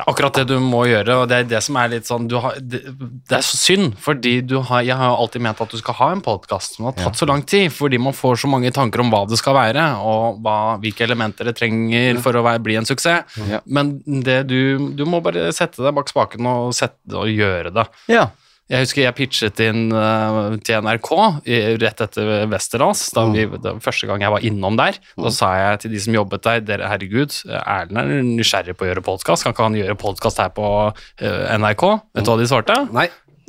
Det 0.00 0.06
er 0.06 0.12
akkurat 0.14 0.38
det 0.40 0.46
du 0.48 0.56
må 0.64 0.84
gjøre, 0.88 1.16
og 1.20 1.26
det 1.28 1.36
er 1.36 1.48
det 1.50 1.60
som 1.64 1.76
er 1.76 1.90
litt 1.92 2.08
sånn 2.08 2.28
du 2.30 2.38
har, 2.40 2.56
det, 2.56 2.80
det 3.28 3.36
er 3.36 3.44
så 3.44 3.58
synd, 3.60 3.98
fordi 4.00 4.38
du 4.48 4.56
har, 4.64 4.84
jeg 4.86 4.96
har 4.96 5.12
jo 5.12 5.18
alltid 5.26 5.44
ment 5.44 5.60
at 5.60 5.74
du 5.74 5.76
skal 5.80 5.98
ha 5.98 6.10
en 6.14 6.22
podkast 6.24 6.78
som 6.78 6.88
har 6.88 6.96
tatt 6.96 7.20
så 7.20 7.28
lang 7.28 7.44
tid, 7.44 7.68
fordi 7.74 8.00
man 8.00 8.16
får 8.16 8.40
så 8.44 8.50
mange 8.50 8.72
tanker 8.74 9.04
om 9.04 9.12
hva 9.12 9.26
det 9.28 9.38
skal 9.40 9.58
være, 9.58 9.86
og 10.00 10.40
hva, 10.44 10.56
hvilke 10.80 11.04
elementer 11.04 11.50
det 11.50 11.56
trenger 11.60 12.20
for 12.24 12.38
å 12.38 12.44
være, 12.46 12.62
bli 12.64 12.78
en 12.80 12.88
suksess. 12.88 13.38
Ja. 13.50 13.60
Men 13.66 13.98
det 14.24 14.42
du, 14.48 14.90
du 14.96 15.04
må 15.08 15.20
bare 15.24 15.50
sette 15.56 15.84
deg 15.84 15.96
bak 15.96 16.08
spaken 16.08 16.48
og, 16.48 16.70
sette, 16.76 17.12
og 17.12 17.28
gjøre 17.28 17.74
det. 17.74 17.88
Ja. 18.12 18.30
Jeg 18.70 18.84
husker 18.84 19.02
jeg 19.02 19.16
pitchet 19.18 19.60
inn 19.64 19.88
uh, 19.90 20.52
til 20.62 20.84
NRK 20.86 21.08
i, 21.42 21.56
rett 21.82 22.02
etter 22.04 22.28
Westerdals, 22.52 23.08
da 23.16 23.24
vi, 23.32 23.48
da, 23.58 23.74
første 23.82 24.06
gang 24.06 24.22
jeg 24.22 24.30
var 24.30 24.46
innom 24.46 24.78
der. 24.78 25.00
Da 25.18 25.32
sa 25.34 25.48
jeg 25.58 25.80
til 25.82 25.96
de 25.96 26.02
som 26.04 26.14
jobbet 26.14 26.44
der, 26.46 26.62
dere 26.68 26.90
herregud, 26.92 27.34
Erlend 27.64 27.98
er 27.98 28.22
nysgjerrig 28.28 28.76
på 28.78 28.86
å 28.86 28.92
gjøre 28.92 29.02
podkast, 29.06 29.42
kan 29.42 29.56
ikke 29.56 29.66
han 29.66 29.80
gjøre 29.80 29.98
podkast 29.98 30.38
her 30.42 30.54
på 30.54 30.68
uh, 30.86 31.42
NRK? 31.58 31.84
Vet 32.14 32.28
du 32.28 32.32
hva 32.32 32.38
de 32.38 32.48
svarte? 32.52 32.78
Nei. 32.94 33.08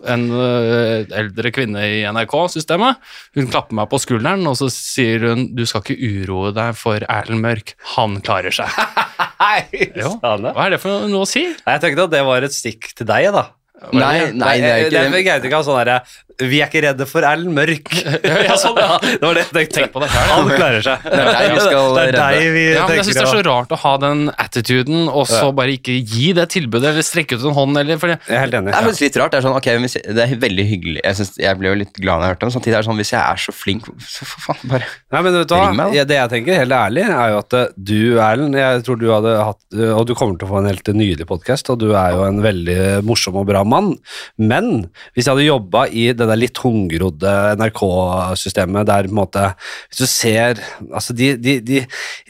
En 0.09 0.23
eh, 0.33 1.03
eldre 1.13 1.51
kvinne 1.53 1.83
i 1.85 1.99
NRK-systemet. 2.09 2.97
Hun 3.37 3.49
klapper 3.53 3.77
meg 3.77 3.91
på 3.91 3.99
skulderen, 4.01 4.47
og 4.49 4.57
så 4.57 4.71
sier 4.73 5.27
hun 5.29 5.51
du 5.53 5.61
skal 5.69 5.85
ikke 5.85 6.25
uroe 6.25 6.49
deg 6.57 6.73
for 6.79 7.05
Erlend 7.05 7.45
Mørk, 7.45 7.75
han 7.93 8.17
klarer 8.25 8.55
seg. 8.63 8.81
Hei, 9.41 9.91
Jo. 9.97 10.15
Hva 10.17 10.65
er 10.65 10.73
det 10.73 10.81
for 10.81 11.05
noe 11.05 11.25
å 11.25 11.29
si? 11.29 11.45
Jeg 11.45 11.83
tenkte 11.85 12.09
at 12.09 12.13
det 12.17 12.25
var 12.25 12.45
et 12.45 12.57
stikk 12.57 12.95
til 12.97 13.09
deg, 13.13 13.29
da. 13.35 13.51
Nei, 13.93 14.31
nei, 14.33 14.57
det 14.61 14.69
er 14.69 14.77
ikke 14.77 14.89
det. 14.89 14.93
Jeg, 14.93 15.25
jeg 15.25 15.41
jeg, 15.41 15.43
jeg, 15.43 15.83
jeg, 15.87 15.87
jeg, 15.87 16.30
Vi 16.39 16.59
er 16.61 16.69
ikke 16.69 16.81
redde 16.85 17.05
for 17.09 17.25
Erlend 17.27 17.53
Mørk. 17.55 17.91
Ja, 18.41 18.55
sånn, 18.59 18.77
ja. 18.79 18.97
Det 19.21 19.21
var 19.21 19.37
det 19.37 19.43
jeg 19.43 19.51
tenkte. 19.51 19.77
Tenk 19.77 19.93
på 19.93 20.01
det 20.03 20.09
selv, 20.11 20.29
ja. 20.29 20.37
Han 20.37 20.49
klarer 20.51 20.85
seg. 20.85 21.05
Det 21.05 21.19
er 21.21 21.29
deg 21.31 21.51
vi 21.51 21.61
skal 21.65 21.95
Det 21.97 22.03
er 22.03 22.17
deg 22.17 22.47
vi 22.55 22.63
Ja, 22.71 22.85
men 22.87 22.99
jeg 22.99 23.07
synes 23.07 23.19
det 23.19 23.23
er 23.23 23.31
så 23.31 23.43
rart 23.47 23.73
å 23.75 23.79
ha 23.81 23.93
den 24.01 24.23
attituden, 24.41 25.03
og 25.09 25.27
så 25.29 25.51
bare 25.55 25.75
ikke 25.77 25.97
gi 25.99 26.31
det 26.37 26.47
tilbudet, 26.53 26.91
eller 26.91 27.05
strekke 27.05 27.37
ut 27.37 27.45
en 27.49 27.55
hånd, 27.57 27.79
eller 27.81 27.99
for 28.01 28.13
det, 28.13 28.17
Jeg 28.27 28.37
er 28.37 28.45
helt 28.45 28.57
enig. 28.59 28.73
Det 28.73 28.81
er 28.81 29.05
litt 29.05 29.19
rart. 29.21 29.33
Det 29.33 29.41
er, 29.41 29.45
sånn, 29.47 29.57
okay, 29.57 29.81
hvis 29.83 29.97
jeg, 29.99 30.15
det 30.17 30.25
er 30.25 30.41
veldig 30.41 30.65
hyggelig. 30.71 31.03
Jeg, 31.03 31.19
synes, 31.19 31.33
jeg 31.41 31.59
ble 31.61 31.71
jo 31.71 31.79
litt 31.83 32.01
glad 32.01 32.21
når 32.21 32.25
jeg 32.27 32.33
hørte 32.35 32.41
det, 32.43 32.49
men 32.49 32.55
samtidig 32.57 32.75
er 32.75 32.85
det 32.85 32.89
sånn, 32.89 33.01
hvis 33.01 33.13
jeg 33.13 33.21
er 33.21 33.43
så 33.45 33.55
flink, 33.55 33.89
så 34.07 34.27
for 34.27 34.47
faen, 34.47 34.63
bare 34.71 34.89
Nei, 35.11 35.21
men 35.25 35.35
vet 35.35 35.49
du 35.49 35.55
hva? 35.55 35.61
Ring 35.67 35.77
meg, 35.77 35.91
da. 35.91 35.99
Ja, 35.99 36.07
det 36.07 36.17
jeg 36.17 36.31
tenker, 36.35 36.59
helt 36.61 36.77
ærlig, 36.77 37.05
er 37.11 37.33
jo 37.33 37.39
at 37.41 37.57
eh, 37.57 37.73
du, 37.75 37.97
Erlend, 38.21 38.57
jeg 38.57 38.83
tror 38.87 38.99
du 39.01 39.07
hadde 39.11 39.33
hatt 39.41 39.79
Og 39.97 40.03
du 40.07 40.13
kommer 40.17 40.39
til 40.39 40.47
å 40.47 40.51
få 40.51 40.61
en 40.61 40.69
helt 40.69 40.91
nydelig 40.95 41.27
podkast, 41.29 41.71
og 41.73 41.81
du 41.83 41.89
er 41.91 42.15
jo 42.15 42.25
en 42.27 42.41
veldig 42.43 42.77
morsom 43.07 43.39
og 43.41 43.47
bra 43.49 43.63
mann. 43.67 43.93
Men 44.39 44.87
hvis 45.15 45.27
jeg 45.27 45.33
hadde 45.33 45.47
jobba 45.47 45.85
i 45.91 46.09
det 46.17 46.27
der 46.31 46.39
litt 46.39 46.55
tungrodde 46.57 47.31
NRK-systemet 47.59 48.87
der 48.89 49.09
på 49.09 49.13
en 49.13 49.19
måte 49.21 49.45
Hvis 49.89 50.01
du 50.01 50.07
ser 50.09 50.61
Altså, 50.89 51.15
de, 51.17 51.33
de, 51.37 51.57
de 51.65 51.81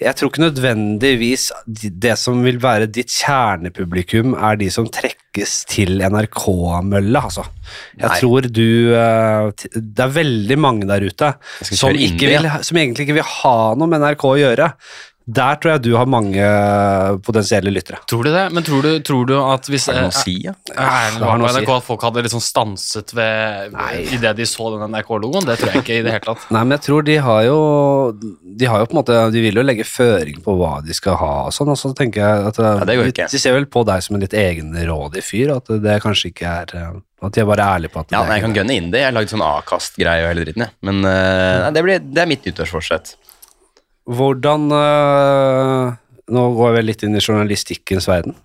Jeg 0.01 0.17
tror 0.17 0.31
ikke 0.31 0.45
nødvendigvis 0.47 1.49
det 1.65 2.17
som 2.19 2.41
vil 2.45 2.59
være 2.61 2.89
ditt 2.91 3.11
kjernepublikum, 3.13 4.35
er 4.35 4.57
de 4.59 4.69
som 4.73 4.87
trekkes 4.91 5.61
til 5.69 6.01
NRK-mølla, 6.01 7.21
altså. 7.29 7.45
Jeg 7.99 8.07
Nei. 8.07 8.17
tror 8.19 8.47
du 8.51 8.65
eh, 8.97 9.67
Det 9.75 10.05
er 10.05 10.15
veldig 10.17 10.57
mange 10.59 10.89
der 10.89 11.05
ute 11.05 11.33
som, 11.61 11.93
ikke 11.95 12.33
vil, 12.33 12.49
som 12.65 12.81
egentlig 12.81 13.07
ikke 13.07 13.19
vil 13.21 13.31
ha 13.39 13.55
noe 13.77 13.91
med 13.91 14.03
NRK 14.03 14.27
å 14.27 14.35
gjøre. 14.41 14.71
Der 15.25 15.57
tror 15.61 15.75
jeg 15.75 15.83
du 15.85 15.91
har 15.95 16.07
mange 16.09 16.45
potensielle 17.25 17.71
lyttere. 17.73 17.99
Tror 18.09 18.25
du 18.25 18.31
det? 18.33 18.45
Men 18.55 18.65
tror 18.65 18.85
du, 18.85 18.89
tror 19.05 19.27
du 19.29 19.35
at 19.37 19.67
hvis 19.69 19.85
Har 19.87 19.99
det 19.99 20.05
noe 20.07 20.13
å 20.13 20.17
si, 20.17 20.33
ja? 20.47 20.53
Erlend 20.73 21.21
si. 21.21 21.61
NRK, 21.61 21.69
at 21.75 21.85
folk 21.85 22.05
hadde 22.07 22.23
liksom 22.25 22.41
stanset 22.43 23.13
ved 23.15 23.77
idet 24.15 24.33
de 24.39 24.47
så 24.49 24.71
den 24.73 24.87
NRK-logoen? 24.89 25.45
Det 25.47 25.59
tror 25.61 25.75
jeg 25.75 25.85
ikke 25.85 25.99
i 25.99 26.05
det 26.07 26.15
hele 26.15 26.25
tatt. 26.25 26.47
Nei, 26.49 26.63
men 26.65 26.75
jeg 26.77 26.85
tror 26.87 27.05
de 27.07 27.19
har 27.21 27.43
jo 27.45 27.59
De 28.17 28.71
har 28.71 28.81
jo 28.81 28.89
på 28.89 28.97
en 28.97 29.01
måte 29.01 29.19
De 29.35 29.45
vil 29.45 29.61
jo 29.61 29.65
legge 29.65 29.85
føring 29.87 30.41
på 30.43 30.57
hva 30.57 30.73
de 30.85 30.97
skal 30.97 31.19
ha 31.21 31.31
og 31.45 31.55
sånn, 31.55 31.71
og 31.73 31.79
så 31.79 31.93
tenker 31.97 32.25
jeg 32.25 32.49
at 32.51 32.59
Ja, 32.65 32.73
det 32.89 32.97
går 32.97 33.07
de, 33.11 33.13
ikke. 33.15 33.29
de 33.31 33.41
ser 33.45 33.55
vel 33.55 33.69
på 33.69 33.85
deg 33.87 34.03
som 34.03 34.17
en 34.17 34.25
litt 34.25 34.35
egenrådig 34.37 35.23
fyr, 35.25 35.55
at 35.59 35.71
det 35.85 36.01
kanskje 36.03 36.33
ikke 36.33 36.57
er 36.65 36.75
At 37.21 37.37
de 37.37 37.43
er 37.43 37.49
bare 37.49 37.69
ærlige 37.77 37.93
på 37.93 38.01
at 38.01 38.13
Ja, 38.15 38.23
det 38.23 38.31
nei, 38.33 38.39
jeg 38.39 38.47
kan 38.49 38.57
gønne 38.57 38.77
inn 38.79 38.89
det. 38.93 39.03
Jeg 39.03 39.11
har 39.11 39.17
lagd 39.19 39.29
sånn 39.29 39.45
A-kast-greie 39.45 40.25
og 40.25 40.31
hele 40.33 40.45
dritten, 40.47 40.65
jeg. 40.65 40.73
Men 40.89 41.05
uh, 41.05 41.69
det, 41.69 41.83
blir, 41.85 42.01
det 42.01 42.23
er 42.23 42.29
mitt 42.31 42.47
nyttårsforsett. 42.47 43.13
Hvordan 44.09 44.71
øh, 44.73 45.91
Nå 46.31 46.45
går 46.55 46.71
jeg 46.71 46.77
vel 46.77 46.89
litt 46.89 47.03
inn 47.03 47.17
i 47.17 47.21
journalistikkens 47.21 48.07
verden, 48.07 48.37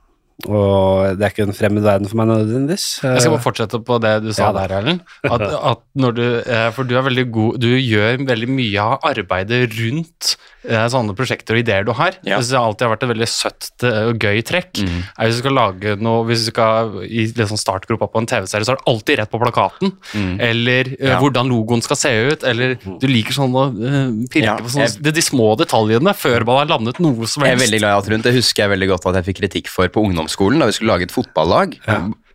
og 0.44 1.16
det 1.16 1.22
er 1.22 1.30
ikke 1.32 1.44
en 1.46 1.56
fremmed 1.56 1.84
verden 1.86 2.10
for 2.10 2.18
meg 2.18 2.26
nødvendigvis. 2.28 2.86
Jeg 3.04 3.22
skal 3.22 3.32
bare 3.36 3.44
fortsette 3.44 3.78
på 3.86 3.96
det 4.02 4.10
du 4.24 4.32
sa 4.34 4.48
Ja, 4.48 4.56
der, 4.56 4.74
Erlend. 4.80 5.04
At, 5.24 5.44
at 5.46 5.84
når 5.96 6.16
du, 6.18 6.24
eh, 6.42 6.66
for 6.74 6.84
du 6.88 6.96
er 6.98 7.06
veldig 7.06 7.24
god 7.32 7.60
Du 7.62 7.68
gjør 7.70 8.18
veldig 8.26 8.48
mye 8.52 8.82
av 8.82 9.06
arbeidet 9.06 9.62
rundt 9.78 10.34
eh, 10.34 10.55
sånne 10.66 11.14
prosjekter 11.16 11.54
og 11.56 11.60
ideer 11.62 11.84
du 11.86 11.92
har. 11.94 12.16
Ja. 12.26 12.38
Det 12.40 12.56
alltid 12.58 12.86
har 12.86 12.92
vært 12.96 13.02
et 13.06 13.10
veldig 13.12 13.28
søtt 13.30 13.68
eh, 13.86 14.08
og 14.10 14.18
gøy 14.18 14.42
trekk. 14.46 14.80
Mm. 14.82 14.98
Hvis 15.20 15.36
du 15.38 15.42
skal 15.44 15.54
lage 15.56 15.96
noe 16.02 16.24
Hvis 16.26 16.44
du 16.46 16.50
skal 16.50 16.96
i 17.06 17.26
liksom 17.30 17.56
startgropa 17.60 18.08
på 18.10 18.18
en 18.22 18.26
TV-serie, 18.26 18.64
så 18.66 18.74
er 18.74 18.80
det 18.80 18.86
alltid 18.90 19.18
rett 19.20 19.30
på 19.30 19.40
plakaten. 19.42 19.92
Eller 20.40 20.92
eh, 20.98 21.10
Ja. 21.12 21.20
hvordan 21.22 21.48
logoen 21.48 21.82
skal 21.82 21.96
se 21.96 22.10
ut. 22.32 22.44
Eller 22.44 22.74
du 22.76 23.06
liker 23.06 23.32
sånn 23.36 23.54
å 23.54 23.66
eh, 23.70 24.10
pirke 24.32 24.44
Ja, 24.48 24.56
på 24.58 24.68
sånne, 24.72 24.88
jeg- 24.90 25.02
de, 25.02 25.12
de 25.12 25.22
små 25.22 25.56
detaljene 25.56 26.14
før 26.16 26.44
man 26.46 26.62
har 26.64 26.66
landet 26.78 26.98
noe 27.00 27.26
som 27.26 27.44
Jeg 27.44 27.52
er 27.54 27.58
helst. 27.58 27.72
veldig 27.72 27.90
alt 27.92 28.08
rundt. 28.12 28.24
Det 28.26 28.34
husker 28.34 28.64
jeg 28.66 28.70
veldig 28.78 28.88
godt 28.94 29.06
at 29.12 29.14
jeg 29.20 29.28
fikk 29.34 29.40
kritikk 29.44 29.68
for 29.72 29.88
på 29.88 30.02
ungdomsskolen 30.08 30.58
da 30.58 30.66
vi 30.66 30.72
skulle 30.72 30.92
lage 30.96 31.06
et 31.08 31.14
fotballag. 31.14 31.76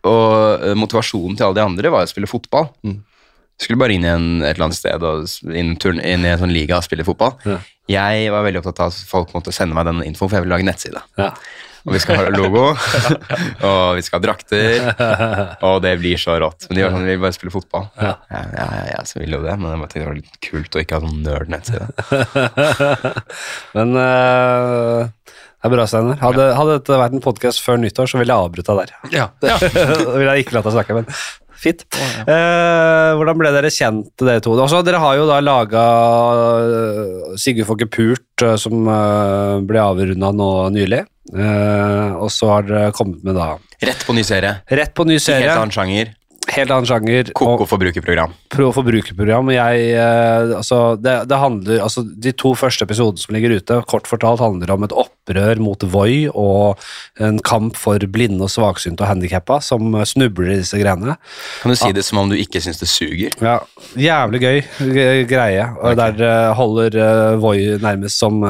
Og 0.02 0.62
eh, 0.66 0.74
motivasjonen 0.74 1.36
til 1.38 1.46
alle 1.46 1.54
de 1.60 1.64
andre 1.64 1.90
var 1.94 2.06
å 2.06 2.10
spille 2.10 2.26
fotball. 2.30 2.70
Skulle 3.62 3.78
bare 3.80 3.94
inn 3.96 4.06
i 4.06 4.10
en, 4.10 4.30
et 4.42 4.56
eller 4.56 4.68
annet 4.68 4.78
sted 4.78 5.04
og 5.06 5.54
inn, 5.54 5.76
turn, 5.80 6.00
inn 6.02 6.26
i 6.26 6.32
en 6.32 6.40
sånn 6.40 6.54
liga 6.54 6.80
og 6.80 6.86
spille 6.86 7.06
fotball. 7.06 7.36
Ja. 7.46 7.60
Jeg 7.90 8.30
var 8.32 8.46
veldig 8.46 8.62
opptatt 8.62 8.80
av 8.82 8.92
at 8.92 9.10
folk 9.10 9.34
måtte 9.36 9.54
sende 9.54 9.76
meg 9.76 9.86
den 9.88 10.02
infoen, 10.06 10.30
for 10.30 10.38
jeg 10.38 10.46
ville 10.46 10.56
lage 10.56 10.66
nettside. 10.66 11.02
Ja. 11.20 11.32
Og 11.82 11.96
vi 11.96 11.98
skal 11.98 12.20
ha 12.20 12.28
logo, 12.30 12.68
og 13.66 13.96
vi 13.98 14.04
skal 14.06 14.20
ha 14.20 14.22
drakter, 14.22 14.92
og 15.66 15.80
det 15.82 15.96
blir 15.98 16.20
så 16.20 16.36
rått. 16.38 16.68
Men 16.68 16.78
de 16.78 16.84
var 16.84 16.94
sånn, 16.94 17.06
vi 17.08 17.16
vil 17.16 17.24
bare 17.24 17.34
spille 17.34 17.54
fotball. 17.54 17.88
Ja. 17.98 18.12
Ja, 18.30 18.42
ja, 18.54 18.66
ja, 18.92 19.00
så 19.08 19.18
ville 19.18 19.40
jo 19.40 19.46
det, 19.46 19.56
men 19.58 19.72
jeg 19.72 19.80
tenkte 19.82 20.02
det 20.04 20.10
var 20.10 20.20
litt 20.20 20.38
kult 20.46 20.78
å 20.78 20.82
ikke 20.84 21.00
ha 21.00 21.02
sånn 21.02 21.24
nerd-nettside. 21.26 21.90
Men 23.76 23.98
uh, 23.98 25.10
det 25.62 25.68
er 25.68 25.74
bra, 25.76 25.84
Steinar. 25.86 26.16
Hadde, 26.18 26.44
hadde 26.58 26.72
dette 26.78 26.96
vært 26.98 27.12
en 27.14 27.22
podkast 27.22 27.60
før 27.62 27.76
nyttår, 27.78 28.08
så 28.10 28.18
ville 28.18 28.34
jeg 28.34 28.46
avbrutt 28.46 28.66
deg 28.66 28.78
der. 28.80 28.94
Ja, 29.14 29.26
ja. 29.50 29.58
Da 29.62 30.16
ville 30.16 30.32
jeg 30.32 30.46
ikke 30.46 30.56
latt 30.56 30.66
deg 30.66 30.74
snakke, 30.74 30.96
men 30.98 31.06
fint. 31.64 31.84
Eh, 32.22 33.10
hvordan 33.18 33.38
ble 33.40 33.52
dere 33.54 33.70
kjent, 33.72 34.10
dere 34.20 34.42
to? 34.44 34.54
Også, 34.58 34.82
dere 34.86 35.00
har 35.02 35.16
jo 35.18 35.28
da 35.30 35.40
laga 35.42 35.82
Sigurd 37.40 37.68
får 37.68 37.80
ikke 37.80 37.92
pult, 37.96 38.44
eh, 38.46 38.56
som 38.60 38.86
eh, 38.88 39.58
ble 39.68 39.82
avrunda 39.82 40.32
nå 40.36 40.50
nylig. 40.74 41.02
Eh, 41.32 42.10
og 42.18 42.28
så 42.34 42.50
har 42.50 42.66
dere 42.68 42.94
kommet 42.96 43.22
med 43.24 43.38
da 43.38 43.54
Rett 43.82 44.02
på 44.06 44.14
ny 44.14 44.22
serie. 44.26 44.56
rett 44.70 44.92
på 44.94 45.06
ny 45.08 45.16
serie. 45.22 45.48
Helt 45.48 45.58
annen 45.58 45.74
sjanger. 45.74 46.12
Helt 46.52 46.68
annen 46.70 46.84
sjanger. 46.88 47.30
Koko 47.32 47.64
og 47.64 47.68
forbrukerprogram. 47.70 48.32
pro- 48.52 48.72
forbrukerprogram. 48.76 49.48
og 49.48 49.54
Jeg, 49.54 49.86
eh, 49.96 50.56
altså, 50.58 50.96
det, 51.00 51.14
det 51.30 51.38
handler, 51.40 51.78
altså, 51.80 52.02
de 52.04 52.32
to 52.36 52.52
første 52.58 52.84
episodene 52.84 53.18
som 53.22 53.32
ligger 53.34 53.54
ute, 53.56 53.78
kort 53.88 54.06
fortalt 54.10 54.42
handler 54.44 54.70
om 54.74 54.84
et 54.84 54.92
opprør 54.92 55.56
mot 55.64 55.80
Voi 55.88 56.26
og 56.28 56.76
en 57.20 57.38
kamp 57.40 57.76
for 57.80 57.96
blinde 58.12 58.42
og 58.44 58.50
svaksynte 58.52 59.00
og 59.00 59.08
handikappa 59.14 59.60
som 59.64 59.94
snubler 60.04 60.52
i 60.52 60.58
disse 60.60 60.76
greiene. 60.76 61.16
Kan 61.62 61.72
du 61.72 61.78
si 61.78 61.88
det 61.96 62.04
som 62.04 62.18
om 62.20 62.28
du 62.28 62.36
ikke 62.36 62.60
syns 62.60 62.82
det 62.82 62.90
suger? 62.92 63.32
Ja, 63.40 63.58
Jævlig 63.96 64.40
gøy 64.42 64.60
greie. 65.32 65.64
og 65.80 65.96
Der 65.96 66.20
eh, 66.20 66.52
holder 66.58 66.98
eh, 67.00 67.40
Voi 67.40 67.78
nærmest 67.80 68.18
som, 68.20 68.42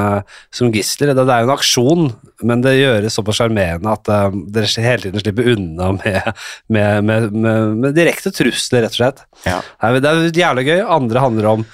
som 0.50 0.72
gisler. 0.74 1.14
Det, 1.14 1.22
det 1.22 1.36
er 1.36 1.44
jo 1.46 1.50
en 1.52 1.54
aksjon, 1.56 2.10
men 2.42 2.62
det 2.66 2.74
gjøres 2.80 3.14
såpass 3.14 3.38
sjarmerende 3.38 3.94
at 3.94 4.10
dere 4.50 4.66
hele 4.82 5.06
tiden 5.06 5.22
slipper 5.22 5.52
unna 5.54 5.92
med, 5.94 6.32
med, 6.68 7.04
med, 7.04 7.30
med 7.78 7.91
direkte 7.96 8.32
trusler, 8.34 8.82
rett 8.86 8.96
og 8.96 9.00
slett. 9.00 9.22
Ja. 9.46 9.60
Det 10.00 10.08
er 10.10 10.42
jævlig 10.42 10.66
gøy. 10.70 10.80
Andre 10.98 11.22
handler 11.24 11.50
om 11.52 11.64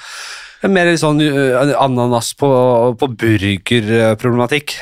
mer 0.68 0.88
sånn 0.98 1.20
uh, 1.22 1.74
ananas 1.78 2.32
på, 2.38 2.48
på 2.98 3.08
burgerproblematikk. 3.20 4.78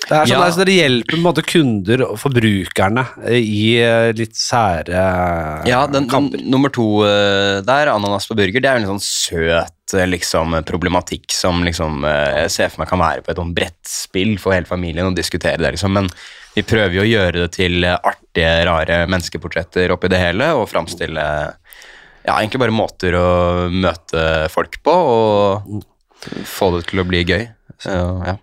Det 0.00 0.16
er 0.16 0.24
sånn, 0.24 0.32
Ja. 0.32 0.38
altså, 0.46 0.62
Dere 0.64 0.74
hjelper 0.78 1.12
på 1.12 1.18
en 1.18 1.26
måte 1.26 1.42
kunder 1.44 2.02
og 2.06 2.16
forbrukerne 2.18 3.02
eh, 3.28 3.36
i 3.36 3.64
eh, 3.84 4.08
litt 4.16 4.32
sære 4.34 5.02
Ja, 5.68 5.82
den, 5.92 6.08
kamper. 6.10 6.40
nummer 6.40 6.72
to 6.72 7.04
eh, 7.04 7.60
der, 7.66 7.92
ananas 7.92 8.26
på 8.26 8.34
burger, 8.38 8.64
det 8.64 8.70
er 8.70 8.80
en 8.80 8.88
sånn 8.94 9.02
søt 9.04 9.94
eh, 9.94 10.08
liksom, 10.08 10.56
problematikk 10.66 11.28
som 11.36 11.60
liksom, 11.68 12.00
eh, 12.08 12.40
jeg 12.46 12.54
ser 12.56 12.72
for 12.72 12.82
meg 12.82 12.90
kan 12.90 13.02
være 13.04 13.22
på 13.26 13.34
et 13.34 13.42
sånn 13.42 13.54
brettspill 13.54 14.34
for 14.40 14.56
hele 14.56 14.66
familien 14.66 15.12
å 15.12 15.14
diskutere 15.14 15.60
det, 15.60 15.76
liksom. 15.76 15.92
Men 16.00 16.08
vi 16.54 16.64
prøver 16.66 16.98
jo 16.98 17.04
å 17.04 17.08
gjøre 17.08 17.44
det 17.44 17.50
til 17.56 17.84
eh, 17.86 17.96
artige, 17.96 18.52
rare 18.68 19.04
menneskeportretter 19.10 19.94
oppi 19.94 20.10
det 20.12 20.20
hele, 20.22 20.52
og 20.58 20.68
framstille 20.70 21.24
ja, 22.26 22.34
egentlig 22.36 22.60
bare 22.62 22.74
måter 22.74 23.16
å 23.16 23.28
møte 23.72 24.24
folk 24.52 24.80
på, 24.84 24.92
og 24.92 25.84
få 26.46 26.70
det 26.76 26.84
til 26.90 27.02
å 27.02 27.06
bli 27.08 27.24
gøy. 27.24 27.46
Så, 27.80 27.96
ja. 28.26 28.36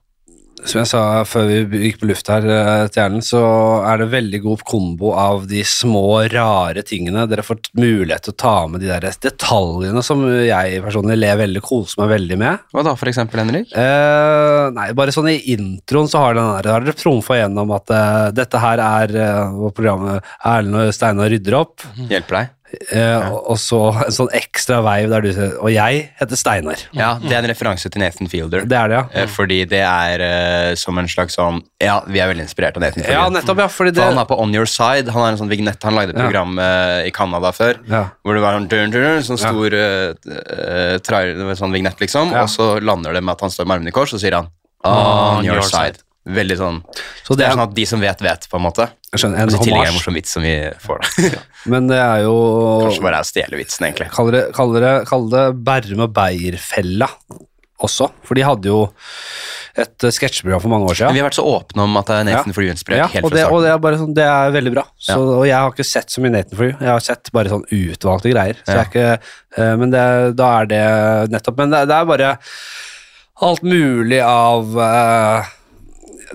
Som 0.66 0.82
jeg 0.82 0.90
sa 0.90 1.02
før 1.28 1.50
vi 1.70 1.84
gikk 1.86 2.00
på 2.02 2.08
luft 2.10 2.30
her 2.32 2.46
eh, 2.50 2.88
til 2.90 3.04
Erlend, 3.04 3.26
så 3.26 3.42
er 3.86 4.02
det 4.02 4.10
veldig 4.14 4.42
god 4.46 4.64
kombo 4.68 5.14
av 5.18 5.46
de 5.50 5.62
små, 5.68 6.24
rare 6.34 6.84
tingene. 6.88 7.28
Dere 7.30 7.46
får 7.46 7.62
mulighet 7.78 8.26
til 8.26 8.34
å 8.34 8.40
ta 8.42 8.56
med 8.72 8.82
de 8.82 8.90
der 8.90 9.06
detaljene 9.28 10.04
som 10.06 10.26
jeg 10.26 10.82
personlig 10.86 11.20
ler 11.20 11.38
veldig, 11.44 11.64
koser 11.66 12.02
meg 12.02 12.14
veldig 12.16 12.40
med. 12.42 12.66
Hva 12.74 12.86
da, 12.88 12.96
for 13.00 13.12
eksempel, 13.12 13.44
Henrik? 13.44 13.72
Eh, 13.78 14.64
nei, 14.76 14.90
bare 14.98 15.14
sånn 15.16 15.30
i 15.32 15.38
introen 15.54 16.10
så 16.10 16.26
har 16.26 16.38
den 16.38 16.50
der, 16.56 16.72
har 16.74 16.88
dere 16.88 16.98
trumfa 16.98 17.38
gjennom 17.40 17.72
at 17.78 17.94
uh, 17.94 18.28
dette 18.36 18.62
her 18.62 18.82
er 18.84 19.14
uh, 19.18 19.68
programmet 19.76 20.26
Erlend 20.42 20.82
og 20.82 20.94
Steinar 20.96 21.32
rydder 21.32 21.62
opp, 21.62 21.86
Hjelper 22.10 22.42
deg? 22.42 22.54
Eh, 22.92 23.28
og, 23.32 23.56
så 23.62 23.80
en 24.04 24.14
sånn 24.14 24.30
ekstra 24.36 24.80
veiv 24.86 25.12
der 25.12 25.24
du 25.24 25.30
sier 25.32 25.54
Og 25.64 25.70
jeg 25.72 26.02
heter 26.20 26.40
Steinar. 26.40 26.82
Ja, 26.96 27.14
det 27.22 27.32
er 27.32 27.40
en 27.40 27.50
referanse 27.52 27.92
til 27.92 28.04
Nathan 28.04 28.30
Fielder. 28.32 28.66
Det 28.68 28.78
er 28.78 28.92
det, 28.92 28.98
ja. 29.00 29.24
Uh, 29.24 29.32
Fordi 29.32 29.60
det 29.70 29.82
er 29.84 30.24
eh, 30.26 30.72
som 30.80 31.00
en 31.00 31.10
slags 31.12 31.38
sånn 31.40 31.62
Ja, 31.84 32.00
vi 32.08 32.22
er 32.24 32.32
veldig 32.32 32.48
inspirert 32.48 32.80
av 32.80 32.84
Nathan 32.84 33.04
Fielder. 33.04 33.20
Ja, 33.20 33.28
nettopp, 33.34 33.64
ja. 33.64 33.70
Fordi 33.72 33.96
For 33.96 34.12
han 34.12 34.22
er 34.22 34.30
på 34.30 34.40
On 34.44 34.56
Your 34.56 34.70
Side. 34.70 35.14
Han 35.16 35.26
er 35.26 35.36
en 35.36 35.42
sånn 35.44 35.52
vignett 35.52 35.88
Han 35.88 35.98
lagde 35.98 36.16
et 36.16 36.20
program 36.20 36.58
i 36.58 37.14
Canada 37.16 37.54
før. 37.56 37.80
Ja. 37.90 38.04
Hvor 38.24 38.38
det 38.38 38.44
var 38.44 38.60
en 38.60 38.68
dun, 38.72 38.94
dun, 38.94 39.24
sånn 39.26 39.40
stor 39.42 39.78
trailer- 41.08 41.56
sånn 41.58 41.74
vignett, 41.76 42.00
liksom. 42.02 42.34
Og 42.36 42.52
så 42.52 42.76
lander 42.84 43.16
det 43.16 43.24
med 43.24 43.38
at 43.38 43.46
han 43.46 43.54
står 43.54 43.68
med 43.68 43.80
armene 43.80 43.94
i 43.94 43.96
kors, 43.96 44.14
og 44.14 44.20
så 44.20 44.26
sier 44.26 44.40
han 44.42 44.52
On 44.88 45.46
your 45.46 45.64
side. 45.66 46.04
Veldig 46.28 46.58
sånn 46.60 46.78
Så 47.24 47.36
Det 47.36 47.40
det 47.40 47.46
er 47.48 47.54
sånn 47.56 47.64
at 47.64 47.76
de 47.78 47.86
som 47.88 48.02
vet, 48.04 48.22
vet, 48.26 48.48
på 48.52 48.58
en 48.60 48.66
måte. 48.66 48.90
jeg 49.14 49.22
skjønner, 49.22 49.40
en 49.46 49.52
tillegg 49.54 49.78
er 49.80 49.86
det 49.86 49.92
en 49.94 49.98
morsom 50.00 50.18
vits 50.20 50.34
som 50.36 50.44
vi 50.44 50.56
får. 50.84 51.04
da. 51.32 51.42
Men 51.72 51.88
det 51.88 52.00
er 52.04 52.24
jo 52.26 52.34
Kanskje 52.84 53.04
bare 53.06 53.22
er 53.22 53.28
å 53.28 53.30
stjele 53.32 53.60
vitsen, 53.62 53.86
egentlig. 53.88 54.10
Kall 54.16 54.32
det, 54.36 54.42
kall 54.58 54.74
det, 54.76 54.96
kall 55.08 55.30
det 55.32 55.46
Bærum 55.64 56.04
og 56.08 56.12
Beyer-fella 56.18 57.08
også. 57.86 58.08
For 58.26 58.34
de 58.34 58.42
hadde 58.42 58.72
jo 58.72 58.80
et 59.78 60.04
uh, 60.04 60.10
sketsjeprogram 60.10 60.60
for 60.64 60.72
mange 60.74 60.88
år 60.90 60.96
Men 60.96 60.98
siden. 60.98 61.14
vi 61.14 61.22
har 61.22 61.28
vært 61.30 61.38
så 61.38 61.44
åpne 61.46 61.84
om 61.86 61.98
at 62.00 62.08
det 62.10 62.16
er 62.18 62.24
Nathan 62.26 62.56
for 62.56 62.66
you-inspirert 62.66 62.98
Ja, 63.04 63.08
helt 63.14 63.28
og 63.28 63.36
det, 63.36 63.44
og 63.46 63.60
det 63.62 63.70
er 63.76 63.98
sånn, 64.02 64.16
det 64.18 64.26
er 64.26 64.56
veldig 64.56 64.72
bra. 64.74 64.84
Så, 64.98 65.14
Ja. 65.14 65.18
Og 65.38 65.46
jeg 65.46 65.54
har 65.62 65.70
ikke 65.76 65.86
sett 65.86 66.10
så 66.10 66.24
mye 66.24 66.34
Nathan 66.34 66.58
for 66.58 66.66
you. 66.72 66.74
Jeg 66.82 66.90
har 66.90 67.04
sett 67.06 67.30
bare 67.36 67.52
sånn 67.54 67.68
utvalgte 67.70 68.32
greier. 68.34 68.58
Så 68.66 68.74
Ja. 68.74 68.82
jeg 68.82 68.90
ikke, 68.90 69.06
eh, 69.62 69.76
men 69.78 69.94
det, 69.94 70.06
da 70.36 70.48
er 70.62 70.66
det 70.74 70.82
nettopp 71.36 71.58
Men 71.62 71.70
det, 71.76 71.84
det 71.88 71.96
er 72.00 72.10
bare 72.10 72.32
alt 73.46 73.62
mulig 73.62 74.20
av 74.26 74.74
eh, 74.82 75.54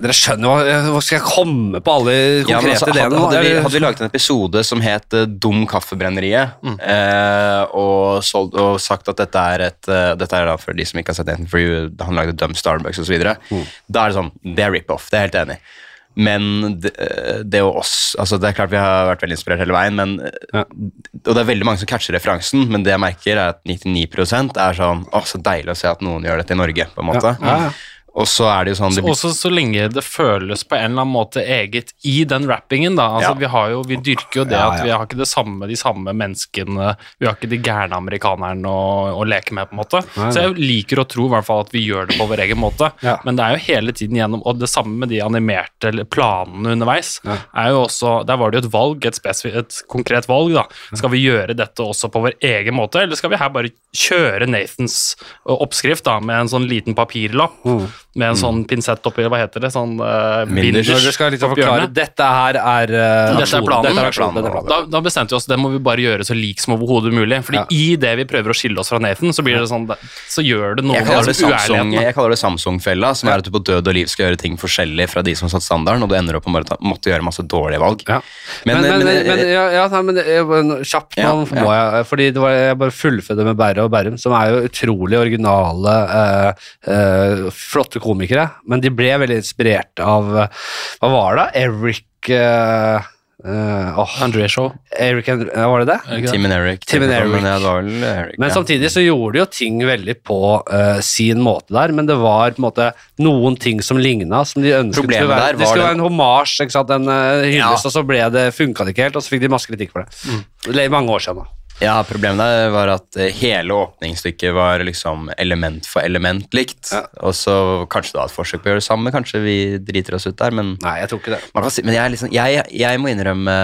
Dere 0.01 0.13
skjønner 0.17 0.47
hva, 0.49 0.77
hva 0.95 1.01
Skal 1.05 1.19
jeg 1.19 1.25
komme 1.27 1.81
på 1.85 1.91
alle 1.93 2.13
konkrete 2.47 2.49
Ja, 2.49 2.71
altså, 2.73 2.87
ideene? 2.89 3.19
hadde, 3.19 3.37
hadde, 3.37 3.61
hadde 3.61 3.73
vi 3.75 3.81
laget 3.83 4.01
en 4.01 4.09
episode 4.09 4.63
som 4.65 4.81
het 4.81 5.13
eh, 5.19 5.25
Dum 5.27 5.67
kaffebrenneriet, 5.69 6.55
Mm. 6.63 6.77
eh, 6.79 7.61
og, 7.77 8.23
solgt, 8.25 8.55
og 8.57 8.79
sagt 8.81 9.09
at 9.13 9.17
dette 9.21 9.43
er 9.53 9.65
et 9.69 9.89
uh, 9.91 10.15
Dette 10.17 10.33
er 10.39 10.49
da 10.49 10.57
for 10.57 10.73
de 10.73 10.85
som 10.89 10.99
ikke 11.01 11.13
har 11.13 11.19
sett 11.21 11.29
Nathan 11.29 11.47
Frew, 11.51 11.89
han 12.01 12.15
lagde 12.17 12.35
Dumb 12.39 12.55
Starbucks 12.57 12.99
osv., 13.03 13.15
Mm. 13.51 13.63
da 13.91 14.05
er 14.07 14.09
det 14.13 14.17
sånn 14.19 14.31
Det 14.43 14.63
er 14.65 14.71
rip-off, 14.79 15.09
det 15.11 15.19
er 15.19 15.25
jeg 15.27 15.31
helt 15.33 15.41
enig 15.45 15.57
i. 15.59 15.79
Men 16.15 16.43
det, 16.79 16.91
eh, 17.01 17.39
det 17.41 17.57
er 17.57 17.63
jo 17.65 17.71
oss 17.79 18.13
altså 18.21 18.37
Det 18.37 18.51
er 18.51 18.53
klart 18.59 18.69
vi 18.69 18.77
har 18.77 19.07
vært 19.09 19.23
veldig 19.25 19.33
inspirert 19.37 19.63
hele 19.63 19.73
veien, 19.73 19.95
men, 19.97 20.11
eh, 20.21 20.31
Ja. 20.53 20.61
og 20.69 21.31
det 21.33 21.37
er 21.41 21.49
veldig 21.49 21.65
mange 21.65 21.79
som 21.81 21.87
catcher 21.89 22.13
referansen, 22.13 22.67
men 22.69 22.83
det 22.85 22.91
jeg 22.93 23.01
merker, 23.01 23.33
er 23.33 23.49
at 23.55 23.63
99% 23.65 24.57
er 24.57 24.73
sånn 24.77 25.05
Å, 25.09 25.23
så 25.25 25.41
deilig 25.41 25.73
å 25.73 25.77
se 25.77 25.87
at 25.89 26.01
noen 26.05 26.21
gjør 26.23 26.37
dette 26.43 26.53
i 26.53 26.59
Norge, 26.59 26.85
på 26.93 27.01
en 27.01 27.09
måte. 27.09 27.33
Ja, 27.41 27.47
ja, 27.47 27.57
ja. 27.65 27.71
Og 28.13 28.27
så 28.29 28.45
er 28.45 28.65
det 28.67 28.73
jo 28.75 28.77
sånn 28.77 28.93
det, 28.93 29.01
Også 29.09 29.31
så 29.33 29.49
lenge 29.49 29.87
det 29.89 30.03
føles 30.05 30.61
på 30.69 30.75
en 30.77 30.91
eller 30.91 31.01
annen 31.01 31.13
måte 31.15 31.41
eget 31.41 31.93
i 32.05 32.23
den 32.29 32.45
rappingen, 32.45 32.93
da. 32.99 33.07
Altså, 33.17 33.31
Ja. 33.33 33.39
vi, 33.39 33.45
har 33.49 33.69
jo, 33.71 33.79
vi 33.89 33.95
dyrker 33.97 34.41
jo 34.41 34.43
det 34.45 34.53
Ja, 34.59 34.67
at 34.69 34.83
vi 34.85 34.91
har 34.93 35.05
ikke 35.07 35.17
det 35.17 35.27
samme, 35.31 35.65
de 35.67 35.75
samme 35.79 36.13
menneskene 36.13 36.91
Vi 37.19 37.25
har 37.25 37.33
ikke 37.35 37.49
de 37.49 37.57
gærne 37.57 37.97
amerikanerne 37.97 38.69
å, 38.69 39.17
å 39.17 39.25
leke 39.25 39.55
med, 39.57 39.65
på 39.71 39.73
en 39.73 39.81
måte. 39.81 40.03
Nei, 40.17 40.29
Så 40.29 40.43
jeg 40.43 40.53
liker 40.61 41.01
å 41.01 41.07
tro 41.09 41.25
i 41.25 41.31
hvert 41.33 41.47
fall 41.47 41.63
at 41.65 41.73
vi 41.73 41.81
gjør 41.87 42.07
det 42.11 42.19
på 42.19 42.27
vår 42.29 42.43
egen 42.45 42.61
måte. 42.61 42.91
Ja. 43.01 43.17
Men 43.25 43.35
det 43.39 43.47
er 43.47 43.57
jo 43.57 43.63
hele 43.65 43.91
tiden 43.97 44.15
gjennom 44.21 44.45
Og 44.45 44.59
det 44.61 44.69
samme 44.69 44.93
med 45.03 45.09
de 45.09 45.21
animerte 45.25 45.91
planene 46.13 46.75
underveis. 46.77 47.15
Ja. 47.25 47.39
er 47.65 47.69
jo 47.73 47.81
også, 47.87 48.13
Der 48.29 48.37
var 48.37 48.51
det 48.51 48.61
jo 48.61 48.67
et 48.67 48.73
valg, 48.73 49.05
et, 49.09 49.19
et 49.49 49.81
konkret 49.89 50.27
valg. 50.29 50.53
da. 50.53 50.67
Skal 50.93 51.09
vi 51.09 51.23
gjøre 51.25 51.57
dette 51.57 51.81
også 51.81 52.11
på 52.13 52.21
vår 52.27 52.37
egen 52.45 52.77
måte, 52.77 53.01
eller 53.01 53.15
skal 53.17 53.33
vi 53.33 53.41
her 53.41 53.49
bare 53.49 53.73
kjøre 53.95 54.45
Nathans 54.47 55.15
oppskrift 55.49 56.05
da, 56.05 56.19
med 56.21 56.43
en 56.45 56.47
sånn 56.53 56.69
liten 56.69 56.93
papirlapp? 56.93 57.57
Mm. 57.65 57.87
Med 58.13 58.29
en 58.29 58.37
sånn 58.37 58.59
pinsett 58.69 59.07
oppi, 59.09 59.23
hva 59.25 59.39
heter 59.41 59.63
det? 59.63 59.71
Sånn 59.73 59.95
uh, 59.97 60.43
Binders. 60.45 60.85
Når 60.91 61.05
du 61.07 61.13
skal 61.15 61.31
liksom 61.33 61.49
forklare 61.55 61.79
hjørnet. 61.79 61.93
Dette 61.97 62.27
her 62.29 62.59
er 62.61 62.93
uh, 62.93 63.39
Dette 63.39 63.57
er 63.57 63.65
planen. 63.65 63.87
Dette 63.89 64.03
er 64.05 64.17
planen. 64.17 64.37
Dette 64.37 64.51
er 64.51 64.53
planen. 64.53 64.69
Da, 64.69 64.77
da 64.93 65.01
bestemte 65.01 65.33
vi 65.33 65.39
oss 65.39 65.47
det 65.49 65.57
må 65.57 65.71
vi 65.73 65.79
bare 65.81 66.03
gjøre 66.03 66.27
så 66.27 66.37
lik 66.37 66.61
som 66.61 66.75
overhodet 66.77 67.13
mulig. 67.15 67.39
Fordi 67.47 67.61
Ja. 67.63 67.65
i 67.73 67.95
det 67.97 68.13
vi 68.21 68.25
prøver 68.29 68.53
å 68.53 68.57
skille 68.57 68.77
oss 68.83 68.91
fra 68.93 68.99
Nathan, 69.01 69.33
så 69.33 69.45
blir 69.45 69.57
det 69.57 69.65
sånn 69.71 69.87
Så 70.29 70.45
gjør 70.45 70.77
det 70.77 70.85
noe 70.85 70.99
Jeg 70.99 71.07
kaller 71.09 71.25
det 71.25 71.33
med 71.33 71.39
Samsung, 71.41 71.73
uærligheten. 71.79 72.05
jeg 72.05 72.17
kaller 72.19 72.35
det 72.35 72.39
Samsung-fella, 72.43 73.13
som 73.17 73.29
er 73.33 73.41
at 73.41 73.47
du 73.47 73.51
på 73.53 73.63
død 73.65 73.89
og 73.89 73.97
liv 73.97 74.11
skal 74.11 74.27
gjøre 74.27 74.41
ting 74.43 74.57
forskjellig 74.61 75.09
fra 75.09 75.25
de 75.25 75.33
som 75.39 75.47
har 75.47 75.55
satt 75.55 75.65
standarden, 75.65 76.05
og 76.05 76.13
du 76.13 76.15
ender 76.19 76.37
opp 76.37 76.45
med 76.53 76.69
å 76.69 76.77
måtte 76.85 77.09
gjøre 77.09 77.25
masse 77.25 77.41
dårlige 77.49 77.81
valg. 77.81 78.05
Ja. 78.07 78.21
Men, 78.65 78.81
Men, 78.83 78.99
men, 78.99 79.05
men, 79.07 79.27
men, 79.27 79.43
ja, 79.49 79.65
ja, 79.73 80.01
men 80.05 80.83
kjapt 80.85 81.17
nå 81.17 81.23
ja. 81.23 81.63
må 81.63 81.73
jeg 81.73 82.05
Fordi 82.09 82.29
det 82.35 82.41
var, 82.43 82.53
jeg 82.53 82.77
bare 82.83 82.93
fullfødte 82.93 83.47
med 83.47 83.57
Berre 83.57 83.87
og 83.87 83.91
Berrum, 83.93 84.17
som 84.21 84.35
er 84.37 84.53
jo 84.53 84.61
utrolig 84.67 85.17
originale, 85.19 85.95
eh, 86.19 86.69
eh, 86.93 87.43
flotte 87.49 88.02
komikere. 88.03 88.49
Men 88.69 88.83
de 88.83 88.91
ble 88.93 89.15
veldig 89.23 89.39
inspirert 89.41 90.03
av 90.03 90.29
Hva 90.35 91.11
var 91.15 91.39
det? 91.39 91.49
Eric 91.63 92.31
uh, 92.35 93.11
Uh, 93.43 93.99
oh. 93.99 94.11
André 94.23 94.47
Shaw. 94.47 94.69
Eric 94.99 95.27
Var 95.27 95.79
det 95.83 95.87
det? 95.89 95.97
Ikke? 96.15 96.31
Tim 96.31 96.45
and 96.47 96.53
Eric. 96.55 96.85
Tim 96.87 97.03
and 97.03 97.11
Eric. 97.11 97.31
Men 97.33 98.03
Eric, 98.07 98.37
Men 98.39 98.51
samtidig 98.55 98.91
så 98.91 99.03
gjorde 99.03 99.33
de 99.35 99.41
jo 99.41 99.47
ting 99.51 99.81
veldig 99.83 100.15
på 100.23 100.37
uh, 100.63 101.01
sin 101.03 101.41
måte 101.43 101.75
der, 101.75 101.91
men 101.91 102.07
det 102.07 102.15
var 102.21 102.55
på 102.55 102.61
en 102.61 102.67
måte 102.69 102.87
noen 103.19 103.57
ting 103.59 103.81
som 103.83 103.99
ligna, 103.99 104.45
som 104.47 104.63
de 104.63 104.71
ønsket 104.77 105.01
Problemet 105.01 105.25
skulle 105.25 105.41
være, 105.41 105.57
det 105.59 105.67
skulle 105.67 105.89
være 105.89 105.97
en 105.97 106.05
homasj, 106.05 106.55
en 106.63 107.09
uh, 107.11 107.43
hyllest, 107.43 107.57
Ja. 107.59 107.73
og 107.75 107.95
så 107.97 108.05
ble 108.07 108.21
det, 108.31 108.45
funka 108.55 108.87
det 108.87 108.95
ikke 108.95 109.09
helt, 109.09 109.19
og 109.19 109.27
så 109.27 109.35
fikk 109.35 109.43
de 109.43 109.51
masse 109.51 109.67
kritikk 109.67 109.91
for 109.91 110.05
det. 110.05 110.39
Det 110.69 110.85
er 110.85 110.93
mange 110.93 111.11
år 111.11 111.27
siden 111.27 111.43
da. 111.43 111.62
Ja, 111.81 111.95
problemet 112.05 112.39
der 112.39 112.69
var 112.73 112.91
at 112.93 113.17
eh, 113.19 113.33
hele 113.33 113.75
åpningsstykket 113.75 114.53
var 114.55 114.83
liksom 114.85 115.31
element 115.41 115.87
for 115.89 116.05
element 116.05 116.53
likt. 116.55 116.91
Ja. 116.93 117.03
Og 117.25 117.33
så 117.37 117.55
kanskje 117.91 118.17
da 118.17 118.27
et 118.27 118.35
forsøk 118.35 118.61
på 118.61 118.69
å 118.69 118.73
gjøre 118.73 118.83
det 118.83 118.87
samme, 118.87 119.13
kanskje 119.13 119.41
vi 119.43 119.55
driter 119.81 120.17
oss 120.17 120.27
ut 120.29 120.37
der, 120.39 120.53
men 120.55 120.75
Nei, 120.83 120.97
jeg 121.01 121.11
tror 121.11 121.23
ikke 121.23 121.33
det. 121.35 121.41
Man 121.55 121.65
kan 121.65 121.73
si, 121.73 121.85
men 121.87 121.97
jeg, 121.97 122.13
liksom, 122.13 122.31
jeg, 122.35 122.61
jeg 122.83 123.01
må 123.01 123.09
innrømme 123.11 123.55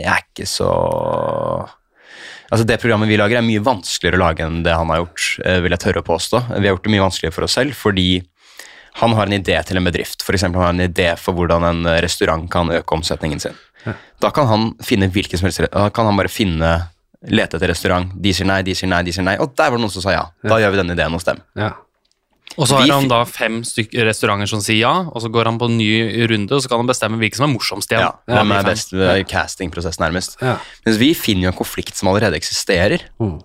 Jeg 0.00 0.08
er 0.14 0.24
ikke 0.24 0.48
så 0.48 0.70
Altså 2.48 2.64
Det 2.64 2.78
programmet 2.80 3.10
vi 3.10 3.18
lager, 3.20 3.42
er 3.42 3.44
mye 3.44 3.60
vanskeligere 3.60 4.16
å 4.16 4.22
lage 4.22 4.44
enn 4.46 4.62
det 4.64 4.72
han 4.72 4.88
har 4.88 5.02
gjort, 5.02 5.24
eh, 5.44 5.60
vil 5.60 5.74
jeg 5.74 5.82
tørre 5.82 6.00
å 6.00 6.06
påstå. 6.06 6.38
Vi 6.48 6.64
har 6.64 6.72
gjort 6.72 6.86
det 6.86 6.92
mye 6.94 7.04
vanskeligere 7.04 7.36
for 7.36 7.44
oss 7.44 7.56
selv 7.58 7.76
fordi 7.76 8.10
han 8.98 9.12
har 9.14 9.28
en 9.28 9.36
idé 9.36 9.58
til 9.68 9.78
en 9.78 9.86
bedrift. 9.86 10.24
For 10.24 10.34
eksempel, 10.34 10.62
han 10.64 10.72
har 10.72 10.78
en 10.78 10.88
idé 10.88 11.10
for 11.20 11.36
hvordan 11.36 11.66
en 11.68 11.90
restaurant 12.02 12.48
kan 12.50 12.72
øke 12.72 12.96
omsetningen 12.96 13.42
sin. 13.44 13.58
Da 14.18 14.32
kan 14.34 14.48
han 14.50 14.64
finne 14.82 15.06
hvilken 15.12 15.38
som 15.38 15.46
helst 15.46 15.62
Da 15.70 15.84
kan 15.94 16.08
han 16.08 16.16
bare 16.18 16.32
finne 16.32 16.88
lete 17.26 17.58
etter 17.58 17.70
restaurant. 17.72 18.12
De 18.14 18.32
sier 18.34 18.46
nei, 18.46 18.62
de 18.66 18.74
sier 18.78 18.90
nei, 18.90 19.02
de 19.06 19.14
sier 19.14 19.26
nei. 19.26 19.36
Og 19.42 19.54
der 19.58 19.70
var 19.70 19.78
det 19.78 19.84
noen 19.84 19.94
som 19.94 20.04
sa 20.04 20.14
ja. 20.14 20.24
Da 20.44 20.60
gjør 20.62 20.74
vi 20.74 20.82
den 20.82 20.94
ideen 20.94 21.16
hos 21.16 21.26
dem. 21.26 21.42
Ja. 21.58 21.74
Og 22.56 22.66
så 22.66 22.78
har 22.78 22.88
han 22.90 23.10
da 23.10 23.20
fem 23.28 23.60
restauranter 23.62 24.48
som 24.50 24.62
sier 24.64 24.80
ja, 24.80 24.92
og 25.06 25.22
så 25.22 25.28
går 25.30 25.50
han 25.50 25.58
på 25.60 25.68
en 25.68 25.76
ny 25.78 25.90
runde, 26.30 26.54
og 26.54 26.62
så 26.64 26.70
kan 26.70 26.80
han 26.80 26.88
bestemme 26.88 27.20
hvilken 27.20 27.42
som 27.42 27.46
er 27.46 27.52
morsomst 27.52 27.92
igjen. 27.92 28.06
Ja, 28.08 28.38
Hvem 28.38 28.54
er 28.56 28.66
best 28.66 28.94
ved 28.94 29.26
castingprosess, 29.30 30.00
nærmest. 30.02 30.38
Ja. 30.42 30.56
Mens 30.86 30.98
vi 30.98 31.12
finner 31.18 31.48
jo 31.48 31.52
en 31.52 31.60
konflikt 31.60 31.98
som 31.98 32.10
allerede 32.10 32.38
eksisterer. 32.40 33.04
Mm. 33.22 33.36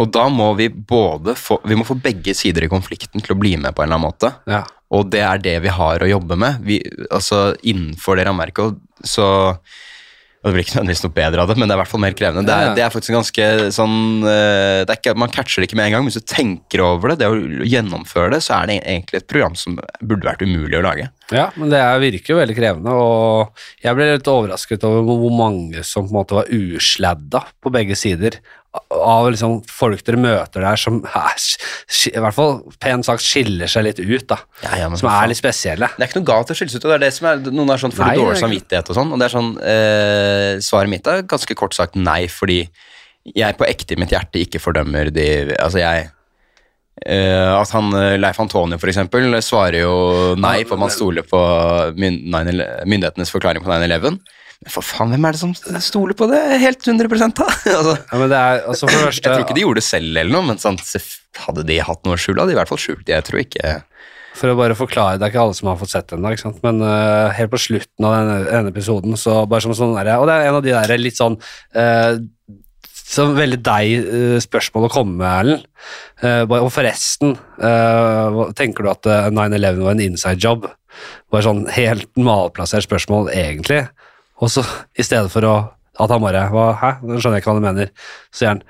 Og 0.00 0.12
da 0.14 0.28
må 0.30 0.52
vi 0.54 0.68
både 0.70 1.34
få 1.34 1.56
Vi 1.66 1.74
må 1.74 1.82
få 1.82 1.96
begge 1.98 2.30
sider 2.38 2.62
i 2.62 2.70
konflikten 2.70 3.24
til 3.24 3.34
å 3.34 3.40
bli 3.40 3.56
med 3.58 3.74
på 3.74 3.82
en 3.82 3.88
eller 3.88 3.98
annen 3.98 4.12
måte. 4.12 4.30
Ja. 4.50 4.62
Og 4.94 5.10
det 5.10 5.22
er 5.26 5.42
det 5.42 5.56
vi 5.64 5.72
har 5.74 6.02
å 6.02 6.10
jobbe 6.10 6.38
med. 6.38 6.62
Vi, 6.66 6.78
altså 7.10 7.56
Innenfor 7.66 8.18
det 8.18 8.26
rammeverket 8.28 8.78
så 9.06 9.26
Det 10.40 10.54
blir 10.54 10.64
ikke 10.64 10.78
nødvendigvis 10.78 11.02
noe 11.04 11.12
bedre 11.12 11.42
av 11.42 11.50
det, 11.50 11.54
men 11.60 11.68
det 11.68 11.74
er 11.74 11.76
i 11.76 11.80
hvert 11.82 11.90
fall 11.90 12.00
mer 12.00 12.14
krevende. 12.16 12.46
Det 12.48 12.54
er, 12.56 12.70
det 12.78 12.84
er 12.84 12.92
faktisk 12.94 13.12
en 13.12 13.18
ganske 13.18 13.48
sånn 13.76 13.96
eh, 14.24 14.78
det 14.88 14.94
er 14.94 14.96
ikke, 14.96 15.12
Man 15.20 15.32
catcher 15.34 15.60
det 15.60 15.68
ikke 15.68 15.76
med 15.76 15.90
en 15.90 15.94
gang, 15.94 16.06
men 16.06 16.14
hvis 16.14 16.22
du 16.22 16.32
tenker 16.32 16.80
over 16.86 17.12
det, 17.12 17.18
det 17.20 17.28
å 17.28 17.66
gjennomføre 17.68 18.32
det, 18.32 18.40
så 18.46 18.56
er 18.56 18.70
det 18.70 18.78
egentlig 18.80 19.20
et 19.20 19.28
program 19.28 19.58
som 19.60 19.76
burde 20.00 20.24
vært 20.24 20.44
umulig 20.46 20.78
å 20.78 20.84
lage. 20.86 21.10
Ja, 21.28 21.50
men 21.60 21.68
det 21.70 21.82
er, 21.84 22.00
virker 22.00 22.32
jo 22.32 22.38
veldig 22.40 22.56
krevende, 22.56 22.94
og 22.96 23.84
jeg 23.84 23.98
ble 23.98 24.08
litt 24.14 24.32
overrasket 24.32 24.88
over 24.88 25.04
hvor 25.10 25.36
mange 25.36 25.84
som 25.84 26.08
på 26.08 26.14
en 26.14 26.18
måte 26.22 26.40
var 26.40 26.48
usladda 26.56 27.44
på 27.60 27.74
begge 27.76 27.98
sider. 28.00 28.40
Av 28.90 29.26
liksom 29.32 29.56
folk 29.66 30.04
dere 30.06 30.18
møter 30.22 30.62
der 30.62 30.78
som 30.78 31.00
er, 31.02 31.32
i 32.06 32.20
hvert 32.22 32.36
fall 32.36 32.52
pent 32.78 33.06
sagt 33.08 33.24
skiller 33.24 33.66
seg 33.66 33.82
litt 33.88 33.98
ut, 33.98 34.26
da. 34.30 34.36
Ja, 34.62 34.76
ja, 34.84 34.90
Som 34.94 35.08
faen. 35.08 35.24
er 35.24 35.32
litt 35.32 35.40
spesielle. 35.40 35.88
Det 35.96 36.04
er 36.04 36.10
ikke 36.12 36.20
noe 36.20 36.28
galt 36.28 36.52
å 36.52 36.54
skille 36.54 36.70
seg 36.70 36.78
ut. 36.78 36.84
og 36.86 36.92
det 36.92 36.98
er 37.00 37.04
det 37.08 37.12
som 37.16 37.26
er, 37.32 37.42
Noen 37.50 37.72
er 37.74 37.82
sånn 37.82 37.92
for 37.96 38.04
Nei, 38.06 38.14
dårlig 38.20 38.36
ikke- 38.36 38.44
samvittighet 38.44 38.90
og 38.92 38.96
sånn. 39.00 39.10
Og 39.12 39.18
det 39.18 39.26
er 39.26 39.34
sånn, 39.34 39.50
eh, 39.74 40.60
Svaret 40.62 40.88
mitt 40.88 41.06
er 41.10 41.22
ganske 41.26 41.56
kort 41.58 41.74
sagt 41.74 41.96
nei, 41.98 42.28
fordi 42.30 42.60
jeg 43.34 43.58
på 43.58 43.66
ekte 43.66 43.92
i 43.92 44.00
mitt 44.00 44.10
hjerte 44.14 44.38
ikke 44.38 44.62
fordømmer 44.62 45.10
de 45.12 45.26
Altså, 45.58 45.78
jeg 45.82 46.10
eh, 47.06 47.60
At 47.60 47.70
han 47.74 47.92
eh, 47.94 48.16
Leif 48.18 48.38
Antonio, 48.38 48.78
for 48.78 48.86
eksempel, 48.86 49.34
svarer 49.42 49.80
jo 49.82 50.36
nei 50.36 50.62
for 50.64 50.76
man 50.78 50.90
stoler 50.94 51.22
på 51.26 51.42
myndighetenes 51.98 53.30
forklaring 53.34 53.62
på 53.64 53.70
9-11. 53.72 54.20
Men 54.60 54.72
for 54.74 54.84
faen, 54.84 55.12
hvem 55.14 55.24
er 55.24 55.36
det 55.36 55.40
som 55.40 55.52
stoler 55.80 56.16
på 56.16 56.26
det 56.28 56.40
helt 56.60 56.84
100 56.84 57.08
da? 57.32 57.46
altså, 57.78 57.94
Ja, 57.96 58.18
men 58.20 58.28
det 58.28 58.40
er, 58.40 58.58
altså 58.68 58.88
for 58.90 59.06
det 59.08 59.14
jeg 59.16 59.24
tror 59.24 59.44
ikke 59.46 59.56
de 59.56 59.62
gjorde 59.64 59.80
det 59.80 59.86
selv, 59.86 60.10
eller 60.10 60.34
noe, 60.34 60.48
men 60.50 60.60
sånn, 60.60 60.76
hadde 61.46 61.64
de 61.70 61.78
hatt 61.86 62.02
noe 62.04 62.18
å 62.18 62.20
skjule, 62.20 62.42
hadde 62.42 62.52
de 62.52 62.58
i 62.58 62.60
hvert 62.60 62.72
fall 62.72 62.82
skjult 62.82 63.06
det. 63.06 63.14
Jeg 63.16 63.26
tror 63.30 63.40
ikke 63.40 63.70
For 64.36 64.52
å 64.52 64.58
bare 64.58 64.76
forklare, 64.76 65.16
det 65.16 65.26
er 65.26 65.32
ikke 65.32 65.46
alle 65.46 65.56
som 65.56 65.70
har 65.72 65.78
fått 65.80 65.94
sett 65.94 66.12
den, 66.12 66.26
ennå, 66.28 66.52
men 66.66 66.84
uh, 66.84 67.32
helt 67.38 67.54
på 67.54 67.62
slutten 67.64 68.08
av 68.08 68.18
denne, 68.18 68.36
denne 68.50 68.74
episoden, 68.74 69.16
så 69.20 69.40
bare 69.48 69.64
som 69.64 69.72
sånn 69.78 69.96
der, 69.96 70.12
og 70.20 70.28
det 70.28 70.36
er 70.36 70.50
en 70.50 70.58
av 70.60 70.66
de 70.66 70.76
der 70.76 71.00
litt 71.00 71.16
sånn 71.16 71.40
uh, 71.40 72.20
så 73.10 73.24
veldig 73.34 73.58
deg 73.66 73.94
eh, 73.98 74.36
spørsmål 74.38 74.84
å 74.86 74.90
komme 74.94 75.16
med, 75.18 75.26
Erlend. 75.26 76.52
Og 76.54 76.68
forresten, 76.70 77.32
tenker 78.54 78.86
du 78.86 78.90
at 78.92 79.08
eh, 79.10 79.26
9-11 79.34 79.80
var 79.82 79.96
en 79.96 80.02
inside 80.04 80.38
job? 80.38 80.68
Bare 81.34 81.42
sånn 81.42 81.64
helt 81.74 82.06
malplassert 82.14 82.86
spørsmål, 82.86 83.32
egentlig. 83.34 83.80
Og 84.40 84.50
så 84.52 84.64
i 84.98 85.04
stedet 85.06 85.30
for 85.32 85.46
å 85.48 85.58
at 86.00 86.08
han 86.14 86.22
bare 86.22 86.46
hva, 86.48 86.62
Hæ? 86.80 86.90
Nå 87.04 87.18
skjønner 87.20 87.36
jeg 87.36 87.42
ikke 87.42 87.50
hva 87.50 87.56
han 87.58 87.64
mener. 87.66 87.88
Så, 88.32 88.46
han, 88.48 88.62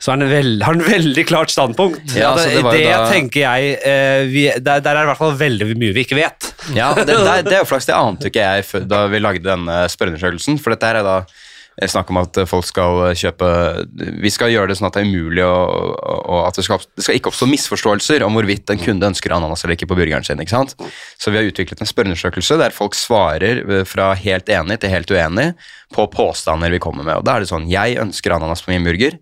så 0.00 0.14
han 0.14 0.24
veld, 0.30 0.62
har 0.64 0.72
han 0.78 0.84
veldig 0.86 1.24
klart 1.28 1.52
standpunkt. 1.52 2.14
Ja, 2.16 2.30
At 2.32 2.46
det 2.46 2.62
det 2.72 2.86
da- 2.86 3.02
tenker 3.10 3.42
jeg 3.42 3.74
eh, 3.84 4.22
vi, 4.30 4.46
der, 4.56 4.80
der 4.80 4.94
er 4.94 5.02
det 5.02 5.04
i 5.04 5.10
hvert 5.10 5.20
fall 5.20 5.36
veldig 5.42 5.68
mye 5.76 5.92
vi 5.98 6.06
ikke 6.06 6.16
vet. 6.16 6.48
Ja, 6.72 6.94
det, 6.96 7.04
det, 7.10 7.18
er- 7.20 7.44
det 7.50 7.58
jo 7.58 7.68
flaks. 7.68 7.90
Det 7.90 7.98
ante 7.98 8.30
ikke 8.32 8.46
jeg 8.46 8.86
da 8.88 9.02
vi 9.12 9.20
lagde 9.20 9.44
denne 9.44 9.82
spørreundersøkelsen. 9.92 10.56
For 10.62 10.72
dette 10.72 10.88
her 10.88 11.02
er 11.02 11.08
da 11.10 11.18
snakk 11.88 12.10
om 12.12 12.18
at 12.20 12.36
folk 12.50 12.66
skal 12.68 13.14
kjøpe 13.16 13.48
Vi 14.20 14.30
skal 14.32 14.52
gjøre 14.52 14.68
det 14.68 14.76
sånn 14.76 14.90
at 14.90 14.98
det 14.98 15.04
er 15.04 15.08
umulig 15.08 15.44
å, 15.46 15.54
og 16.20 16.42
at 16.44 16.58
det 16.58 16.66
skal, 16.66 16.82
det 16.98 17.06
skal 17.06 17.16
ikke 17.16 17.32
oppstå 17.32 17.48
misforståelser 17.48 18.26
om 18.26 18.36
hvorvidt 18.36 18.74
en 18.74 18.82
kunde 18.82 19.08
ønsker 19.08 19.32
ananas 19.32 19.64
eller 19.64 19.78
ikke 19.78 19.88
på 19.88 19.96
burgeren 19.96 20.26
sin. 20.26 20.42
ikke 20.42 20.52
sant? 20.52 20.76
Så 21.16 21.32
vi 21.32 21.40
har 21.40 21.48
utviklet 21.48 21.80
en 21.80 21.88
spørreundersøkelse 21.88 22.58
der 22.60 22.76
folk 22.76 22.98
svarer 22.98 23.62
eh, 23.64 23.86
fra 23.88 24.12
helt 24.18 24.52
enig 24.52 24.80
til 24.82 24.92
helt 24.92 25.14
uenig 25.14 25.48
på 25.94 26.06
påstander 26.12 26.74
vi 26.74 26.82
kommer 26.82 27.06
med. 27.06 27.22
Og 27.22 27.26
da 27.26 27.38
er 27.38 27.44
det 27.44 27.52
sånn 27.52 27.70
Jeg 27.70 27.96
ønsker 28.02 28.36
ananas 28.36 28.64
på 28.66 28.74
min 28.74 28.84
burger. 28.86 29.16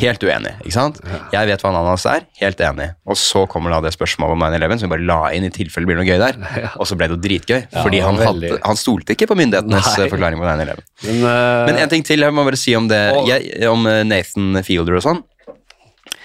Helt 0.00 0.22
uenig. 0.24 0.54
ikke 0.62 0.72
sant? 0.72 1.00
Jeg 1.34 1.48
vet 1.50 1.62
hva 1.62 1.68
ananas 1.68 2.06
er. 2.08 2.24
Helt 2.40 2.60
enig. 2.64 2.86
Og 3.04 3.18
så 3.20 3.42
kommer 3.50 3.74
da 3.74 3.82
det 3.84 3.92
spørsmålet 3.92 4.38
om 4.38 4.44
9-11, 4.46 4.80
som 4.80 4.88
vi 4.88 4.92
bare 4.94 5.04
la 5.08 5.18
inn 5.36 5.44
i 5.44 5.50
tilfelle 5.52 5.84
det 5.84 5.90
blir 5.90 5.98
noe 6.00 6.08
gøy 6.08 6.22
der. 6.22 6.38
Og 6.80 6.88
så 6.88 6.96
ble 6.96 7.10
det 7.10 7.18
jo 7.18 7.22
dritgøy, 7.26 7.58
fordi 7.74 8.00
han, 8.00 8.20
hadde, 8.22 8.54
han 8.64 8.80
stolte 8.80 9.12
ikke 9.12 9.28
på 9.28 9.36
myndighetenes 9.36 9.90
Nei. 9.90 10.06
eh, 10.06 10.10
forklaring 10.14 10.40
på 10.40 10.48
9-11. 10.48 10.80
Men, 11.04 11.20
uh, 11.26 11.66
Men 11.68 11.82
en 11.84 11.92
ting 11.92 12.06
til, 12.08 12.24
jeg 12.24 12.36
må 12.36 12.46
bare 12.48 12.60
si 12.60 12.74
om 12.78 12.88
det 12.88 13.02
jeg, 13.28 13.52
om 13.68 13.84
eh, 13.90 14.00
Nathan 14.08 14.62
Fielder 14.64 14.96
og 14.96 15.04
sånn, 15.04 15.20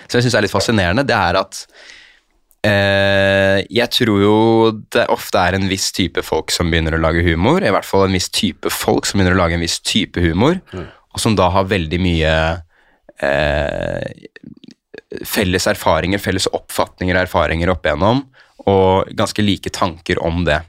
som 0.08 0.20
jeg 0.20 0.28
syns 0.28 0.38
er 0.40 0.46
litt 0.48 0.54
fascinerende, 0.54 1.04
det 1.08 1.18
er 1.18 1.40
at 1.42 1.60
eh, 2.68 3.58
jeg 3.68 3.92
tror 3.98 4.22
jo 4.24 4.38
det 4.96 5.08
ofte 5.12 5.42
er 5.44 5.58
en 5.58 5.68
viss 5.68 5.90
type 5.96 6.24
folk 6.24 6.54
som 6.56 6.72
begynner 6.72 6.96
å 6.96 7.02
lage 7.04 7.26
humor, 7.26 7.60
i 7.66 7.74
hvert 7.74 7.88
fall 7.88 8.08
en 8.08 8.16
viss 8.16 8.30
type 8.32 8.72
folk 8.72 9.10
som 9.10 9.20
begynner 9.20 9.36
å 9.36 9.42
lage 9.42 9.60
en 9.60 9.66
viss 9.66 9.82
type 9.84 10.24
humor, 10.24 10.62
og 10.78 11.20
som 11.20 11.36
da 11.36 11.50
har 11.52 11.68
veldig 11.68 12.00
mye 12.00 12.32
felles 15.26 15.66
erfaringer, 15.70 16.22
felles 16.22 16.50
oppfatninger 16.54 17.16
og 17.16 17.24
erfaringer 17.24 17.72
opp 17.74 17.86
igjennom, 17.88 18.26
og 18.68 19.10
ganske 19.18 19.46
like 19.46 19.72
tanker 19.74 20.20
om 20.24 20.44
det. 20.48 20.60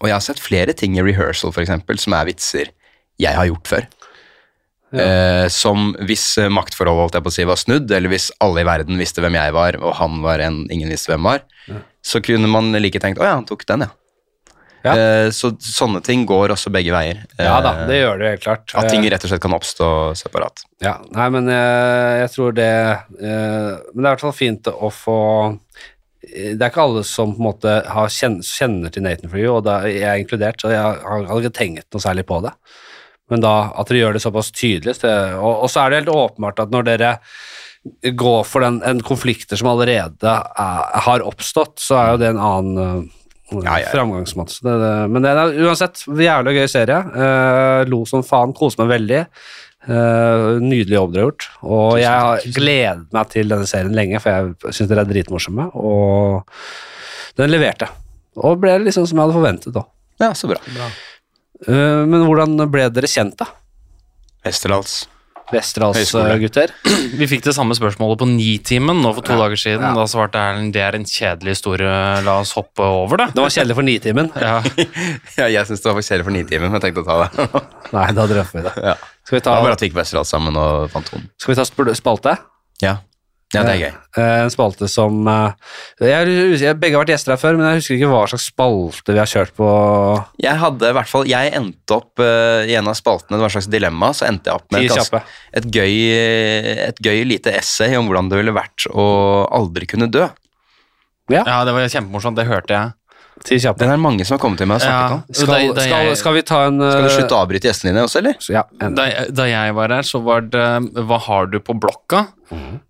Og 0.00 0.08
jeg 0.08 0.16
har 0.16 0.24
sett 0.24 0.42
flere 0.42 0.74
ting 0.76 0.96
i 0.98 1.04
rehearsal, 1.04 1.54
for 1.54 1.62
eksempel, 1.62 2.00
som 2.02 2.16
er 2.18 2.28
vitser 2.28 2.72
jeg 3.22 3.32
har 3.32 3.48
gjort 3.48 3.70
før. 3.70 3.86
Eh, 4.96 5.46
som 5.50 5.90
hvis 6.06 6.24
eh, 6.38 6.52
maktforholdet 6.52 7.02
holdt 7.02 7.16
jeg 7.18 7.26
på 7.26 7.32
å 7.32 7.36
si, 7.36 7.46
var 7.48 7.60
snudd, 7.60 7.90
eller 7.90 8.12
hvis 8.12 8.30
alle 8.44 8.62
i 8.62 8.68
verden 8.68 9.00
visste 9.00 9.22
hvem 9.24 9.38
jeg 9.38 9.54
var, 9.56 9.78
og 9.82 9.96
han 9.98 10.20
var 10.24 10.42
en 10.44 10.64
ingen 10.72 10.92
visste 10.92 11.12
hvem 11.12 11.26
var, 11.26 11.42
så 12.06 12.22
kunne 12.22 12.50
man 12.50 12.70
like 12.78 13.00
tenkt 13.02 13.20
å 13.20 13.26
ja, 13.26 13.34
han 13.38 13.48
tok 13.48 13.66
den, 13.68 13.86
ja. 13.88 13.92
Ja. 14.84 14.92
Eh, 14.94 15.28
så 15.34 15.50
sånne 15.62 16.02
ting 16.04 16.26
går 16.28 16.52
også 16.54 16.70
begge 16.74 16.92
veier. 16.94 17.24
ja 17.38 17.56
da, 17.64 17.72
Eh, 17.82 17.86
det 17.88 17.96
gjør 18.00 18.18
det 18.20 18.28
helt 18.34 18.42
klart. 18.44 18.74
At 18.74 18.90
ting 18.92 19.04
Eh, 19.04 19.10
rett 19.10 19.24
og 19.24 19.30
slett 19.32 19.42
kan 19.42 19.56
oppstå 19.56 19.88
separat. 20.14 20.62
Ja, 20.84 20.98
nei, 21.10 21.28
men 21.34 21.48
jeg, 21.50 22.20
jeg 22.20 22.30
tror 22.36 22.52
det 22.54 22.68
eh, 22.68 23.72
Men 23.94 24.02
det 24.02 24.04
er 24.04 24.06
i 24.06 24.12
hvert 24.12 24.20
fall 24.26 24.36
fint 24.36 24.68
å 24.70 24.90
få 24.92 25.18
Det 26.26 26.58
er 26.60 26.70
ikke 26.70 26.82
alle 26.84 27.02
som 27.06 27.32
på 27.34 27.40
en 27.40 27.46
måte 27.48 27.74
har 27.86 28.08
kjenner, 28.12 28.42
kjenner 28.42 28.90
til 28.92 29.02
Nathan 29.06 29.30
for 29.30 29.38
you, 29.38 29.52
og 29.56 29.64
da 29.64 29.80
er 29.88 30.18
inkludert, 30.20 30.60
så 30.60 30.72
jeg 30.72 30.82
har 30.82 31.28
aldri 31.30 31.50
tenkt 31.54 31.86
noe 31.94 32.02
særlig 32.02 32.26
på 32.26 32.40
det. 32.44 32.50
Men 33.30 33.40
da 33.42 33.72
at 33.74 33.88
dere 33.88 34.00
gjør 34.04 34.16
det 34.18 34.22
såpass 34.22 34.50
tydelig, 34.54 34.96
så 34.98 35.06
det, 35.06 35.14
og, 35.38 35.62
og 35.64 35.70
så 35.70 35.84
er 35.84 35.90
det 35.90 36.00
helt 36.02 36.12
åpenbart 36.14 36.60
at 36.62 36.74
når 36.74 36.88
dere 36.90 37.12
går 38.18 38.42
for 38.46 38.66
den, 38.66 38.80
en 38.82 39.00
konflikter 39.06 39.58
som 39.58 39.70
allerede 39.70 40.26
er, 40.26 40.82
har 41.06 41.22
oppstått, 41.26 41.78
så 41.78 41.98
er 42.00 42.10
jo 42.12 42.20
det 42.22 42.32
en 42.32 42.42
annen 42.42 43.06
Ja, 43.54 43.76
ja, 43.78 43.90
framgangsmåte. 43.92 44.56
Så 44.56 44.66
det, 44.66 44.74
det, 44.82 44.92
men 45.12 45.22
det 45.22 45.30
er 45.30 45.60
uansett 45.66 46.02
jævlig 46.06 46.56
gøy 46.56 46.66
serie. 46.70 46.98
Eh, 46.98 47.82
lo 47.90 48.00
som 48.08 48.24
faen, 48.26 48.54
koser 48.56 48.82
meg 48.82 48.96
veldig. 48.96 49.20
Eh, 49.86 50.46
nydelig 50.64 50.96
jobb 50.98 51.14
dere 51.14 51.22
har 51.22 51.30
gjort. 51.30 51.48
Og 51.62 51.90
jeg 52.02 52.24
har 52.26 52.46
gledet 52.58 53.14
meg 53.14 53.30
til 53.34 53.54
denne 53.54 53.70
serien 53.70 53.94
lenge, 53.94 54.22
for 54.22 54.34
jeg 54.34 54.76
syns 54.78 54.90
dere 54.90 55.06
er 55.06 55.12
dritmorsomme. 55.12 55.68
Og 55.78 57.38
den 57.38 57.52
leverte. 57.54 57.90
Og 58.42 58.58
ble 58.62 58.80
liksom 58.82 59.06
som 59.06 59.20
jeg 59.20 59.28
hadde 59.28 59.38
forventet 59.38 59.78
òg. 59.78 59.92
Ja, 60.22 60.32
så 60.34 60.48
bra. 60.48 60.58
men 61.68 62.22
hvordan 62.24 62.56
ble 62.72 62.88
dere 62.92 63.08
kjent, 63.08 63.36
da? 63.38 63.46
Westerdals. 64.46 65.04
Westerdals 65.54 65.96
Høyskole. 66.00 66.32
eh, 66.34 66.38
gutter? 66.42 66.72
Vi 67.20 67.26
fikk 67.30 67.44
det 67.46 67.54
samme 67.54 67.76
spørsmålet 67.78 68.18
på 68.22 68.26
Nitimen 68.30 68.98
nå 69.02 69.12
for 69.14 69.22
to 69.26 69.32
Ja. 69.36 69.38
dager 69.44 69.60
siden. 69.62 69.84
Ja. 69.86 69.92
Da 69.94 70.06
svarte 70.10 70.40
Erlend 70.42 70.72
det 70.74 70.82
er 70.82 70.96
en 70.98 71.04
kjedelig 71.06 71.54
historie, 71.56 71.90
la 72.26 72.38
oss 72.42 72.52
hoppe 72.58 72.82
over 72.82 73.22
det. 73.22 73.28
Det 73.36 73.44
var 73.44 73.54
kjedelig 73.54 73.76
for 73.78 73.86
Nitimen. 73.86 74.30
Ja. 74.34 74.56
Ja, 75.38 75.46
jeg 75.52 75.66
syns 75.68 75.82
det 75.84 75.92
var 75.92 76.00
kjedelig 76.02 76.24
for 76.26 76.34
Nitimen, 76.34 76.70
men 76.70 76.80
jeg 76.80 76.88
tenkte 76.88 77.04
å 77.04 77.08
ta 77.10 77.18
det. 77.26 77.62
Nei, 77.96 78.06
da 78.16 78.26
drømmer 78.26 78.56
vi 78.58 78.64
det. 78.66 78.74
ja. 78.90 78.96
Skal 79.26 79.36
vi 79.36 79.40
Det 79.40 79.44
ta, 79.46 79.54
var 79.58 79.66
bare 79.68 79.76
at 79.78 79.82
vi 79.82 79.88
gikk 79.90 79.96
Westerdals 79.98 80.30
sammen 80.30 80.56
og 80.58 80.90
Fantomen. 80.90 81.28
skal 81.38 81.54
vi 81.54 81.58
ta 81.60 81.66
spalte? 81.98 82.36
Ja. 82.82 82.96
Ja, 83.56 83.62
det 83.66 83.72
er 83.74 83.80
gøy. 83.80 83.94
Eh, 84.20 84.40
En 84.44 84.52
spalte 84.52 84.88
som 84.90 85.16
eh, 85.32 85.74
jeg, 86.04 86.36
jeg, 86.60 86.78
Begge 86.80 86.98
har 86.98 87.04
vært 87.04 87.12
gjester 87.14 87.34
her 87.34 87.40
før, 87.40 87.58
men 87.58 87.66
jeg 87.68 87.80
husker 87.80 87.98
ikke 87.98 88.10
hva 88.12 88.22
slags 88.30 88.48
spalte 88.52 89.16
vi 89.16 89.22
har 89.22 89.30
kjørt 89.30 89.54
på. 89.58 89.70
Jeg 90.44 90.60
hadde 90.62 90.92
i 90.92 90.96
hvert 90.98 91.10
fall, 91.10 91.28
jeg 91.30 91.54
endte 91.58 91.98
opp 91.98 92.22
eh, 92.24 92.68
i 92.70 92.76
en 92.78 92.92
av 92.92 92.98
spaltene, 92.98 93.36
det 93.36 93.44
var 93.44 93.52
et 93.52 93.56
slags 93.58 93.70
dilemma, 93.72 94.12
så 94.16 94.28
endte 94.28 94.52
jeg 94.52 94.60
opp 94.60 94.76
med 94.76 94.86
et, 94.86 94.94
ganske, 94.94 95.22
et, 95.60 95.70
gøy, 95.78 95.96
et 96.90 97.02
gøy 97.08 97.24
lite 97.28 97.56
essay 97.58 97.96
om 97.98 98.10
hvordan 98.10 98.30
det 98.32 98.40
ville 98.42 98.56
vært 98.56 98.88
å 98.92 99.08
aldri 99.56 99.88
kunne 99.90 100.10
dø. 100.12 100.28
ja, 101.42 101.58
det 101.66 101.74
var 101.74 101.88
kjempemorsomt. 101.90 102.38
Det 102.38 102.46
hørte 102.46 102.76
jeg. 102.76 102.94
Ti 103.44 103.58
kjapt. 103.60 103.78
Den 103.78 103.90
er 103.92 103.98
mange 104.00 104.24
som 104.26 104.38
har 104.38 104.42
kommet 104.42 104.58
til 104.58 104.66
meg 104.66 104.76
og 104.80 104.82
snakket 104.82 105.12
om. 105.12 105.24
Skal, 105.32 105.46
Da- 105.46 105.74
da 105.74 105.80
skal, 105.84 106.06
jeg- 106.06 106.16
skal 106.16 106.34
vi 106.34 106.42
ta 106.42 106.60
en 106.66 106.78
Skal 106.80 107.02
du 107.02 107.08
eh, 107.08 107.14
slutte 107.16 107.34
å 107.36 107.40
avbryte 107.44 107.68
gjestene 107.68 107.92
dine 107.92 108.02
også, 108.06 108.16
eller? 108.22 108.34
så- 108.40 108.52
Ja. 108.56 108.62
Da, 108.80 109.04
jeg- 109.06 109.34
da 109.34 109.44
jeg 109.46 109.74
var 109.74 109.88
her, 109.88 110.02
så 110.02 110.22
var 110.22 110.40
det 110.40 110.94
Hva 111.06 111.18
har 111.20 111.46
du 111.46 111.60
på 111.60 111.78
blokka? 111.78 112.28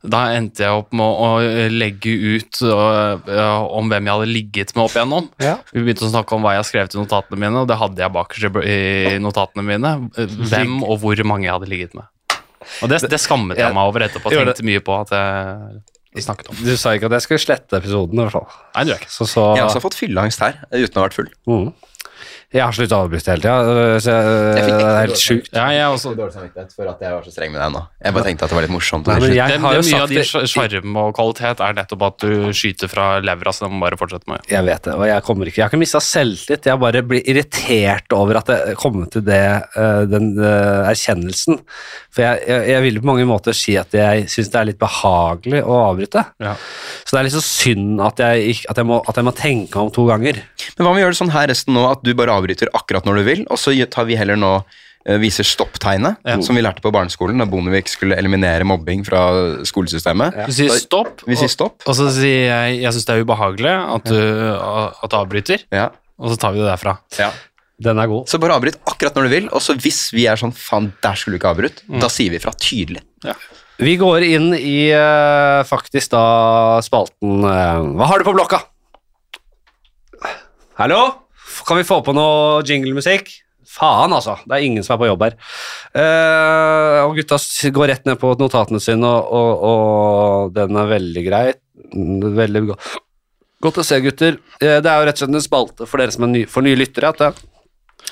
Da 0.06 0.26
endte 0.36 0.58
jeg 0.60 0.68
opp 0.70 0.92
med 0.92 1.00
å 1.04 1.70
legge 1.72 2.12
ut 2.12 2.60
øh, 2.62 3.72
om 3.72 3.88
hvem 3.90 4.04
jeg 4.04 4.12
hadde 4.14 4.28
ligget 4.32 4.74
med 4.76 4.84
opp 4.84 4.92
igjennom. 4.92 5.28
Ja. 5.40 5.56
Vi 5.72 5.80
begynte 5.80 6.04
å 6.06 6.12
snakke 6.12 6.32
om 6.36 6.42
hva 6.42 6.52
jeg 6.54 6.62
har 6.62 6.68
skrevet 6.70 6.94
i 6.94 6.98
notatene 7.04 7.38
mine, 7.38 7.56
og 7.62 7.66
det 7.68 7.76
hadde 7.78 7.96
jeg 7.96 8.12
bakerst 8.12 8.64
i- 8.64 9.18
notatene 9.18 9.64
mine. 9.64 10.10
Hvem 10.14 10.82
og 10.84 11.00
hvor 11.00 11.24
mange 11.24 11.44
jeg 11.44 11.52
hadde 11.52 11.68
ligget 11.68 11.94
med. 11.94 12.04
Og 12.82 12.88
det, 12.88 13.00
det 13.08 13.18
skammet 13.20 13.56
jeg 13.56 13.72
meg 13.72 13.82
over 13.82 14.00
etterpå. 14.00 14.30
Tenkte 14.30 14.62
mye 14.62 14.80
på 14.80 15.00
at 15.00 15.10
jeg 15.10 15.82
snakket 16.24 16.48
om. 16.52 16.56
Du 16.62 16.72
sa 16.80 16.94
ikke 16.96 17.06
at 17.10 17.16
jeg 17.18 17.26
skulle 17.26 17.42
slette 17.42 17.76
episoden, 17.80 18.18
i 18.18 18.22
hvert 18.24 18.32
fall. 18.36 18.46
Nei, 18.76 18.84
du 18.88 18.92
er 18.94 19.00
ikke. 19.02 19.10
Så, 19.12 19.26
så 19.28 19.44
Jeg 19.56 19.64
har 19.64 19.68
også 19.70 19.82
fått 19.84 19.98
fylleangst 19.98 20.40
her, 20.44 20.62
uten 20.72 20.96
å 20.96 21.02
ha 21.02 21.08
vært 21.08 21.18
full. 21.18 21.30
mm. 21.50 21.68
Jeg 22.56 22.64
har 22.64 22.76
sluttet 22.76 22.96
å 22.96 23.00
avbryte 23.04 23.32
hele 23.32 23.44
tida, 23.44 24.00
så 24.00 24.14
jeg, 24.14 24.36
Jeg 24.56 24.66
det 24.66 24.86
er 24.86 24.98
helt 25.02 25.20
sjukt. 25.20 25.50
Ja, 25.52 25.66
jeg 25.74 25.90
også. 25.92 26.12
dårlig 26.16 26.36
samvittighet 26.36 26.76
for 26.76 26.90
at 26.92 27.04
jeg 27.04 27.14
var 27.14 27.26
så 27.26 27.34
streng 27.34 27.52
med 27.52 27.60
deg 27.62 27.74
nå. 27.74 27.82
Jeg 28.06 28.16
bare 28.16 28.26
tenkte 28.30 28.46
at 28.46 28.52
det 28.52 28.58
var 28.58 28.66
litt 28.66 28.74
morsomt. 28.74 29.10
Nei, 29.10 29.18
men 29.22 29.34
jeg 29.36 29.52
Det, 29.52 29.60
har 29.66 29.76
jo 29.76 29.84
mye 29.86 30.02
av 30.02 30.14
din 30.14 30.48
sjarm 30.52 30.98
og 31.02 31.12
kvalitet 31.18 31.62
er 31.66 31.76
nettopp 31.76 32.06
at 32.08 32.26
du 32.26 32.32
skyter 32.56 32.92
fra 32.92 33.06
levra, 33.24 33.52
så 33.52 33.66
det 33.66 33.72
må 33.74 33.82
bare 33.84 34.00
fortsette 34.00 34.30
med. 34.30 34.46
Jeg 34.50 34.66
vet 34.66 34.88
det, 34.88 34.96
og 34.96 35.06
jeg 35.10 35.26
kommer 35.26 35.50
ikke 35.50 35.60
Jeg 35.60 35.66
har 35.66 35.74
ikke 35.74 35.82
mista 35.84 36.02
selvtillit, 36.02 36.70
jeg 36.70 36.82
bare 36.82 37.04
blir 37.06 37.28
irritert 37.28 38.16
over 38.16 38.40
at 38.40 38.52
jeg 38.54 38.78
kommer 38.80 39.10
til 39.12 39.24
det, 39.26 39.42
eh, 39.76 40.02
den 40.10 40.32
erkjennelsen. 40.40 41.60
For 42.16 42.24
jeg, 42.24 42.46
jeg, 42.48 42.68
jeg 42.72 42.84
vil 42.86 43.00
på 43.02 43.08
mange 43.10 43.26
måter 43.28 43.56
si 43.56 43.74
at 43.76 43.92
jeg 43.92 44.24
syns 44.32 44.48
det 44.52 44.60
er 44.60 44.68
litt 44.70 44.80
behagelig 44.80 45.60
å 45.66 45.76
avbryte. 45.90 46.22
Ja. 46.40 46.54
Så 47.04 47.12
det 47.12 47.20
er 47.20 47.28
litt 47.28 47.36
så 47.36 47.44
synd 47.44 48.00
at 48.00 48.22
jeg, 48.22 48.56
at 48.70 48.80
jeg, 48.80 48.88
må, 48.88 49.02
at 49.04 49.18
jeg 49.20 49.26
må 49.26 49.34
tenke 49.36 49.82
om 49.82 49.90
to 49.92 50.06
ganger. 50.08 50.40
Men 50.78 50.86
hva 50.86 50.92
om 50.92 50.96
vi 50.96 51.04
gjør 51.04 51.12
det 51.12 51.20
sånn 51.20 51.34
her 51.34 51.50
resten 51.50 51.76
nå, 51.76 51.84
at 51.90 52.00
du 52.06 52.12
bare 52.16 52.32
avbryter 52.32 52.45
akkurat 52.72 53.04
når 53.04 53.16
du 53.16 53.22
vil, 53.24 53.46
og 53.50 53.56
så 53.58 53.72
tar 53.90 54.04
vi 54.04 54.16
heller 54.16 54.36
nå 54.36 54.64
eh, 55.06 55.18
viser 55.18 55.44
stopptegnet, 55.44 56.16
Ja. 56.24 56.40
som 56.40 56.54
vi 56.56 56.62
lærte 56.62 56.80
på 56.82 56.90
barneskolen 56.92 57.38
da 57.38 57.44
Bondevik 57.46 57.86
skulle 57.88 58.16
eliminere 58.16 58.64
mobbing 58.64 59.04
fra 59.04 59.62
skolesystemet. 59.64 60.46
Du 60.46 60.52
sier 60.52 60.68
Da- 60.68 61.24
Vi 61.26 61.36
sier 61.36 61.48
stopp. 61.48 61.82
og 61.86 61.94
så 61.94 62.10
sier 62.10 62.46
jeg 62.50 62.80
jeg 62.82 62.92
syns 62.92 63.04
det 63.06 63.14
er 63.16 63.24
ubehagelig 63.24 63.94
at 63.94 64.04
du, 64.04 64.18
at 65.02 65.10
du 65.10 65.16
avbryter, 65.16 65.62
Ja. 65.72 65.90
og 66.18 66.30
så 66.30 66.36
tar 66.38 66.52
vi 66.52 66.58
det 66.58 66.66
derfra. 66.78 66.98
ja. 67.18 67.30
Den 67.78 67.98
er 67.98 68.06
god. 68.08 68.26
Så 68.26 68.38
bare 68.40 68.54
avbryt 68.56 68.78
akkurat 68.86 69.12
når 69.14 69.22
du 69.24 69.28
vil, 69.28 69.48
og 69.52 69.60
så 69.60 69.74
hvis 69.76 70.10
vi 70.10 70.24
er 70.26 70.34
sånn 70.36 70.50
faen, 70.56 70.94
der 71.02 71.12
skulle 71.12 71.36
du 71.38 71.44
ikke 71.44 71.54
avbrutt, 71.54 71.82
da 72.00 72.08
sier 72.08 72.30
vi 72.30 72.38
fra 72.38 72.50
tydelig. 72.52 73.02
Vi 73.78 73.96
går 73.98 74.22
inn 74.24 74.54
i 74.54 74.88
eh, 74.90 75.62
faktisk 75.68 76.08
da 76.08 76.80
spalten 76.80 77.44
eh, 77.44 77.82
Hva 77.94 78.06
har 78.06 78.18
du 78.18 78.24
på 78.24 78.32
blokka? 78.34 78.62
Hallo? 80.78 81.25
Kan 81.66 81.80
vi 81.80 81.86
få 81.88 82.00
på 82.04 82.14
noe 82.16 82.62
jinglemusikk? 82.66 83.32
Faen, 83.66 84.14
altså. 84.14 84.36
Det 84.46 84.56
er 84.56 84.66
ingen 84.66 84.84
som 84.86 84.94
er 84.94 85.00
på 85.02 85.08
jobb 85.08 85.24
her. 85.26 85.34
Uh, 85.96 87.00
og 87.06 87.16
gutta 87.18 87.38
går 87.74 87.90
rett 87.92 88.06
ned 88.08 88.20
på 88.20 88.30
notatene 88.40 88.80
sine, 88.82 89.08
og, 89.08 89.26
og, 89.40 89.66
og 89.70 90.54
den 90.56 90.78
er 90.80 90.94
veldig 90.94 91.26
grei. 91.26 91.48
Mm, 91.92 92.30
Veldig 92.36 92.64
go 92.70 92.78
godt 93.66 93.80
å 93.80 93.84
se, 93.86 93.98
gutter. 94.04 94.38
Uh, 94.60 94.78
det 94.84 94.86
er 94.86 95.00
jo 95.00 95.08
rett 95.08 95.18
og 95.18 95.24
slett 95.24 95.34
en 95.34 95.44
spalte 95.44 95.88
for 95.88 96.02
dere 96.02 96.14
som 96.14 96.28
er 96.28 96.32
ny, 96.32 96.46
for 96.50 96.66
nye 96.66 96.78
lyttere. 96.78 97.10
at 97.10 97.22
det 97.24 97.32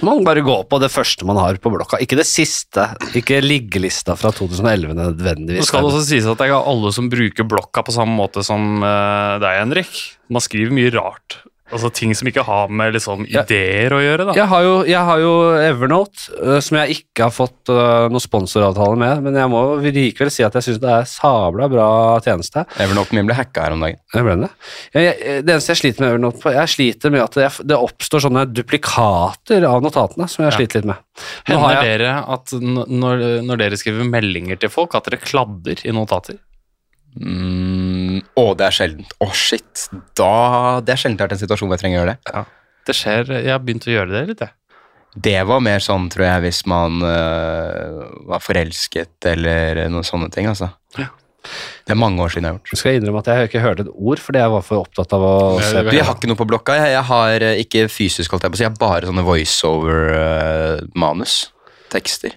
man 0.03 0.25
bare 0.27 0.43
går 0.43 0.65
på 0.67 0.79
det 0.83 0.89
første 0.91 1.27
man 1.29 1.39
har 1.39 1.59
på 1.63 1.71
blokka, 1.71 2.01
ikke 2.03 2.19
det 2.19 2.27
siste. 2.27 2.89
Ikke 3.15 3.39
liggelista 3.45 4.17
fra 4.19 4.33
2011 4.35 4.97
nødvendigvis. 4.99 5.63
Nå 5.63 5.69
skal 5.69 5.85
det 5.85 5.93
også 5.93 6.09
sies 6.09 6.27
at 6.27 6.41
det 6.41 6.49
er 6.49 6.51
ikke 6.51 6.73
alle 6.73 6.91
som 6.97 7.11
bruker 7.13 7.47
blokka 7.47 7.85
på 7.87 7.95
samme 7.95 8.17
måte 8.19 8.43
som 8.47 8.83
eh, 8.83 9.37
deg, 9.45 9.61
Henrik. 9.61 10.01
Man 10.35 10.43
skriver 10.43 10.75
mye 10.75 10.91
rart. 10.97 11.39
Altså 11.73 11.89
ting 11.97 12.13
som 12.17 12.29
ikke 12.29 12.43
har 12.45 12.69
med 12.69 12.93
liksom 12.93 13.23
ideer 13.25 13.45
ideer 13.65 13.95
å 13.97 14.01
gjøre, 14.03 14.27
da. 14.29 14.35
Jeg 14.37 14.49
har 14.51 14.65
jo, 14.67 14.75
jeg 14.89 15.09
har 15.09 15.21
jo 15.23 15.31
Evernote, 15.65 16.27
uh, 16.37 16.59
som 16.65 16.77
jeg 16.81 16.99
ikke 16.99 17.25
har 17.25 17.33
fått 17.35 17.73
uh, 17.73 18.05
noen 18.13 18.23
sponsoravtale 18.23 18.99
med, 19.01 19.23
men 19.25 19.39
jeg 19.41 19.51
må 19.53 19.63
likevel 19.85 20.31
si 20.33 20.45
at 20.45 20.59
jeg 20.59 20.67
syns 20.69 20.83
det 20.83 20.93
er 20.93 21.09
sabla 21.09 21.69
bra 21.73 21.87
tjeneste. 22.25 22.67
Evernoten 22.85 23.17
min 23.19 23.29
ble 23.31 23.39
hacka 23.39 23.65
her 23.65 23.77
om 23.77 23.85
dagen. 23.87 24.01
Jeg 24.13 24.27
ble 24.29 24.37
det. 24.45 24.51
Jeg, 24.93 25.09
jeg, 25.09 25.41
det 25.47 25.57
eneste 25.57 25.73
jeg 25.75 25.81
sliter 25.83 26.05
med 26.05 26.13
Evernote 26.13 26.43
på, 26.45 26.55
jeg 26.59 26.75
sliter 26.75 27.15
med 27.17 27.25
at 27.25 27.41
jeg, 27.47 27.67
det 27.73 27.81
oppstår 27.89 28.27
sånne 28.27 28.47
duplikater 28.53 29.69
av 29.71 29.85
notatene 29.85 30.29
som 30.29 30.45
jeg 30.45 30.53
Ja. 30.53 30.59
sliter 30.61 30.83
litt 30.83 30.91
med. 30.93 31.01
Nå 31.49 31.59
Hender 31.63 31.83
dere 31.87 32.15
at 32.37 32.53
når, 32.61 33.25
når 33.47 33.61
dere 33.65 33.79
skriver 33.81 34.05
meldinger 34.09 34.61
til 34.61 34.73
folk, 34.73 34.95
at 34.99 35.09
dere 35.09 35.23
kladder 35.23 35.81
i 35.87 35.95
notater? 35.95 36.37
Mm, 37.15 38.19
å, 38.41 38.45
det 38.59 38.67
er 38.67 38.75
sjeldent. 38.75 39.13
Å, 39.23 39.27
shit. 39.37 39.87
Da, 40.19 40.81
det 40.83 40.93
er 40.97 41.01
sjelden 41.01 41.17
det 41.19 41.23
har 41.25 41.29
vært 41.31 41.39
en 41.39 41.45
situasjon 41.45 41.69
hvor 41.71 41.77
jeg 41.79 41.85
trenger 41.85 41.99
å 41.99 42.01
gjøre 42.03 42.15
det. 42.15 42.21
Det 42.85 42.95
skjer, 42.99 43.23
Jeg 43.39 43.53
har 43.55 43.63
begynt 43.65 43.87
å 43.89 43.95
gjøre 43.95 44.13
det 44.13 44.23
litt, 44.33 44.43
jeg. 44.45 44.53
Det 45.15 45.37
var 45.47 45.61
mer 45.63 45.79
sånn, 45.79 46.09
tror 46.11 46.25
jeg, 46.27 46.43
hvis 46.49 46.65
man 46.67 46.99
øh, 47.07 48.01
var 48.33 48.41
forelsket 48.43 49.29
eller 49.31 49.85
noen 49.93 50.07
sånne 50.07 50.27
ting, 50.35 50.47
altså. 50.51 50.69
Ja. 50.99 51.07
Det 51.85 51.93
er 51.93 51.99
mange 52.01 52.25
år 52.25 52.31
siden 52.33 52.47
jeg 52.49 52.51
har 52.51 52.57
gjort. 52.59 52.79
Skal 52.81 52.91
jeg 52.91 52.99
innrømme 53.03 53.21
at 53.21 53.29
jeg 53.31 53.49
ikke 53.51 53.63
hørte 53.63 53.83
et 53.85 53.95
ord, 53.95 54.21
fordi 54.25 54.39
jeg 54.41 54.51
var 54.57 54.63
for 54.65 54.77
opptatt 54.81 55.11
av 55.15 55.23
å 55.29 55.31
se 55.61 55.77
på. 55.77 55.93
Jeg 55.95 56.07
har 56.09 56.17
ikke 56.17 56.31
noe 56.33 56.41
på 56.41 56.51
blokka. 56.51 56.71
Jeg, 56.81 56.89
jeg 56.97 57.07
har 57.13 57.31
øh, 57.47 57.57
ikke 57.63 57.81
fysisk, 57.93 58.29
holdt 58.35 58.45
jeg 58.49 58.51
på 58.51 58.57
å 58.57 58.59
si, 58.59 58.65
jeg 58.67 58.73
har 58.73 58.81
bare 58.81 59.07
sånne 59.11 59.29
voiceover-manus. 59.29 61.33
Tekster. 61.95 62.33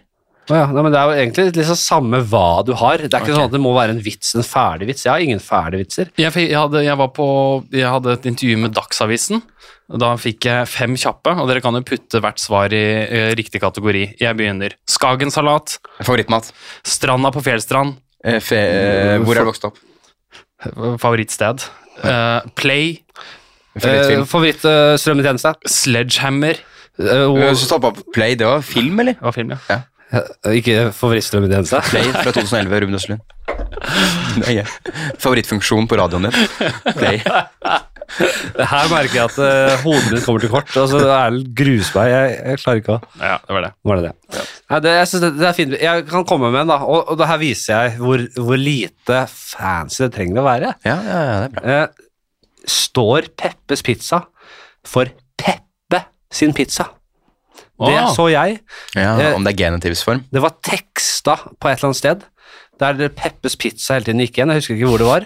Ja, 0.48 0.66
nei, 0.72 0.80
men 0.80 0.94
Det 0.94 1.00
er 1.00 1.10
jo 1.10 1.18
egentlig 1.20 1.46
liksom 1.58 1.80
samme 1.80 2.22
hva 2.32 2.64
du 2.64 2.72
har. 2.80 3.02
Det 3.02 3.10
er 3.10 3.20
ikke 3.20 3.34
okay. 3.34 3.36
sånn 3.36 3.50
at 3.50 3.56
det 3.56 3.62
må 3.64 3.74
være 3.76 3.96
en 3.98 4.02
vits, 4.04 4.32
en 4.38 4.48
ferdig 4.48 4.88
vits. 4.92 5.04
Jeg 5.04 5.12
har 5.12 5.24
ingen 5.24 5.44
ferdige 5.44 5.84
vitser. 5.84 6.12
Jeg, 6.16 6.32
jeg, 6.40 6.56
hadde, 6.56 6.84
jeg, 6.86 7.00
var 7.02 7.12
på, 7.16 7.28
jeg 7.76 7.92
hadde 7.92 8.16
et 8.16 8.28
intervju 8.32 8.62
med 8.64 8.76
Dagsavisen. 8.78 9.44
Da 9.88 10.14
fikk 10.20 10.48
jeg 10.50 10.68
fem 10.72 10.96
kjappe, 11.00 11.32
og 11.40 11.48
dere 11.52 11.64
kan 11.64 11.76
jo 11.76 11.84
putte 11.88 12.20
hvert 12.24 12.42
svar 12.44 12.74
i 12.76 12.84
uh, 13.08 13.32
riktig 13.40 13.62
kategori. 13.64 14.04
Jeg 14.20 14.40
begynner. 14.40 14.76
Skagensalat. 14.92 15.78
Favorittmat. 16.02 16.52
Stranda 16.88 17.32
på 17.36 17.44
Fjellstrand. 17.46 18.00
Eh, 18.26 18.40
fe, 18.44 18.58
eh, 18.58 19.18
hvor 19.24 19.38
er 19.38 19.46
du 19.46 19.52
vokst 19.52 19.68
opp? 19.68 19.78
Favorittsted. 21.00 21.68
Uh, 22.02 22.42
play. 22.58 22.98
Favorittfilm? 23.78 24.24
Eh, 24.24 24.32
Favorittstrømmetjeneste? 24.32 25.54
Sledgehammer. 25.70 26.60
Uh, 26.98 27.28
og... 27.30 27.44
så 27.56 27.70
stoppa 27.70 27.94
på 27.94 28.08
Play, 28.16 28.36
det 28.40 28.48
var 28.50 28.66
film, 28.66 29.00
eller? 29.04 29.20
Det 29.20 29.28
var 29.28 29.36
film, 29.36 29.54
ja. 29.54 29.80
Ikke 30.56 30.88
favorittstrømmen 30.96 31.52
din? 31.52 31.68
Play 31.90 32.08
fra 32.16 32.32
2011, 32.32 32.80
Ruben 32.84 32.96
Østlund. 32.96 33.22
Det 34.38 34.56
er. 34.62 34.72
Favorittfunksjon 35.20 35.88
på 35.90 36.00
radioen 36.00 36.30
din? 36.30 36.38
Play. 36.98 37.20
Her 38.08 38.88
merker 38.88 39.18
jeg 39.18 39.26
at 39.26 39.38
uh, 39.42 39.82
hodet 39.84 40.14
mitt 40.14 40.24
kommer 40.24 40.44
til 40.44 40.52
kort. 40.52 40.72
Altså, 40.80 41.02
Erlend 41.12 41.52
gruser 41.58 41.98
meg. 42.00 42.12
Jeg, 42.14 42.38
jeg 42.38 42.62
klarer 42.62 42.82
ikke 42.82 42.96
å 42.96 43.00
Ja, 43.20 43.36
det 43.44 43.58
var 43.58 43.66
det. 43.66 43.72
Var 43.90 44.00
det 44.00 44.06
det? 44.08 44.46
Nei, 44.72 44.80
det, 44.86 44.94
jeg 44.96 45.22
det, 45.26 45.32
det 45.42 45.48
er 45.50 45.58
fint. 45.58 45.78
Jeg 45.84 46.08
kan 46.10 46.28
komme 46.30 46.52
med 46.54 46.64
en, 46.64 46.72
da. 46.72 46.80
Og, 46.88 47.12
og 47.12 47.20
det 47.20 47.30
her 47.30 47.42
viser 47.44 47.74
jeg 47.76 48.00
hvor, 48.02 48.24
hvor 48.40 48.62
lite 48.62 49.22
fancy 49.34 50.06
det 50.06 50.12
trenger 50.16 50.42
å 50.42 50.48
være. 50.48 50.74
Ja, 50.88 50.98
ja, 51.04 51.22
ja, 51.28 51.40
det 51.44 51.48
er 51.50 51.56
bra. 51.58 51.76
Eh, 51.76 52.06
står 52.78 53.32
Peppes 53.40 53.84
Pizza 53.84 54.24
for 54.88 55.12
Peppe 55.40 56.04
sin 56.32 56.56
pizza? 56.56 56.90
Det 57.80 58.16
så 58.16 58.26
jeg. 58.32 58.60
Ja, 58.96 59.12
Eh, 59.20 59.36
Om 59.36 59.44
det 59.46 59.54
er 59.54 59.60
genitivsform? 59.66 60.24
Det 60.34 60.42
var 60.42 60.56
teksta 60.66 61.36
på 61.60 61.70
et 61.70 61.78
eller 61.78 61.92
annet 61.92 62.00
sted. 62.02 62.24
Der 62.78 63.10
Peppes 63.10 63.56
Pizza 63.58 63.96
hele 63.96 64.06
tiden 64.06 64.20
gikk 64.22 64.36
igjen. 64.38 64.52
Jeg 64.54 64.62
husker 64.62 64.76
ikke 64.78 64.90
hvor 64.92 65.02
det 65.02 65.08
var. 65.08 65.24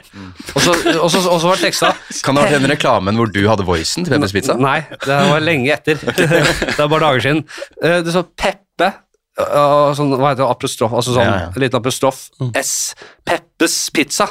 Og 0.56 1.12
så, 1.12 1.20
og 1.28 1.42
var 1.44 1.60
teksta 1.60 1.90
Kan 2.24 2.36
det 2.36 2.44
ha 2.44 2.48
vært 2.50 2.62
den 2.62 2.72
reklamen 2.72 3.16
hvor 3.20 3.28
du 3.32 3.42
hadde 3.48 3.66
voicen 3.68 4.06
til 4.08 4.14
Peppes 4.16 4.32
Pizza? 4.36 4.56
Nei, 4.60 4.78
det 5.04 5.18
var 5.32 5.44
lenge 5.44 5.72
etter. 5.76 6.00
det 6.18 6.78
var 6.80 6.88
bare 6.92 7.04
dager 7.10 7.26
siden. 7.28 7.44
Eh, 7.84 8.00
Det 8.08 8.14
står 8.16 8.28
Peppe 8.40 8.92
og 9.42 9.96
sånn, 9.96 10.10
hva 10.20 10.34
heter 10.34 10.44
det, 10.44 10.50
apostrof, 10.52 10.92
altså 11.00 11.14
sånn, 11.16 11.24
Ja, 11.26 11.36
ja. 11.48 11.52
liten 11.64 11.80
apostrof, 11.80 12.18
S, 12.60 12.94
Peppes 13.26 13.76
Pizza. 13.96 14.28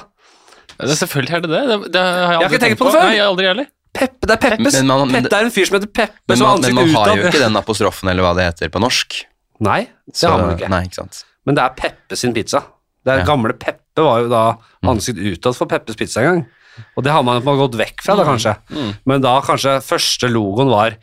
det 0.78 0.96
selvfølgelig 1.00 1.34
er 1.38 1.40
det 1.40 1.50
det. 1.50 1.62
det, 1.70 1.78
det 1.96 2.02
har 2.04 2.20
jeg, 2.20 2.36
har 2.36 2.44
ikke 2.50 2.60
tenkt 2.66 2.78
på 2.78 2.84
det 2.90 2.92
før. 2.94 3.06
Nei, 3.08 3.14
jeg 3.16 3.24
aldri 3.26 3.46
heller. 3.48 3.66
Peppe, 3.92 4.26
det 4.26 4.30
er 4.36 4.42
Peppes. 4.50 4.74
Men 4.78 4.86
man- 4.86 5.08
Peppe, 5.10 5.28
det 5.28 5.32
er 5.32 5.44
en 5.44 5.50
fyr 5.50 5.66
som 5.66 5.80
heter 5.80 5.92
Peppe, 5.92 6.14
Men 6.28 6.36
som 6.36 6.46
man, 6.48 6.60
men 6.60 6.74
man 6.74 6.88
har 6.94 7.06
jo 7.16 7.22
utad. 7.22 7.32
ikke 7.32 7.40
den 7.42 7.56
apostrofen 7.56 8.08
eller 8.10 8.22
hva 8.22 8.34
det 8.36 8.44
heter 8.54 8.68
på 8.70 8.80
norsk. 8.80 9.24
Nei, 9.60 9.80
det 10.06 10.16
Så- 10.16 10.30
har 10.30 10.38
man 10.46 10.56
ikke. 10.56 10.68
Nei, 10.70 10.82
ikke 10.86 10.94
sant. 10.94 11.24
Men 11.46 11.54
det 11.54 11.64
er 11.64 11.70
Peppe 11.76 12.16
sin 12.16 12.32
pizza. 12.32 12.62
Det 13.04 13.12
er 13.14 13.18
Ja. 13.18 13.24
Gamle 13.24 13.52
Peppe 13.58 13.96
var 14.04 14.20
jo 14.22 14.28
da 14.28 14.56
ansikt 14.84 15.18
utad 15.18 15.56
for 15.56 15.66
Peppes 15.66 15.96
Pizza 15.96 16.20
en 16.20 16.26
gang. 16.26 16.46
Og 16.96 17.02
det 17.04 17.12
har 17.12 17.22
man 17.22 17.42
jo 17.42 17.56
gått 17.68 17.74
vekk 17.76 18.00
fra, 18.02 18.14
da 18.16 18.24
kanskje. 18.24 18.56
Men 19.04 19.20
da 19.20 19.40
kanskje 19.40 19.80
første 19.82 20.30
logoen 20.30 20.70
var 20.70 20.96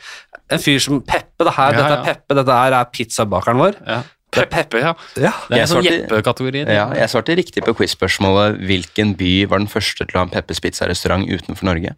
en 0.49 0.59
fyr 0.59 0.79
som 0.79 1.01
Peppe. 1.01 1.43
Det 1.43 1.53
her, 1.53 1.71
Ja, 1.73 1.77
dette 1.77 1.89
ja. 1.89 2.01
er 2.01 2.03
Peppe, 2.05 2.35
dette 2.35 2.47
her 2.51 2.71
er 2.73 2.85
pizzabakeren 2.85 3.57
vår. 3.57 3.75
Ja. 3.85 4.03
Peppe, 4.31 4.79
ja. 4.79 4.93
Ja. 5.17 5.31
Det 5.49 5.51
er 5.51 5.57
Jeg 5.57 5.59
en 5.59 5.67
sånn 5.67 5.83
svarte- 5.83 6.07
Jeppe-kategori. 6.09 6.65
det. 6.65 6.73
Ja, 6.75 6.93
jeg 6.93 7.09
svarte 7.09 7.35
riktig 7.37 7.63
på 7.65 7.73
quiz-spørsmålet 7.75 8.59
hvilken 8.65 9.15
by 9.17 9.45
var 9.45 9.57
den 9.59 9.67
første 9.67 10.05
til 10.05 10.13
å 10.13 10.17
ha 10.17 10.21
en 10.23 10.29
Peppes 10.29 10.59
Pizza-restaurant 10.59 11.27
utenfor 11.27 11.63
Norge. 11.63 11.95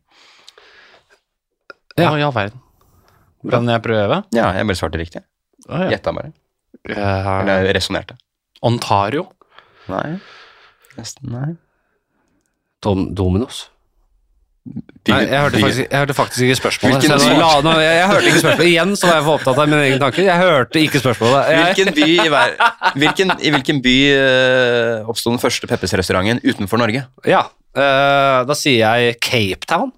Ja. 2.04 2.12
Å, 2.14 2.20
i 2.20 2.26
all 2.26 2.36
verden. 2.36 2.62
Kan 3.50 3.70
jeg 3.72 3.84
prøve? 3.86 4.22
Ja, 4.36 4.50
jeg 4.58 4.68
bare 4.68 4.80
svarte 4.80 5.00
riktig. 5.00 5.24
Ah, 5.70 5.86
ja. 5.86 5.96
Gjetta 5.96 6.14
bare. 6.16 6.34
Eller 6.90 7.70
resonnerte. 7.76 8.18
Ontario. 8.66 9.28
Nei. 9.90 10.18
Nesten, 11.00 11.32
nei. 11.32 11.52
Dom, 12.84 13.10
Dominos. 13.16 13.68
Nei, 15.10 15.24
jeg 15.26 15.40
hørte, 15.42 15.60
faktisk, 15.64 15.80
jeg 15.88 16.02
hørte 16.04 16.14
faktisk 16.14 16.44
ikke 16.46 16.56
spørsmålet. 16.60 16.98
Hvilken 17.00 17.22
by? 17.24 17.38
la, 17.40 17.50
nå, 17.66 17.72
jeg, 17.82 17.94
jeg 17.96 18.10
hørte 18.12 18.28
ikke 18.30 18.42
spørsmålet. 18.44 18.70
Igjen 18.70 18.92
så 19.00 19.08
var 19.08 19.16
jeg 19.16 19.26
for 19.26 19.40
opptatt 19.40 19.62
av 19.64 19.72
mine 19.72 19.80
egne 19.88 20.02
tanker. 20.04 20.26
Jeg 20.28 20.42
hørte 20.44 20.84
ikke 20.84 21.02
spørsmålet. 21.02 21.40
Jeg, 21.50 21.64
Hvilken 21.70 21.96
by 21.96 22.10
i, 22.10 22.28
hver, 22.34 22.54
hvilken, 23.04 23.34
I 23.40 23.54
hvilken 23.56 23.80
by 23.88 23.96
uh, 24.20 25.10
oppsto 25.10 25.34
den 25.34 25.42
første 25.42 25.72
Peppes-restauranten 25.72 26.44
utenfor 26.46 26.84
Norge? 26.84 27.06
ja, 27.26 27.42
uh, 27.50 28.40
da 28.46 28.58
sier 28.60 28.84
jeg 28.84 29.18
Cape 29.24 29.70
Town. 29.72 29.96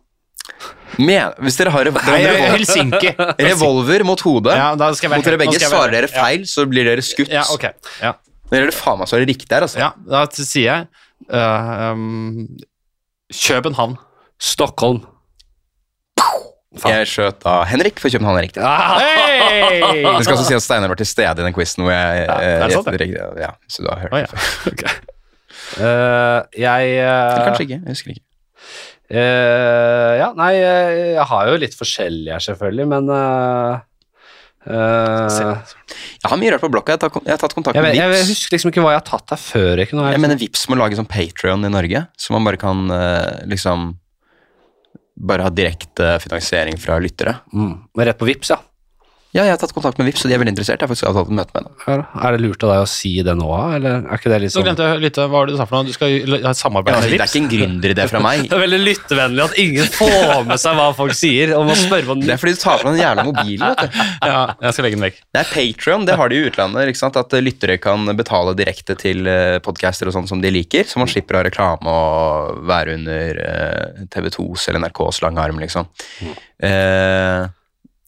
Men, 0.99 1.31
hvis 1.45 1.55
dere 1.59 1.71
har 1.71 1.85
revolver, 1.87 2.11
Nei, 2.11 2.25
revolver, 2.25 2.57
Helsinki. 2.57 3.13
revolver 3.51 4.03
mot 4.07 4.21
hodet 4.25 4.57
Ja, 4.57 4.71
da 4.79 4.89
skal 4.97 5.07
jeg 5.07 5.13
være 5.13 5.21
mot 5.21 5.29
dere 5.29 5.39
begge, 5.39 5.53
skal 5.55 5.63
jeg 5.63 5.71
være- 5.71 5.79
svarer 5.79 5.95
dere 5.95 6.11
feil, 6.11 6.43
så 6.49 6.65
blir 6.67 6.89
dere 6.89 7.05
skutt. 7.05 7.31
Ja, 7.31 7.45
okay. 7.53 7.71
Ja. 8.01 8.15
Nå 8.51 8.59
gjør 8.59 8.67
det 8.73 8.75
faen 8.75 8.99
meg 8.99 9.07
så 9.07 9.15
er 9.15 9.23
det 9.23 9.31
riktig 9.31 9.55
her, 9.55 9.63
altså. 9.67 9.79
Ja, 9.79 9.91
da 10.11 10.25
sier 10.35 10.65
jeg 10.67 10.87
uh, 11.31 11.91
um, 11.93 12.47
København. 13.31 13.95
Stockholm. 14.41 14.99
Faen. 16.71 16.93
Jeg 16.95 17.07
skjøt 17.11 17.39
da 17.43 17.53
Henrik, 17.67 17.99
for 17.99 18.11
København 18.11 18.37
er 18.39 18.45
riktig. 18.47 18.63
Hey! 19.01 20.03
Det 20.03 20.23
skal 20.23 20.37
også 20.37 20.47
si 20.47 20.55
at 20.55 20.63
Steinar 20.63 20.91
var 20.91 20.99
til 20.99 21.07
stede 21.09 21.31
i 21.31 21.45
den 21.45 21.55
quizen 21.55 21.83
hvor 21.83 21.91
jeg 21.91 22.21
Ja, 22.25 22.35
det 22.35 22.51
er 22.51 22.75
sant, 22.75 22.87
gjettet 22.87 23.01
riktig. 23.01 23.23
Ja, 23.43 23.49
så 23.67 23.83
du 23.83 23.89
har 23.91 24.03
hørt 24.03 24.13
Å, 24.15 24.21
det 24.21 24.29
før. 24.31 24.45
Okay. 24.71 24.99
Uh, 25.71 26.39
jeg 26.57 26.93
uh, 26.99 27.07
Eller 27.07 27.45
kanskje 27.47 27.65
ikke. 27.67 27.79
Jeg 27.79 27.95
husker 27.95 28.13
ikke. 28.15 28.25
Eh, 29.11 30.11
Ja, 30.21 30.31
nei, 30.37 30.53
eh, 30.57 30.97
jeg 31.17 31.27
har 31.31 31.51
jo 31.51 31.61
litt 31.61 31.77
forskjellige 31.77 32.35
her, 32.35 32.43
selvfølgelig, 32.45 32.87
men 32.91 33.11
uh, 33.11 33.81
uh, 34.65 35.61
Jeg 36.21 36.31
har 36.31 36.39
mye 36.41 36.53
rart 36.55 36.63
på 36.63 36.71
blokka. 36.73 36.95
Jeg 36.95 37.01
har 37.01 37.03
tatt, 37.05 37.19
jeg 37.27 37.35
har 37.35 37.41
tatt 37.43 37.57
kontakt 37.57 37.79
med 37.79 37.97
jeg, 37.97 38.13
Vips. 38.15 38.31
husker 38.35 38.57
liksom 38.57 38.73
ikke 38.73 38.85
hva 38.85 38.95
jeg 38.95 39.01
har 39.03 39.09
tatt 39.11 39.35
her 39.35 39.41
før. 39.43 39.83
Ikke? 39.83 39.97
Jeg 39.99 40.17
jeg, 40.17 40.23
mener 40.25 40.41
Vips 40.41 40.67
må 40.71 40.79
lage 40.79 40.99
sånn 40.99 41.09
Patrion 41.11 41.67
i 41.67 41.73
Norge, 41.73 42.05
så 42.17 42.37
man 42.37 42.47
bare 42.47 42.61
kan 42.61 42.87
liksom 43.51 43.91
Bare 45.21 45.43
ha 45.45 45.51
direkte 45.53 46.15
finansiering 46.23 46.79
fra 46.81 46.95
lyttere. 46.97 47.35
mm, 47.53 47.73
men 47.93 48.07
rett 48.07 48.17
på 48.17 48.25
Vips, 48.25 48.49
ja. 48.49 48.57
Ja, 49.31 49.45
jeg 49.47 49.53
har 49.53 49.59
tatt 49.61 49.71
kontakt 49.71 49.95
med 49.95 50.09
Vips, 50.09 50.25
og 50.25 50.27
de 50.27 50.35
er 50.35 50.39
veldig 50.41 50.51
interessert. 50.51 50.81
Jeg 50.81 50.83
har 50.83 50.89
faktisk 50.91 51.07
avtalt 51.07 51.29
et 51.31 51.35
møte 51.37 51.53
med 51.55 51.63
dem. 51.63 51.75
Ja, 51.87 52.25
Er 52.27 52.33
det 52.35 52.41
lurt 52.43 52.63
av 52.67 52.71
deg 52.73 52.81
å 52.83 52.87
si 52.91 53.11
det 53.23 53.31
nå, 53.39 53.47
eller 53.77 54.01
er 54.03 54.19
ikke 54.19 54.31
det 54.33 54.39
litt 54.43 54.51
sånn 54.51 54.59
Nå 54.59 54.67
glemte 54.67 54.87
jeg 54.89 55.03
litt, 55.05 55.19
hva 55.21 55.27
var 55.31 55.47
det 55.47 55.53
du 55.55 55.59
sa 55.61 55.67
for 55.69 55.77
noe? 55.79 55.87
Du 55.87 55.95
skal 55.95 56.15
ha 56.43 56.51
et 56.51 56.59
samarbeid 56.59 56.97
Ja, 56.97 56.99
Vips? 57.05 57.13
det 57.13 57.23
er 57.23 57.31
ikke 57.31 57.39
en 57.39 57.47
gründeridé 57.53 58.07
fra 58.11 58.21
meg. 58.25 58.41
Det 58.51 58.57
er 58.57 58.63
veldig 58.65 58.79
lyttevennlig 58.83 59.45
at 59.45 59.55
ingen 59.63 59.87
får 59.95 60.43
med 60.49 60.59
seg 60.65 60.75
hva 60.81 60.87
folk 60.97 61.15
sier, 61.15 61.53
og 61.55 61.63
må 61.69 61.77
spørre 61.79 62.11
om 62.17 62.25
Det 62.25 62.33
er 62.35 62.41
fordi 62.41 62.57
du 62.57 62.59
tar 62.65 62.81
fra 62.83 62.91
den 62.91 62.99
jævla 62.99 63.25
mobilen. 63.29 63.63
vet 63.71 63.85
du. 63.87 64.01
Ja, 64.31 64.41
jeg 64.67 64.75
skal 64.75 64.85
legge 64.89 64.99
den 64.99 65.05
vekk. 65.07 65.21
Det 65.31 65.41
er 65.45 65.49
Patreon, 65.55 66.05
det 66.11 66.19
har 66.19 66.29
de 66.33 66.35
i 66.41 66.43
utlandet. 66.51 66.91
ikke 66.91 67.01
sant? 67.05 67.21
At 67.23 67.37
lyttere 67.47 67.79
kan 67.81 68.11
betale 68.19 68.53
direkte 68.59 68.97
til 68.99 69.23
eh, 69.31 69.57
podcaster 69.63 70.11
og 70.11 70.17
sånn 70.17 70.27
som 70.29 70.43
de 70.43 70.51
liker, 70.51 70.83
så 70.91 70.99
man 70.99 71.07
slipper 71.11 71.39
å 71.39 71.41
ha 71.41 71.47
reklame 71.47 71.95
og 71.95 72.61
være 72.67 72.99
under 72.99 73.41
eh, 73.47 74.05
TV2s 74.11 74.67
eller 74.69 74.83
NRKs 74.89 75.23
lange 75.23 75.39
arm, 75.47 75.63
liksom. 75.63 75.87
Eh, 76.61 77.47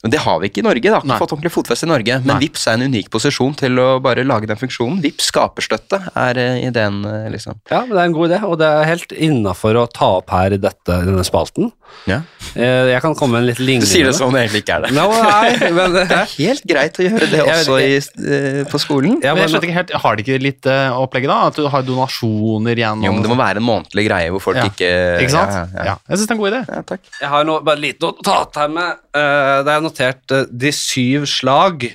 men 0.03 0.11
det 0.11 0.19
har 0.19 0.39
vi 0.43 0.49
ikke 0.49 0.59
i 0.59 0.65
Norge. 0.67 0.91
da, 0.91 0.99
Nei. 1.07 1.17
fått 1.21 1.31
ordentlig 1.31 1.51
fotfeste 1.55 1.87
i 1.87 1.91
Norge. 1.93 2.17
Men 2.25 2.33
Nei. 2.35 2.39
Vips 2.43 2.67
er 2.67 2.73
en 2.75 2.85
unik 2.91 3.09
posisjon 3.13 3.53
til 3.55 3.79
å 3.79 3.87
bare 4.03 4.25
lage 4.27 4.49
den 4.51 4.59
funksjonen. 4.59 4.99
Vips 5.03 5.29
skaperstøtte 5.31 6.01
er 6.19 6.37
eh, 6.43 6.57
ideen, 6.67 6.97
eh, 7.07 7.29
liksom. 7.31 7.55
Ja, 7.71 7.85
men 7.85 7.95
det 7.95 8.01
er 8.03 8.09
en 8.11 8.17
god 8.17 8.29
idé, 8.33 8.41
og 8.43 8.57
det 8.59 8.67
er 8.67 8.89
helt 8.89 9.15
innafor 9.15 9.79
å 9.79 9.85
ta 9.87 10.09
opp 10.19 10.29
her 10.35 10.57
i 10.57 10.59
dette, 10.59 10.99
denne 11.07 11.23
spalten. 11.23 11.71
Ja. 12.09 12.19
Eh, 12.57 12.89
Jeg 12.91 13.01
kan 13.05 13.15
komme 13.15 13.37
med 13.37 13.43
en 13.43 13.49
litt 13.51 13.59
lignende. 13.63 13.85
Du 13.87 13.91
sier 13.93 14.07
det 14.09 14.15
som 14.17 14.27
om 14.27 14.33
det 14.35 14.43
egentlig 14.47 14.63
ikke 14.65 14.75
er 14.79 14.85
det. 14.87 14.91
No, 14.97 15.07
nei, 15.13 15.71
men 15.77 15.93
Det 15.95 16.05
er 16.19 16.31
helt 16.35 16.63
greit 16.67 16.99
å 16.99 17.05
gjøre 17.07 17.29
det 17.31 17.41
også 17.45 17.79
i, 17.79 18.63
på 18.73 18.81
skolen. 18.81 19.19
ja, 19.23 19.33
Men 19.37 19.45
jeg 19.47 19.53
men, 19.55 19.67
ikke 19.69 19.77
helt, 19.77 19.93
Har 20.03 20.17
de 20.19 20.25
ikke 20.25 20.39
litt 20.41 20.67
eh, 20.67 20.89
opplegget, 20.99 21.29
da? 21.31 21.37
At 21.51 21.59
du 21.61 21.67
har 21.69 21.85
donasjoner 21.87 22.75
gjennom 22.81 23.05
Jo, 23.07 23.13
men 23.15 23.23
Det 23.23 23.31
må 23.31 23.37
være 23.39 23.61
en 23.61 23.67
månedlig 23.67 24.07
greie 24.09 24.31
hvor 24.33 24.41
folk 24.49 24.57
Ja. 24.59 24.65
ikke 24.67 24.89
Ikke 25.23 25.31
sant? 25.35 25.53
Ja, 25.53 25.63
ja, 25.77 25.85
Ja, 25.93 25.95
Jeg 26.09 26.17
syns 26.19 26.27
det 26.27 26.33
er 26.33 26.35
en 26.35 26.41
god 26.43 26.51
idé. 26.51 26.61
ja. 26.75 26.81
takk. 26.93 27.11
Jeg 27.21 27.29
har 27.35 27.47
nå 27.47 27.57
bare 27.63 27.79
lite 27.83 28.09
å 28.09 28.13
ta 28.25 28.35
opp 28.43 28.57
her 28.59 28.67
med 28.73 28.89
uh, 29.15 29.61
er 29.63 29.69
jeg 29.69 29.83
notert 29.93 30.33
eh, 30.35 30.45
de 30.49 30.73
syv 30.75 31.29
slag. 31.29 31.87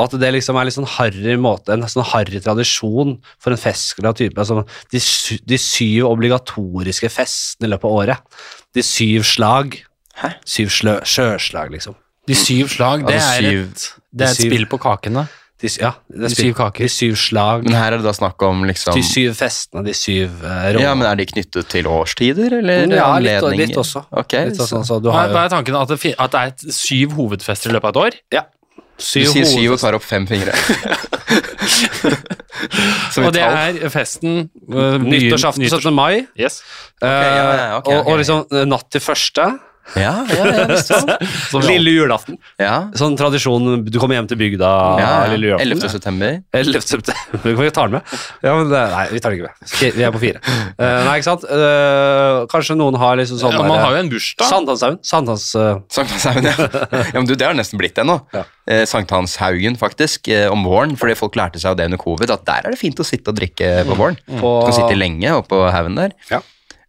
Og 0.00 0.06
at 0.08 0.14
det 0.22 0.30
liksom 0.32 0.56
er 0.56 0.64
litt 0.64 0.74
sånn 0.78 0.88
harry 0.88 1.34
måte, 1.36 1.74
en 1.74 1.82
sånn 1.90 2.06
harry 2.14 2.40
tradisjon 2.40 3.18
for 3.42 3.52
en 3.52 3.60
festglad 3.60 4.16
type. 4.16 4.38
Altså, 4.40 4.62
de, 4.90 5.02
de 5.52 5.58
syv 5.60 6.06
obligatoriske 6.08 7.10
festene 7.12 7.68
i 7.68 7.72
løpet 7.74 7.90
av 7.90 7.98
året. 8.00 8.40
De 8.74 8.82
syv 8.86 9.26
slag. 9.28 9.76
Hæ? 10.22 10.32
Syv 10.48 10.72
slø 10.72 10.94
sjøslag, 11.08 11.70
liksom. 11.76 11.98
De 12.28 12.34
syv 12.38 12.68
slag, 12.72 13.04
det 13.08 13.18
Altså 13.18 13.36
er 13.36 13.44
syv- 13.44 13.62
et, 13.68 13.84
det 14.12 14.26
er 14.26 14.32
et 14.32 14.38
syv- 14.40 14.50
spill 14.52 14.66
på 14.72 14.78
kakene. 14.80 15.26
De, 15.62 15.68
ja, 15.78 15.92
det 16.10 16.28
De 16.32 16.34
syv 16.34 16.54
kaker. 16.58 16.82
De 16.82 16.90
syv 16.90 17.12
slag. 17.22 17.62
Men 17.68 17.76
her 17.78 17.94
er 17.94 18.00
det 18.02 18.06
da 18.08 18.14
snakk 18.16 18.42
om 18.42 18.64
liksom 18.66 18.96
De 18.98 19.02
syv 19.06 19.36
festene, 19.38 19.84
de 19.86 19.94
syv 19.94 20.40
uh, 20.42 20.72
Ja, 20.74 20.94
men 20.98 21.06
Er 21.06 21.20
de 21.20 21.26
knyttet 21.30 21.68
til 21.70 21.86
årstider, 21.86 22.58
eller 22.58 22.88
Ja, 22.90 23.12
litt, 23.22 23.38
anledninger? 23.38 23.70
litt 23.70 23.78
også. 23.78 24.02
Okay, 24.24 24.50
Litt 24.50 24.58
så, 24.58 24.66
sånn, 24.72 24.86
så 24.88 24.98
du 24.98 25.06
Hva 25.12 25.20
har 25.20 25.30
er, 25.30 25.38
er 25.44 25.54
tanken? 25.54 25.78
At 25.78 25.94
det, 25.94 26.00
at 26.18 26.34
det 26.34 26.42
er 26.42 26.52
et 26.56 26.66
syv 26.74 27.14
hovedfester 27.20 27.70
i 27.70 27.76
løpet 27.78 27.92
av 27.92 27.94
et 27.94 28.02
år? 28.02 28.18
ja, 28.34 28.44
Du 28.98 29.04
sier 29.06 29.46
syv 29.46 29.76
og 29.76 29.80
tar 29.82 29.94
opp 29.98 30.04
fem 30.06 30.26
fingre. 30.30 30.52
Og 33.22 33.32
det 33.34 33.42
er 33.42 33.78
festen 33.92 34.46
uh, 34.70 34.96
Nyttårsaften 35.02 35.64
17. 35.66 35.92
mai. 35.94 36.24
Yes. 36.38 36.60
Okay, 37.02 37.10
ja, 37.10 37.44
ja, 37.58 37.68
ok, 37.78 37.88
og, 37.90 38.10
og 38.12 38.20
liksom 38.20 38.44
eh, 38.52 38.66
natt 38.68 38.88
til 38.94 39.02
første. 39.02 39.46
Ja, 39.98 40.12
ja, 40.30 40.44
ja, 40.46 40.66
visst 40.70 40.92
vel. 40.92 41.64
Lille 41.68 41.92
julaften. 41.96 42.38
ja. 42.60 42.88
Sånn 42.96 43.16
tradisjon 43.18 43.82
Du 43.84 43.98
kommer 44.00 44.16
hjem 44.16 44.28
til 44.30 44.38
bygda 44.40 44.70
ja, 45.02 45.10
lille 45.32 45.50
julaften. 45.50 45.72
11. 45.74 45.92
september. 45.92 46.38
11. 46.56 46.84
september. 46.86 47.56
Vi 47.62 47.70
tar 47.74 47.90
den 47.90 47.98
med. 47.98 48.14
Ja, 48.44 48.54
men 48.56 48.70
det, 48.70 48.82
nei, 48.94 49.04
vi 49.12 49.20
tar 49.22 49.34
den 49.34 49.40
ikke 49.42 49.50
med. 49.50 49.96
Vi 49.98 50.06
er 50.06 50.14
på 50.14 50.22
fire. 50.22 50.42
Uh, 50.78 51.02
nei, 51.06 51.16
ikke 51.18 51.28
sant? 51.28 51.44
Uh, 51.50 52.44
kanskje 52.52 52.76
noen 52.78 52.96
har 53.00 53.18
liksom 53.20 53.40
sånn 53.42 53.56
Ja, 53.56 53.62
man 53.66 53.82
har 53.82 53.96
jo 53.96 54.02
en 54.04 54.10
bursdag. 54.12 54.48
Sankthanshaugen. 54.48 54.98
Sankthans... 55.06 55.46
uh... 55.58 55.82
Sankthanshaugen, 55.92 56.48
ja. 56.48 56.70
ja. 57.12 57.12
Men 57.18 57.28
du, 57.28 57.34
det 57.38 57.48
har 57.48 57.58
nesten 57.58 57.80
blitt 57.80 57.98
det 57.98 58.06
nå. 58.08 58.18
Ja. 58.34 58.46
Eh, 58.70 58.84
Sankthanshaugen, 58.86 59.76
faktisk, 59.80 60.28
eh, 60.28 60.46
om 60.52 60.64
våren. 60.66 60.96
Fordi 60.98 61.16
folk 61.18 61.36
lærte 61.38 61.60
seg 61.62 61.72
av 61.74 61.80
det 61.80 61.90
under 61.90 62.00
covid, 62.00 62.30
at 62.30 62.46
der 62.48 62.68
er 62.68 62.74
det 62.74 62.80
fint 62.80 62.98
å 63.02 63.06
sitte 63.06 63.32
og 63.34 63.38
drikke 63.38 63.82
på 63.88 63.98
våren. 63.98 64.18
på, 64.30 64.56
Du 64.62 64.70
kan 64.70 64.76
sitte 64.78 64.98
lenge 64.98 65.34
oppå 65.42 65.64
haugen 65.74 65.98
der. 65.98 66.14
Ja. 66.30 66.42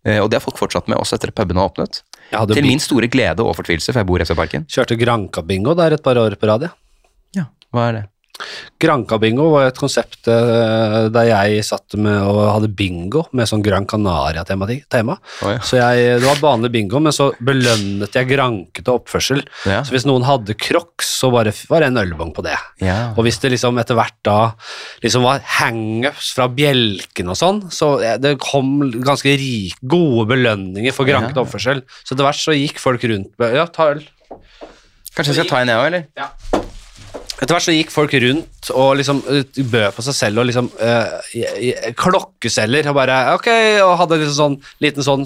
Eh, 0.06 0.20
og 0.20 0.30
det 0.30 0.40
har 0.40 0.44
folk 0.44 0.60
fortsatt 0.60 0.90
med, 0.92 1.00
også 1.00 1.18
etter 1.18 1.32
at 1.32 1.38
pubene 1.40 1.64
har 1.64 1.72
åpnet. 1.72 2.04
Til 2.34 2.66
min 2.66 2.82
store 2.82 3.08
glede 3.08 3.46
og 3.46 3.56
fortvilelse, 3.56 3.94
for 3.94 4.02
jeg 4.02 4.10
bor 4.10 4.22
i 4.22 4.26
SV-parken. 4.26 4.66
kjørte 4.66 4.98
Granka-bingo 4.98 5.76
der 5.78 5.98
et 5.98 6.04
par 6.04 6.18
år 6.18 6.36
på 6.40 6.50
rad. 6.50 6.70
Ja, 7.36 7.46
hva 7.72 7.90
er 7.90 8.00
det? 8.00 8.04
Granka-bingo 8.84 9.46
var 9.54 9.68
et 9.70 9.78
konsept 9.80 10.28
eh, 10.32 11.08
der 11.14 11.28
jeg 11.30 11.64
satt 11.68 11.96
med 12.00 12.18
og 12.28 12.40
hadde 12.58 12.70
bingo 12.76 13.24
med 13.32 13.48
sånn 13.50 13.64
Gran 13.64 13.86
Canaria-tema. 13.88 14.68
Oh, 15.44 15.52
ja. 15.54 15.60
Så 15.64 15.78
jeg, 15.80 16.20
Det 16.20 16.28
var 16.28 16.42
vanlig 16.44 16.72
bingo, 16.74 17.00
men 17.04 17.16
så 17.16 17.30
belønnet 17.40 18.14
jeg 18.18 18.28
grankete 18.34 18.92
oppførsel. 18.94 19.44
Ja. 19.70 19.82
Så 19.88 19.96
hvis 19.96 20.08
noen 20.10 20.26
hadde 20.28 20.56
crocs, 20.60 21.14
så 21.22 21.32
var 21.34 21.48
det, 21.48 21.56
var 21.72 21.84
det 21.86 21.92
en 21.94 22.02
ølbong 22.04 22.34
på 22.36 22.44
det. 22.46 22.58
Ja. 22.84 23.14
Og 23.16 23.24
hvis 23.28 23.40
det 23.44 23.54
liksom 23.56 23.80
etter 23.82 23.96
hvert 24.00 24.18
da 24.28 24.38
liksom 25.04 25.24
var 25.28 25.44
hangups 25.60 26.34
fra 26.36 26.50
bjelken 26.52 27.32
og 27.32 27.40
sånn, 27.40 27.64
så 27.74 27.96
det 28.20 28.36
kom 28.44 28.76
ganske 29.04 29.38
rik, 29.40 29.78
gode 29.82 30.28
belønninger 30.34 30.92
for 30.96 31.08
grankete 31.08 31.40
Ja. 31.40 31.46
oppførsel. 31.48 31.84
Så 32.04 32.14
etter 32.16 32.28
hvert 32.28 32.42
så 32.44 32.58
gikk 32.58 32.80
folk 32.84 33.04
rundt 33.08 33.32
med 33.40 33.56
Ja, 33.56 33.66
ta 33.72 33.92
øl. 33.94 34.04
Kanskje 35.14 35.34
jeg 35.36 35.44
skal 35.46 35.50
ta 35.52 35.62
en, 35.62 35.70
jeg 35.70 35.78
òg, 35.78 35.88
eller? 35.92 36.63
Etter 37.44 37.58
hvert 37.58 37.66
så 37.66 37.74
gikk 37.76 37.90
folk 37.92 38.14
rundt 38.24 38.70
og 38.72 38.94
liksom 38.96 39.18
eh, 39.28 39.42
bød 39.68 39.90
på 39.98 40.04
seg 40.06 40.16
selv 40.16 40.40
og 40.40 40.46
liksom 40.48 40.70
øh, 40.80 41.16
i- 41.36 41.74
og 42.88 42.96
bare 42.96 43.18
ok, 43.36 43.50
og 43.84 43.98
hadde 44.00 44.20
liksom 44.22 44.38
sånn 44.38 44.56
liten 44.86 45.04
sånn, 45.04 45.26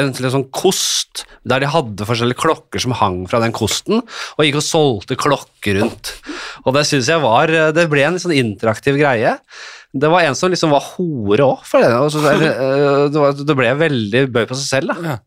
en 0.00 0.10
sånn 0.34 0.48
kost 0.50 1.22
der 1.46 1.62
de 1.62 1.68
hadde 1.70 2.08
forskjellige 2.08 2.40
klokker 2.42 2.82
som 2.82 2.96
hang 2.98 3.20
fra 3.30 3.38
den 3.44 3.54
kosten, 3.54 4.00
og 4.02 4.42
gikk 4.42 4.58
og 4.58 4.66
solgte 4.66 5.18
klokker 5.20 5.78
rundt. 5.78 6.14
Og 6.64 6.74
det 6.74 6.86
synes 6.88 7.06
jeg 7.12 7.22
var 7.22 7.52
eh, 7.52 7.70
Det 7.76 7.86
ble 7.92 8.02
en 8.02 8.16
litt 8.16 8.24
sånn 8.24 8.34
interaktiv 8.34 8.98
greie. 8.98 9.36
Det 9.94 10.10
var 10.10 10.24
en 10.26 10.34
som 10.34 10.50
liksom 10.50 10.72
var 10.74 10.82
hore 10.96 11.44
òg, 11.46 11.62
for 11.70 11.84
det. 11.84 11.92
og 11.94 12.10
så- 12.10 12.24
var, 13.14 13.38
det 13.38 13.56
ble 13.60 13.70
veldig 13.78 14.24
bøy 14.34 14.42
på 14.50 14.58
seg 14.58 14.66
selv, 14.72 14.90
da. 14.90 15.12
Ja. 15.14 15.20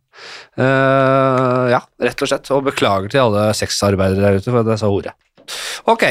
Uh, 0.58 1.70
ja, 1.72 1.80
rett 2.02 2.22
og 2.26 2.30
slett. 2.32 2.50
Og 2.52 2.66
beklager 2.68 3.08
til 3.14 3.22
alle 3.22 3.48
sexarbeidere 3.56 4.26
der 4.26 4.42
ute 4.42 4.50
for 4.52 4.64
at 4.66 4.74
jeg 4.74 4.82
sa 4.82 4.90
hore. 4.92 5.14
Ok. 5.88 6.04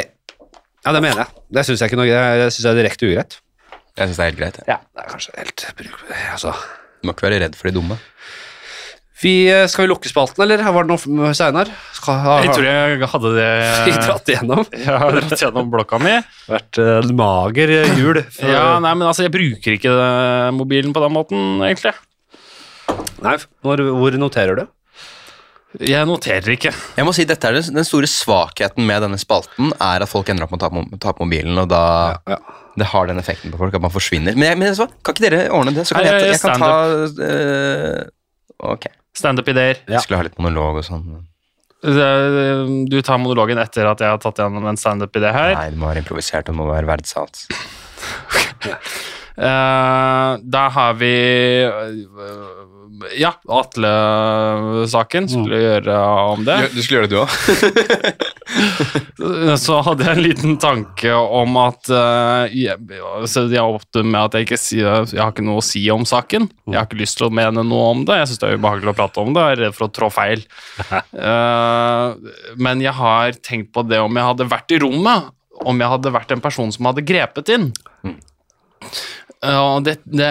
Ja, 0.87 0.93
det 0.95 1.03
mener 1.03 1.25
jeg. 1.25 1.43
Det 1.53 1.65
syns 1.67 1.81
jeg 1.83 1.91
ikke 1.91 1.99
noe 1.99 2.07
Det 2.07 2.49
syns 2.55 2.65
jeg 2.65 2.73
er 2.73 2.81
direkte 2.83 3.09
ugreit. 3.11 3.39
Jeg 3.97 4.09
syns 4.11 4.17
det 4.19 4.25
er 4.25 4.31
helt 4.31 4.39
greit. 4.41 4.57
jeg. 4.61 4.67
Ja, 4.71 4.79
det 4.95 5.05
er 5.07 5.13
kanskje 5.15 5.37
helt 5.41 5.67
bruk- 5.79 6.11
Altså. 6.33 6.53
Du 7.03 7.09
må 7.09 7.15
ikke 7.17 7.27
være 7.31 7.41
redd 7.47 7.57
for 7.59 7.69
de 7.71 7.75
dumme. 7.79 7.99
Vi, 9.23 9.49
eh, 9.49 9.65
skal 9.73 9.87
vi 9.87 9.89
lukke 9.95 10.11
spalten, 10.11 10.43
eller 10.45 10.61
var 10.77 10.85
det 10.85 10.91
noe 10.93 10.99
har- 12.21 12.43
Jeg 12.45 12.53
tror 12.53 12.67
jeg 12.69 13.09
hadde 13.09 13.31
det 13.35 13.95
dratt 14.07 14.29
igjennom. 14.29 14.67
Jeg 14.77 14.99
har 15.01 15.11
dratt 15.17 15.41
gjennom 15.41 15.71
blokka 15.73 15.99
mi. 15.99 16.13
Vært 16.53 16.79
eh, 16.83 16.99
en 17.01 17.17
mager 17.17 17.73
jul. 17.97 18.21
for- 18.29 18.51
Ja, 18.53 18.79
nei, 18.79 18.93
men 18.93 19.09
altså, 19.09 19.25
jeg 19.25 19.33
bruker 19.33 19.73
ikke 19.79 19.89
eh, 19.89 20.51
mobilen 20.53 20.93
på 20.93 21.01
den 21.01 21.15
måten, 21.17 21.41
egentlig. 21.65 21.95
Nei, 23.25 23.37
hvor, 23.65 23.81
hvor 23.97 24.19
noterer 24.21 24.61
du? 24.61 24.67
Jeg 25.85 26.07
noterer 26.09 26.55
ikke. 26.55 26.71
Jeg 26.97 27.05
må 27.05 27.13
si, 27.17 27.25
dette 27.29 27.49
er 27.49 27.59
den, 27.59 27.85
store 27.85 28.09
svakheten 28.09 28.87
med 28.87 29.03
denne 29.05 29.19
spalten, 29.21 29.73
er 29.83 30.05
at 30.05 30.09
folk 30.11 30.29
ender 30.33 30.47
opp 30.47 30.55
med 30.55 30.63
å 30.63 30.65
ta 30.65 30.71
på, 30.73 30.85
ta 31.03 31.13
på 31.17 31.27
mobilen, 31.27 31.59
og 31.61 31.69
da 31.69 31.83
Ja. 32.27 32.39
det 32.77 32.87
har 32.93 33.07
den 33.07 33.19
effekten 33.21 33.53
på 33.53 33.59
folk 33.61 33.75
at 33.75 33.83
man 33.85 33.91
forsvinner. 33.93 34.35
Men, 34.35 34.49
jeg, 34.51 34.59
men 34.59 34.75
så, 34.75 34.87
kan 35.05 35.15
ikke 35.15 35.29
dere 35.31 35.51
ordne 35.51 35.75
det? 35.77 35.87
Så 35.89 35.95
kan 35.97 36.05
Nei, 36.05 36.13
jeg, 36.13 36.33
jeg- 36.33 36.41
kan 36.41 36.61
ta 36.61 36.73
uh, 38.07 38.73
Ok. 38.73 38.87
Standup-ideer. 39.17 39.83
Ja. 39.89 40.01
Skulle 40.01 40.19
ha 40.21 40.25
litt 40.25 40.39
monolog 40.39 40.77
og 40.81 40.85
sånn. 40.85 41.25
Du 41.87 42.97
tar 43.03 43.19
monologen 43.21 43.59
etter 43.61 43.87
at 43.87 44.01
jeg 44.01 44.09
har 44.09 44.19
tatt 44.19 44.41
gjennom 44.41 44.65
en 44.69 44.77
standup-idé 44.81 45.33
her. 45.33 45.55
Nei, 45.55 45.71
det 45.71 45.79
må 45.81 45.89
være 45.91 46.03
improvisert 46.03 46.49
og 46.49 46.55
det 46.55 46.59
må 46.59 46.67
være 46.71 46.89
verdsatt. 46.89 47.45
uh, 49.37 50.37
da 50.57 50.65
har 50.73 50.97
vi 51.01 51.13
eh, 51.65 52.76
Ja, 53.19 53.33
Atle-saken. 53.51 55.29
Skulle 55.29 55.59
gjøre 55.61 55.97
om 56.33 56.45
det. 56.47 56.57
Du 56.75 56.81
skulle 56.83 57.01
gjøre 57.01 57.11
det, 57.11 57.17
du 57.17 57.21
òg? 57.23 57.29
Så 59.65 59.81
hadde 59.85 60.07
jeg 60.07 60.17
en 60.17 60.23
liten 60.23 60.57
tanke 60.63 61.13
om 61.15 61.57
at 61.61 61.91
uh, 61.91 62.47
jeg, 62.53 62.77
så 63.29 63.47
jeg 63.51 63.65
åpnet 63.65 64.07
med 64.07 64.21
at 64.21 64.37
jeg 64.37 64.47
ikke 64.47 64.59
si, 64.61 64.79
Jeg 64.81 65.19
har 65.19 65.33
ikke 65.33 65.45
noe 65.47 65.61
å 65.61 65.65
si 65.65 65.83
om 65.93 66.05
saken. 66.09 66.47
Jeg 66.69 66.79
har 66.79 66.87
ikke 66.87 67.01
lyst 67.01 67.19
til 67.21 67.29
å 67.29 67.35
mene 67.35 67.65
noe 67.67 67.91
om 67.95 68.05
det. 68.07 68.21
Jeg 68.21 68.31
syns 68.31 68.43
det 68.43 68.49
er 68.51 68.61
ubehagelig 68.61 68.93
å 68.93 68.99
prate 69.01 69.25
om 69.25 69.35
det. 69.35 69.43
Jeg 69.43 69.57
er 69.57 69.63
redd 69.65 69.77
for 69.77 69.89
å 69.89 69.95
trå 69.99 70.11
feil. 70.15 70.47
uh, 70.87 72.09
men 72.69 72.85
jeg 72.85 72.95
har 72.97 73.41
tenkt 73.43 73.73
på 73.75 73.85
det 73.89 74.01
om 74.05 74.21
jeg 74.21 74.31
hadde 74.31 74.51
vært 74.53 74.77
i 74.77 74.81
rommet. 74.85 75.33
Om 75.67 75.77
jeg 75.81 75.93
hadde 75.97 76.15
vært 76.15 76.33
en 76.37 76.45
person 76.45 76.73
som 76.73 76.91
hadde 76.91 77.07
grepet 77.09 77.53
inn. 77.57 77.71
Eh, 78.07 79.26
og 79.47 79.85
det, 79.87 79.97
det, 80.05 80.31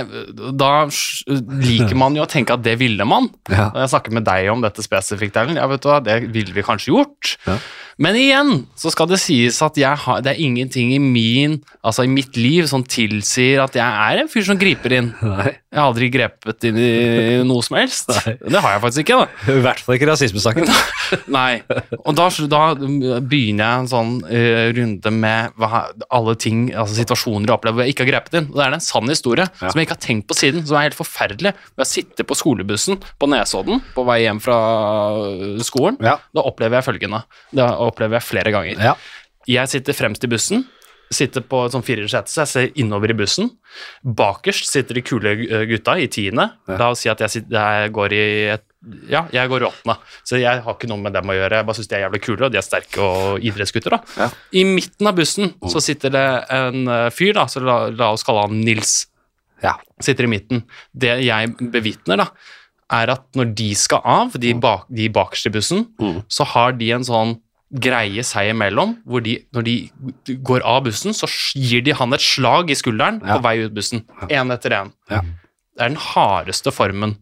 da 0.60 0.72
liker 0.86 1.98
man 2.00 2.18
jo 2.18 2.26
å 2.26 2.30
tenke 2.30 2.56
at 2.56 2.64
det 2.66 2.76
ville 2.82 3.08
man. 3.08 3.30
Ja. 3.52 3.70
Jeg 3.84 3.92
snakker 3.94 4.16
med 4.18 4.28
deg 4.28 4.50
om 4.54 4.64
dette 4.66 4.84
spesifikt, 4.86 5.38
Erlend. 5.40 5.62
Ja, 5.62 5.68
vet 5.72 5.84
du 5.84 5.90
hva, 5.92 6.02
det 6.04 6.20
ville 6.36 6.56
vi 6.56 6.66
kanskje 6.66 6.94
gjort. 6.94 7.36
Ja. 7.48 7.58
Men 8.02 8.18
igjen 8.20 8.50
så 8.76 8.92
skal 8.92 9.08
det 9.08 9.22
sies 9.24 9.62
at 9.64 9.78
har, 9.80 10.22
det 10.26 10.34
er 10.34 10.42
ingenting 10.44 10.90
i 10.96 11.00
min, 11.00 11.62
altså 11.86 12.04
i 12.04 12.12
mitt 12.12 12.36
liv 12.36 12.66
som 12.68 12.84
tilsier 12.84 13.62
at 13.64 13.78
jeg 13.78 13.86
er 13.86 14.20
en 14.24 14.32
fyr 14.32 14.44
som 14.50 14.60
griper 14.60 14.98
inn. 14.98 15.14
Nei. 15.24 15.54
Jeg 15.76 15.80
har 15.82 15.90
aldri 15.92 16.08
grepet 16.12 16.66
inn 16.70 16.78
i 16.80 16.90
noe 17.48 17.64
som 17.64 17.76
helst. 17.80 18.12
Nei. 18.12 18.34
Det 18.40 18.62
har 18.64 18.76
jeg 18.76 18.82
faktisk 18.84 19.04
ikke. 19.06 19.18
da. 19.24 19.54
I 19.56 19.64
hvert 19.64 19.82
fall 19.84 19.98
ikke 19.98 20.08
rasismesaken. 20.08 20.70
Nei. 21.38 21.62
Og 22.04 22.16
da, 22.16 22.28
da 22.52 22.62
begynner 22.80 23.64
jeg 23.64 23.82
en 23.84 23.90
sånn 23.92 24.14
uh, 24.28 24.68
runde 24.78 25.12
med 25.16 25.56
hva, 25.60 25.82
alle 26.16 26.36
ting, 26.40 26.70
altså 26.76 26.96
situasjoner 27.00 27.48
jeg 27.52 27.56
opplever 27.58 27.80
hvor 27.80 27.88
jeg 27.88 27.96
ikke 27.96 28.06
har 28.08 28.12
grepet 28.14 28.40
inn. 28.42 28.50
Og 28.52 28.60
det 28.60 28.68
er 28.68 28.78
en 28.80 28.86
sann 28.88 29.12
historie 29.12 29.48
Ja. 29.60 29.68
som 29.72 29.80
jeg 29.80 29.88
ikke 29.88 29.96
har 29.98 30.04
tenkt 30.04 30.28
på 30.32 30.38
siden, 30.40 30.64
som 30.68 30.80
er 30.80 30.88
helt 30.90 31.00
forferdelig. 31.00 31.52
Jeg 31.80 31.92
sitter 31.92 32.28
på 32.28 32.36
skolebussen 32.40 33.00
på 33.20 33.32
Nesodden 33.32 33.84
på 33.96 34.04
vei 34.08 34.22
hjem 34.26 34.40
fra 34.44 34.60
øh, 35.20 35.60
skolen. 35.68 36.00
Ja. 36.04 36.18
Da 36.36 36.44
opplever 36.48 36.80
jeg 36.80 36.88
følgende. 36.88 37.24
Det 37.56 37.68
opplever 37.88 38.20
jeg 38.20 38.28
flere 38.30 38.52
ganger. 38.56 38.82
Ja. 38.92 38.96
Jeg 39.48 39.70
sitter 39.70 39.94
fremst 39.98 40.24
i 40.26 40.32
bussen. 40.32 40.66
Sitter 41.14 41.44
på 41.46 41.60
et 41.68 41.74
sånn 41.76 41.84
firersete, 41.86 42.32
så 42.34 42.42
jeg 42.42 42.50
ser 42.50 42.80
innover 42.82 43.12
i 43.14 43.16
bussen. 43.20 43.52
Bakerst 44.04 44.72
sitter 44.72 44.98
de 44.98 45.04
kule 45.06 45.34
eh, 45.46 45.66
gutta 45.70 45.94
i 46.02 46.08
tiende. 46.12 46.48
Ja. 46.68 46.78
La 46.82 46.88
oss 46.96 47.04
si 47.06 47.12
at 47.12 47.22
jeg, 47.22 47.30
sitter, 47.36 47.54
jeg 47.84 47.92
går 47.96 48.16
i 48.18 48.24
et 48.56 48.66
ja, 49.10 49.24
jeg 49.34 49.50
går 49.50 49.64
i 49.64 49.66
åttende, 49.66 49.96
så 50.22 50.38
jeg 50.38 50.60
har 50.62 50.76
ikke 50.76 50.86
noe 50.92 51.02
med 51.02 51.14
dem 51.18 51.30
å 51.30 51.34
gjøre. 51.34 51.58
Jeg 51.58 51.66
bare 51.66 51.78
syns 51.80 51.88
de 51.90 51.96
er 51.98 52.04
jævlig 52.04 52.20
kule, 52.22 52.44
og 52.46 52.52
de 52.54 52.60
er 52.60 52.66
sterke 52.66 53.02
og 53.02 53.46
idrettsgutter. 53.50 53.96
da. 53.96 54.02
Ja. 54.22 54.28
I 54.62 54.66
midten 54.70 55.10
av 55.10 55.16
bussen 55.18 55.54
så 55.74 55.82
sitter 55.82 56.14
det 56.14 56.26
en 56.54 56.84
eh, 56.94 57.08
fyr, 57.14 57.32
da, 57.38 57.48
så 57.50 57.64
la, 57.66 57.78
la 57.90 58.12
oss 58.14 58.26
kalle 58.28 58.44
han 58.46 58.60
Nils. 58.62 59.08
Ja. 59.66 59.74
Sitter 60.06 60.28
i 60.28 60.30
midten. 60.36 60.62
Det 60.94 61.16
jeg 61.26 61.56
bevitner, 61.74 62.22
da, 62.22 62.28
er 62.94 63.10
at 63.16 63.26
når 63.34 63.56
de 63.58 63.72
skal 63.78 64.06
av, 64.06 64.38
de, 64.38 64.54
bak, 64.62 64.86
de 64.94 65.10
bakerst 65.10 65.50
i 65.50 65.54
bussen, 65.58 65.88
Mm. 66.02 66.22
så 66.30 66.46
har 66.54 66.78
de 66.78 66.92
en 66.94 67.06
sånn 67.08 67.38
greie 67.82 68.24
seg 68.24 68.50
imellom, 68.54 68.96
hvor 69.06 69.24
de, 69.26 69.38
når 69.54 69.66
de 69.68 69.76
går 70.44 70.64
av 70.66 70.84
bussen, 70.88 71.14
så 71.14 71.28
gir 71.56 71.82
de 71.86 71.94
han 71.98 72.14
et 72.14 72.22
slag 72.24 72.70
i 72.72 72.76
skulderen 72.78 73.22
Ja. 73.26 73.36
på 73.38 73.44
vei 73.44 73.58
ut 73.66 73.74
bussen. 73.76 74.04
Én 74.30 74.52
etter 74.54 74.72
én. 74.72 74.92
Ja. 75.12 75.22
Det 75.76 75.82
er 75.84 75.90
den 75.90 75.98
hardeste 76.00 76.72
formen 76.72 77.18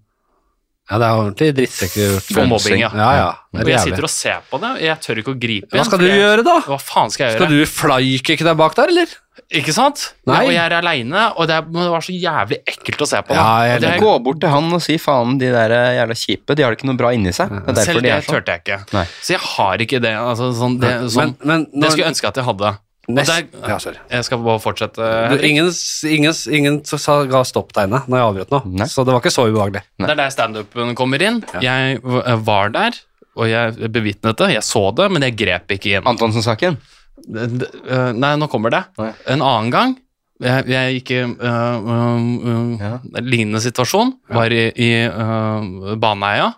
ja, 0.92 0.98
det 1.00 1.08
er 1.08 1.16
ordentlig 1.20 1.50
drittsekker. 1.56 2.20
for 2.34 2.46
mobbing, 2.52 2.80
ja. 2.84 2.90
Ja, 2.94 3.10
ja. 3.16 3.30
Og 3.62 3.70
jeg 3.70 3.80
sitter 3.80 4.04
og 4.04 4.10
ser 4.12 4.40
på 4.50 4.60
det, 4.60 4.70
og 4.76 4.82
jeg 4.82 4.98
tør 5.06 5.22
ikke 5.22 5.34
å 5.34 5.40
gripe 5.40 5.70
Hva 5.72 5.80
igjen, 5.80 5.86
skal 5.86 6.00
du 6.00 6.08
jeg- 6.08 6.20
gjøre, 6.20 6.44
da? 6.44 6.56
Hva 6.68 6.80
faen 6.82 7.10
skal 7.14 7.28
jeg 7.30 7.38
Skal 7.38 7.48
gjøre? 7.48 7.66
du 7.66 7.66
flykicke 7.66 8.44
deg 8.44 8.58
bak 8.58 8.76
der, 8.76 8.88
eller? 8.94 9.08
Ikke 9.54 9.74
sant? 9.74 10.14
Nei. 10.28 10.36
Ja, 10.36 10.42
og 10.46 10.52
jeg 10.54 10.62
er 10.72 10.76
aleine, 10.82 11.24
og 11.38 11.48
det, 11.48 11.56
er, 11.58 11.62
men 11.66 11.84
det 11.86 11.92
var 11.94 12.02
så 12.06 12.14
jævlig 12.14 12.58
ekkelt 12.70 13.02
å 13.02 13.08
se 13.08 13.22
på. 13.22 13.34
da. 13.34 13.36
Ja, 13.36 13.66
jeg- 13.74 13.82
det, 13.82 13.90
det, 13.94 14.02
Gå 14.02 14.24
bort 14.24 14.40
til 14.42 14.50
han 14.50 14.72
og 14.74 14.82
si 14.82 14.98
faen, 14.98 15.38
de 15.40 15.52
der 15.52 15.72
eh, 15.72 15.98
jævla 16.02 16.14
kjipe, 16.18 16.56
de 16.56 16.64
har 16.64 16.72
det 16.74 16.80
ikke 16.80 16.90
noe 16.92 16.98
bra 16.98 17.10
inni 17.14 17.32
seg. 17.34 17.50
Det 17.50 17.78
er 17.78 17.86
selv 17.86 18.02
de 18.02 18.10
det 18.10 18.24
sånn. 18.26 18.36
turte 18.36 18.52
jeg 18.54 18.62
ikke. 18.64 18.94
Nei. 18.94 19.06
Så 19.22 19.30
jeg 19.38 19.40
har 19.40 19.78
ikke 19.78 20.02
det. 20.02 20.14
Altså, 20.18 20.52
sånn, 20.54 20.80
det, 20.80 20.94
sånn, 21.10 21.36
men, 21.44 21.68
men 21.74 21.82
det 21.82 21.92
skulle 21.92 22.06
jeg 22.06 22.14
ønske 22.14 22.28
at 22.28 22.36
jeg 22.36 22.46
hadde. 22.46 22.78
Nest, 23.12 23.28
der- 23.34 23.68
ja, 23.68 23.78
sorry. 23.84 23.98
Jeg 24.12 24.24
skal 24.24 24.38
bare 24.46 24.60
fortsette. 24.64 25.08
Du, 25.34 25.36
ingen, 25.44 25.68
ingen, 26.08 26.34
ingen 26.56 26.78
sa, 26.88 27.18
ga 27.28 27.42
stopptegnet 27.44 28.06
når 28.08 28.18
jeg 28.22 28.28
avbrøt 28.30 28.54
nå, 28.54 28.62
Nei. 28.80 28.88
så 28.88 29.04
det 29.04 29.12
var 29.12 29.20
ikke 29.20 29.34
så 29.36 29.44
ubehagelig. 29.50 29.82
Det 30.00 30.10
er 30.14 30.16
der 30.22 30.30
standupen 30.32 30.94
kommer 30.96 31.22
inn. 31.22 31.42
Jeg 31.60 32.00
var 32.48 32.72
der, 32.72 32.96
og 33.36 33.50
jeg 33.52 33.92
bevitnet 33.92 34.38
det. 34.40 34.54
Jeg 34.56 34.64
så 34.64 34.86
det, 34.96 35.10
men 35.12 35.22
jeg 35.28 35.36
grep 35.36 35.76
ikke 35.76 35.98
inn. 35.98 36.08
Antonsen-saken. 36.08 36.78
Øh, 37.28 38.14
Nei, 38.16 38.34
nå 38.40 38.48
kommer 38.52 38.72
det. 38.74 38.84
Nei. 38.98 39.12
En 39.36 39.44
annen 39.44 39.70
gang 39.74 39.98
jeg, 40.44 40.66
jeg 40.68 40.96
gikk 40.98 41.12
i 41.14 41.20
uh, 41.24 41.76
uh, 41.84 42.24
uh, 42.50 42.72
Ja. 42.82 42.94
lignende 43.22 43.62
situasjon. 43.64 44.16
Var 44.34 44.52
i, 44.56 44.64
i 44.76 44.90
Baneheia. 46.02 46.50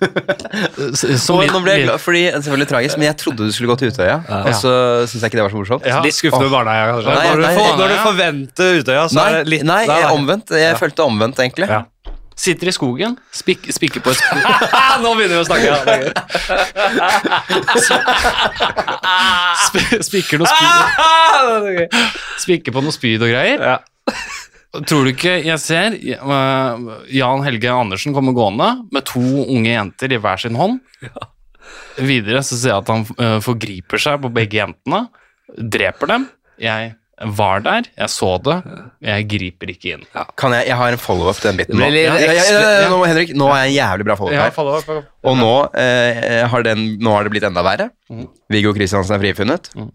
S- 0.92 1.22
som 1.22 1.38
nå 1.40 1.60
ble 1.64 1.74
jeg 1.76 1.86
glad, 1.86 1.98
fordi 2.02 2.22
det 2.28 2.40
selvfølgelig 2.42 2.68
tragisk, 2.72 2.98
men 3.00 3.06
jeg 3.08 3.16
trodde 3.22 3.48
du 3.48 3.52
skulle 3.54 3.70
gå 3.72 3.76
til 3.82 3.92
Utøya, 3.92 4.16
og 4.42 4.52
så 4.58 4.72
syns 5.06 5.20
jeg 5.20 5.28
ikke 5.30 5.40
det 5.40 5.46
var 5.46 5.54
så 5.54 5.60
morsomt. 5.60 5.86
Ja. 5.88 6.00
Litt 6.04 6.16
skuffende 6.18 6.48
oh. 6.48 6.54
Barneheia, 6.54 6.84
kanskje. 6.92 7.08
Nei, 7.12 7.26
når, 7.28 7.36
du 7.36 7.42
nei, 7.46 7.54
når 7.80 7.88
du 7.92 7.96
forventer 8.02 8.66
Utøya, 8.82 9.04
så 9.08 9.18
Nei, 9.20 9.26
er 9.28 9.32
det 9.38 9.52
litt 9.56 9.66
nei, 9.68 9.82
jeg, 9.88 10.10
omvendt. 10.16 10.54
Jeg 10.62 10.78
følte 10.80 11.06
omvendt, 11.06 11.42
egentlig. 11.44 11.68
Ja. 11.70 11.82
Sitter 12.42 12.70
i 12.70 12.72
skogen, 12.72 13.18
spik, 13.30 13.66
spikker 13.76 14.00
på 14.02 14.10
et 14.14 14.20
Nå 15.04 15.10
begynner 15.18 15.36
vi 15.36 15.42
å 15.42 15.46
snakke. 15.46 15.68
Ja, 15.68 15.76
er 15.84 16.02
sp- 19.68 20.00
Spikker 20.08 20.40
noe 20.40 20.48
spyd. 20.48 21.98
Spikker 22.42 22.74
på 22.74 22.80
noe 22.84 22.94
spyd 22.94 23.20
og 23.22 23.30
greier. 23.34 23.60
Ja. 23.62 23.76
Tror 24.72 25.04
du 25.04 25.10
ikke 25.12 25.34
jeg 25.44 25.60
ser 25.60 25.96
uh, 26.24 27.02
Jan 27.12 27.42
Helge 27.44 27.68
Andersen 27.68 28.14
kommer 28.16 28.32
gående 28.36 28.70
med 28.94 29.04
to 29.10 29.20
unge 29.44 29.68
jenter 29.68 30.14
i 30.16 30.20
hver 30.22 30.40
sin 30.40 30.56
hånd? 30.56 30.78
Videre 32.00 32.40
så 32.46 32.56
ser 32.56 32.72
jeg 32.72 32.80
at 32.80 32.92
han 32.92 33.04
uh, 33.18 33.36
forgriper 33.44 34.00
seg 34.00 34.22
på 34.24 34.30
begge 34.32 34.62
jentene, 34.62 35.04
dreper 35.52 36.14
dem. 36.14 36.26
Jeg 36.62 36.94
var 37.38 37.60
der, 37.62 37.86
jeg 38.00 38.10
så 38.10 38.30
det, 38.42 38.54
jeg 39.04 39.26
griper 39.30 39.70
ikke 39.70 39.92
inn. 39.94 40.06
Kan 40.40 40.56
jeg, 40.56 40.66
jeg 40.72 40.78
har 40.80 40.94
en 40.96 40.98
follow-up 40.98 41.38
til 41.38 41.52
den 41.52 41.60
biten 41.60 41.78
nå. 41.78 41.84
Ja, 41.92 42.16
ja, 42.18 42.32
ja, 42.32 42.46
ja, 42.82 42.88
nå, 42.90 42.98
Henrik, 43.06 43.34
nå 43.38 43.46
er 43.52 43.66
jeg 43.66 43.74
en 43.74 43.76
jævlig 43.76 44.06
bra 44.08 44.16
follow-up 44.18 44.40
her. 44.40 44.54
follow. 44.56 45.04
Og 45.30 45.36
nå, 45.38 45.52
eh, 45.78 46.40
har 46.50 46.64
den, 46.66 46.88
nå 47.02 47.12
har 47.14 47.28
det 47.28 47.34
blitt 47.36 47.46
enda 47.46 47.62
verre. 47.66 47.90
Mm. 48.10 48.24
Viggo 48.50 48.72
Kristiansen 48.74 49.14
er 49.18 49.22
frifunnet. 49.22 49.70
Mhm. 49.76 49.92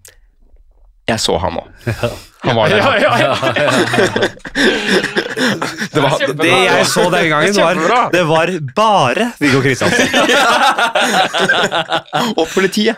Jeg 1.08 1.20
så 1.24 1.38
han 1.40 1.56
òg. 1.62 1.68
Han 2.44 2.56
var 2.56 2.70
der. 2.70 2.78
Ja, 2.78 2.98
ja, 3.00 3.18
ja. 3.20 3.36
Det 5.94 6.02
var. 6.04 6.12
Det 6.44 6.50
jeg 6.50 6.86
så 6.86 7.10
den 7.10 7.30
gangen, 7.32 7.56
var 7.56 7.74
Det 8.12 8.24
var 8.28 8.48
bare 8.76 9.32
Viggo 9.40 9.62
Kristiansen. 9.64 10.08
og 12.40 12.48
politiet. 12.54 12.96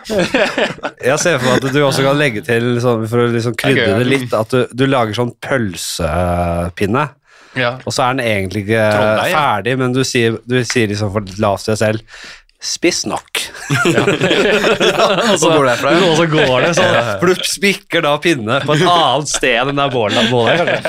Jeg 1.10 1.18
ser 1.22 1.38
for 1.38 1.46
meg 1.48 1.54
at 1.64 1.72
du 1.72 1.80
også 1.84 2.02
kan 2.04 2.18
legge 2.20 2.42
til, 2.46 2.80
sånn, 2.82 3.06
for 3.10 3.18
å 3.24 3.26
liksom 3.32 3.54
krydre 3.58 3.98
Det 4.02 4.06
litt, 4.08 4.34
at 4.36 4.50
du, 4.52 4.60
du 4.76 4.84
lager 4.90 5.14
sånn 5.16 5.32
pølsepinne. 5.42 7.06
ja. 7.58 7.72
Og 7.84 7.92
så 7.94 8.02
er 8.04 8.08
den 8.18 8.26
egentlig 8.26 8.60
ikke 8.66 8.84
ferdig, 9.32 9.74
men 9.80 9.92
du 9.96 10.02
sier, 10.06 10.30
du 10.44 10.64
sier 10.66 10.86
liksom 10.92 11.08
for 11.14 11.22
lavt 11.42 11.62
til 11.66 11.72
deg 11.74 11.80
selv 11.80 12.00
Spiss 12.60 13.06
nok. 13.08 13.40
Og 15.30 15.36
så 15.40 15.48
går 15.48 15.64
det 15.64 15.70
herfra. 15.72 15.92
Og 16.10 16.16
så 16.18 16.26
går 16.28 16.66
det 16.66 16.72
sånn. 16.76 16.98
For 17.22 17.30
du 17.32 17.46
spikker 17.48 18.04
da 18.04 18.12
pinne 18.20 18.58
på 18.66 18.74
et 18.76 18.84
annet 18.84 19.30
sted 19.32 19.70
enn 19.72 19.80
der 19.80 19.94
bålet 19.94 20.28
bålet 20.32 20.60
er. 20.60 20.84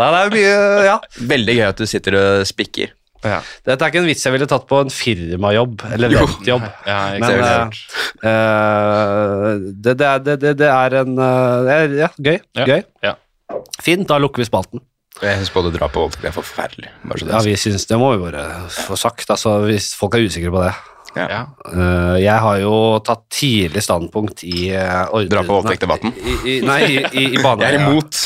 Nei, 0.00 0.08
det 0.14 0.22
er 0.22 0.32
mye 0.36 0.54
Ja. 0.88 0.96
Veldig 1.34 1.56
gøy 1.58 1.66
at 1.68 1.82
du 1.82 1.86
sitter 1.90 2.16
og 2.20 2.46
spikker. 2.48 2.94
Ja. 3.20 3.42
Dette 3.68 3.84
er 3.84 3.92
ikke 3.92 4.00
en 4.00 4.06
vits 4.08 4.22
jeg 4.24 4.32
ville 4.32 4.46
tatt 4.48 4.64
på 4.70 4.78
en 4.80 4.88
firmajobb 4.88 5.82
eller 5.92 6.14
Jo. 6.16 6.22
Ja, 6.88 7.00
Men 7.20 7.26
eh, 7.28 7.82
eh, 8.24 9.58
det, 9.76 9.92
det, 10.00 10.06
er- 10.08 10.22
det, 10.24 10.54
det, 10.56 10.70
er 10.72 10.96
en 11.02 11.18
uh, 11.20 11.60
det 11.66 11.74
er- 11.82 11.98
Ja, 12.00 12.08
gøy. 12.16 12.38
Ja. 12.56 12.64
gøy. 12.70 12.80
Ja. 13.04 13.14
Fint, 13.84 14.06
da 14.08 14.16
lukker 14.22 14.40
vi 14.40 14.48
spalten. 14.48 14.80
Jeg 15.20 15.36
syns 15.36 15.50
både 15.52 15.74
drap 15.74 15.92
og 16.00 16.06
voldtekt 16.06 16.30
er 16.30 16.32
forferdelig. 16.32 16.88
Bare 17.04 17.20
så 17.20 17.26
det 17.28 17.34
er 17.34 17.36
Ja, 17.36 17.44
vi 17.44 17.56
synes, 17.60 17.84
Det 17.90 17.98
må 18.00 18.08
vi 18.14 18.22
bare 18.24 18.44
få 18.72 18.96
sagt, 18.96 19.28
altså, 19.28 19.58
hvis 19.68 19.90
folk 19.98 20.14
er 20.16 20.24
usikre 20.24 20.52
på 20.54 20.62
det. 20.64 20.72
Ja. 21.18 21.40
Uh, 21.66 22.16
jeg 22.22 22.36
har 22.44 22.58
jo 22.62 22.74
tatt 23.06 23.24
tidlig 23.34 23.82
standpunkt 23.82 24.44
i 24.46 24.68
uh, 24.76 25.08
Drap 25.30 25.48
og 25.50 25.62
voldtekt-debatten. 25.62 26.12
I, 26.16 26.36
i, 26.44 26.58
nei, 26.66 26.80
i, 26.86 27.00
i, 27.10 27.24
i 27.36 27.42
banen, 27.42 27.64
Jeg 27.66 27.74
er 27.74 27.80
imot. 27.80 28.20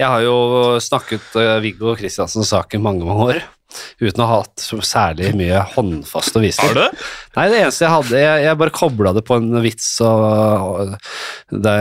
Jeg 0.00 0.08
har 0.08 0.24
jo 0.24 0.36
snakket 0.80 1.32
uh, 1.40 1.56
Viggo 1.64 1.96
Kristiansens 1.98 2.52
sak 2.52 2.76
i 2.76 2.82
mange, 2.82 3.04
mange 3.08 3.32
år. 3.34 3.42
Uten 4.02 4.18
å 4.24 4.26
ha 4.26 4.36
hatt 4.40 4.64
særlig 4.82 5.28
mye 5.38 5.60
håndfast 5.76 6.34
å 6.34 6.40
vise 6.42 6.58
Har 6.58 6.72
du 6.74 6.80
til. 6.80 6.88
det? 6.88 7.04
Nei, 7.36 7.44
det 7.52 7.58
eneste 7.60 7.84
jeg 7.84 7.92
hadde 7.94 8.18
Jeg, 8.24 8.40
jeg 8.48 8.58
bare 8.58 8.72
kobla 8.74 9.12
det 9.14 9.22
på 9.28 9.36
en 9.38 9.60
vits 9.62 9.86
og, 10.02 10.24
og 10.90 11.60
det 11.68 11.76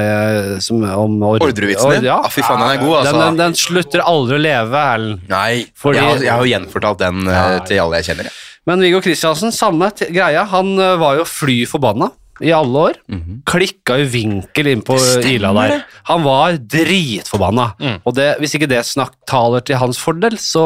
som, 0.61 0.83
om 0.85 1.15
ord- 1.31 1.47
Ordrevitsen 1.47 1.95
din? 1.95 2.05
Ja. 2.11 2.19
Ah, 2.21 2.29
fy 2.29 2.43
faen, 2.45 2.61
den 2.61 2.75
er 2.75 2.83
god, 2.83 2.93
altså. 2.99 3.15
Den, 3.15 3.23
den, 3.23 3.39
den 3.41 3.57
slutter 3.57 4.03
aldri 4.05 4.37
å 4.37 4.43
leve, 4.43 4.83
Erlend. 4.93 5.25
Nei, 5.33 5.65
Fordi- 5.81 5.97
jeg, 5.97 6.05
har, 6.11 6.21
jeg 6.27 6.33
har 6.35 6.45
jo 6.45 6.51
gjenfortalt 6.53 7.01
den 7.01 7.25
uh, 7.25 7.57
til 7.65 7.81
alle 7.87 8.03
jeg 8.03 8.11
kjenner. 8.11 8.29
jeg. 8.29 8.37
Men 8.67 8.81
Viggo 8.83 9.01
Kristiansen, 9.01 9.53
samme 9.55 9.91
greia. 10.09 10.43
Han 10.43 10.75
uh, 10.79 10.97
var 10.99 11.19
jo 11.19 11.27
fly 11.27 11.61
forbanna 11.69 12.11
i 12.41 12.51
alle 12.55 12.83
år. 12.89 12.99
Mhm. 13.11 13.41
Klikka 13.49 13.97
i 13.99 14.05
vinkel 14.07 14.67
inn 14.71 14.81
på 14.85 14.95
Ila 15.27 15.51
der. 15.57 15.73
det. 15.73 15.79
Han 16.09 16.23
var 16.23 16.57
dritforbanna. 16.57 17.65
Mm. 17.79 17.97
Og 18.05 18.15
det, 18.17 18.27
hvis 18.39 18.55
ikke 18.57 18.69
det 18.71 18.81
snakk 18.87 19.13
taler 19.29 19.63
til 19.65 19.79
hans 19.81 19.99
fordel, 20.01 20.37
så 20.39 20.63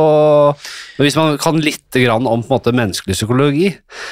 Men 0.97 1.07
hvis 1.07 1.15
man 1.17 1.37
kan 1.41 1.57
litt 1.63 1.89
grann 1.93 2.27
om 2.29 2.43
på 2.43 2.51
en 2.53 2.59
måte 2.59 2.73
menneskelig 2.75 3.15
psykologi 3.17 3.71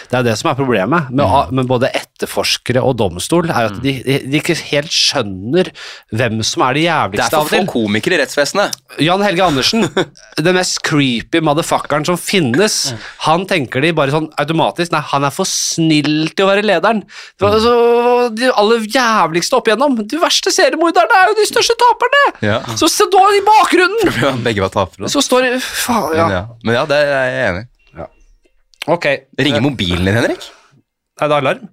Det 0.09 0.17
er 0.17 0.23
det 0.25 0.37
som 0.39 0.49
er 0.51 0.55
problemet 0.57 1.09
med, 1.11 1.21
Mm. 1.31 1.53
med 1.55 1.67
både 1.69 1.89
etterforskere 1.93 2.81
og 2.83 2.97
domstol, 2.97 3.49
er 3.49 3.69
at 3.69 3.81
de, 3.83 3.93
de, 4.03 4.17
de 4.31 4.39
ikke 4.41 4.55
helt 4.71 4.91
skjønner 4.91 5.69
hvem 6.11 6.41
som 6.43 6.63
er 6.67 6.73
de 6.73 6.81
Det 6.81 6.89
er 6.89 6.91
jævligste 6.91 7.29
for 7.29 7.37
av 7.37 7.43
og 7.45 7.49
få 7.51 7.57
til. 7.59 7.67
komikere 7.71 8.17
i 8.17 8.21
rettsvesenet. 8.21 8.75
Jan 8.99 9.21
Helge 9.21 9.43
Andersen, 9.45 9.85
den 10.41 10.55
mest 10.57 10.81
creepy 10.83 11.39
motherfuckeren 11.41 12.05
som 12.05 12.17
finnes, 12.17 12.93
han 13.27 13.45
tenker 13.45 13.81
de 13.81 13.91
bare 13.93 14.11
sånn 14.11 14.29
automatisk 14.41 14.91
Nei, 14.91 15.01
han 15.13 15.23
er 15.23 15.31
for 15.31 15.45
snill 15.45 16.29
til 16.35 16.45
å 16.45 16.49
være 16.49 16.65
lederen. 16.65 17.03
Det 17.37 17.45
var 17.45 17.50
så, 17.59 17.73
de 18.37 18.51
aller 18.53 18.85
jævligste 18.87 19.57
opp 19.57 19.67
igjennom. 19.67 19.97
De 20.07 20.21
verste 20.21 20.53
seriemorderne 20.53 21.17
er 21.19 21.31
jo 21.31 21.35
de 21.41 21.47
største 21.49 21.75
taperne! 21.79 22.23
Ja. 22.45 22.61
Så 22.77 22.87
da 23.11 23.25
i 23.35 23.41
bakgrunnen! 23.45 24.15
Begge 24.45 24.63
var 24.63 24.71
tapere. 24.73 25.09
Så 25.11 25.23
står 25.25 25.49
de 25.49 25.59
Faen, 25.59 26.15
ja. 26.15 26.25
Men 26.27 26.37
ja. 26.37 26.41
Men 26.63 26.79
ja, 26.79 26.85
det 26.85 27.01
er 27.01 27.11
jeg 27.11 27.49
enig 27.49 27.65
i. 27.67 27.67
Ok. 28.89 29.05
Ringer 29.37 29.61
mobilen 29.61 30.07
din, 30.07 30.15
Henrik? 30.17 30.47
Nei, 31.21 31.27
det 31.27 31.35
er 31.35 31.37
alarm. 31.37 31.69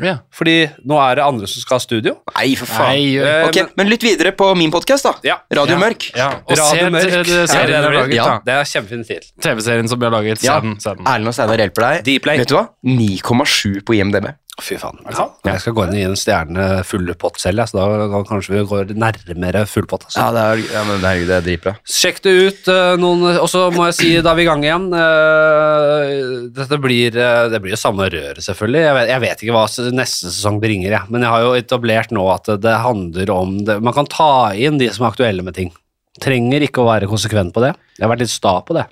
Ja. 0.00 0.14
Fordi 0.32 0.54
nå 0.88 0.96
er 1.02 1.18
det 1.18 1.24
andre 1.26 1.48
som 1.50 1.60
skal 1.60 1.76
ha 1.76 1.82
studio. 1.84 2.14
Nei, 2.32 2.54
for 2.56 2.70
faen. 2.70 2.94
Nei, 2.94 3.16
eh, 3.20 3.42
ok, 3.48 3.74
men 3.76 3.90
lytt 3.90 4.04
videre 4.06 4.32
på 4.36 4.46
min 4.56 4.72
podkast, 4.72 5.04
da. 5.04 5.12
Ja. 5.26 5.36
Radio 5.52 5.76
Ja. 5.76 5.80
Mørk. 5.82 6.06
Ja, 6.16 6.28
og 6.46 6.54
Radio 6.56 6.68
se 6.70 6.90
Mørk. 6.94 7.10
Det, 7.10 7.24
det, 7.28 7.48
serien 7.50 7.84
har 7.84 7.92
laget, 7.92 8.14
Ja. 8.16 8.24
da. 8.24 8.38
Det 8.46 8.54
er 8.54 8.70
kjempefin 8.72 9.04
stil. 9.04 9.26
TV-serien 9.42 9.88
som 9.88 10.00
vi 10.00 10.06
har 10.06 10.12
laget. 10.12 10.42
Ja. 10.42 10.60
Se. 10.60 10.78
Se. 10.78 10.94
Erlend 10.96 11.28
og 11.28 11.34
Steinar 11.34 11.58
hjelper 11.60 11.88
deg. 12.04 12.22
Vet 12.24 12.48
du 12.48 12.56
hva? 12.56 12.68
9,7 12.86 13.82
på 13.84 13.94
IMDb. 13.98 14.32
Fy 14.60 14.76
faen. 14.76 14.98
Jeg 15.08 15.60
skal 15.62 15.72
gå 15.72 15.84
inn 15.86 15.94
i 15.96 16.02
en 16.04 16.16
stjerne 16.18 16.64
full 16.84 17.08
pott 17.16 17.38
selv, 17.40 17.64
så 17.70 17.80
da, 17.80 18.18
kanskje 18.28 18.52
vi 18.52 18.64
går 18.68 18.90
nærmere 19.00 19.62
full 19.66 19.86
pott. 19.88 20.04
Altså. 20.04 20.20
Ja, 20.20 20.26
det 20.36 20.42
er, 20.42 20.62
ja 20.74 20.82
men 20.84 21.00
herregud, 21.00 21.30
det 21.30 21.36
er 21.38 21.46
dritbra. 21.46 21.72
Sjekk 21.88 22.20
det 22.26 22.34
ut. 22.36 22.68
eh, 22.68 22.92
noen, 23.00 23.24
og 23.32 23.48
så 23.48 23.64
må 23.72 23.86
jeg 23.88 23.96
si, 23.96 24.10
da 24.20 24.34
er 24.34 24.38
vi 24.38 24.44
i 24.44 24.50
gang 24.50 24.66
igjen. 24.66 24.86
eh, 24.92 26.12
dette 26.52 26.78
blir, 26.84 27.16
eh, 27.16 27.48
det 27.48 27.62
blir 27.64 27.72
jo 27.72 27.80
samme 27.80 28.10
røret, 28.12 28.44
selvfølgelig. 28.44 28.84
Jeg 28.84 28.96
vet, 28.98 29.12
jeg 29.14 29.24
vet 29.24 29.44
ikke 29.46 29.56
hva 29.56 29.64
neste 29.96 30.28
sesong 30.28 30.60
bringer, 30.62 30.90
jeg. 30.98 31.08
men 31.08 31.24
jeg 31.24 31.32
har 31.32 31.46
jo 31.46 31.54
etablert 31.56 32.12
nå 32.12 32.28
at 32.34 32.52
det 32.60 32.76
handler 32.84 33.32
om 33.34 33.56
det. 33.64 33.80
Man 33.82 33.96
kan 33.96 34.10
ta 34.12 34.52
inn 34.52 34.76
de 34.78 34.92
som 34.92 35.06
er 35.06 35.14
aktuelle 35.14 35.42
med 35.46 35.56
ting. 35.56 35.72
Trenger 36.20 36.60
ikke 36.68 36.84
å 36.84 36.90
være 36.92 37.08
konsekvent 37.08 37.54
på 37.56 37.64
det. 37.64 37.72
Jeg 37.96 38.04
har 38.04 38.12
vært 38.12 38.26
litt 38.26 38.36
sta 38.36 38.58
på 38.60 38.76
det. 38.76 38.84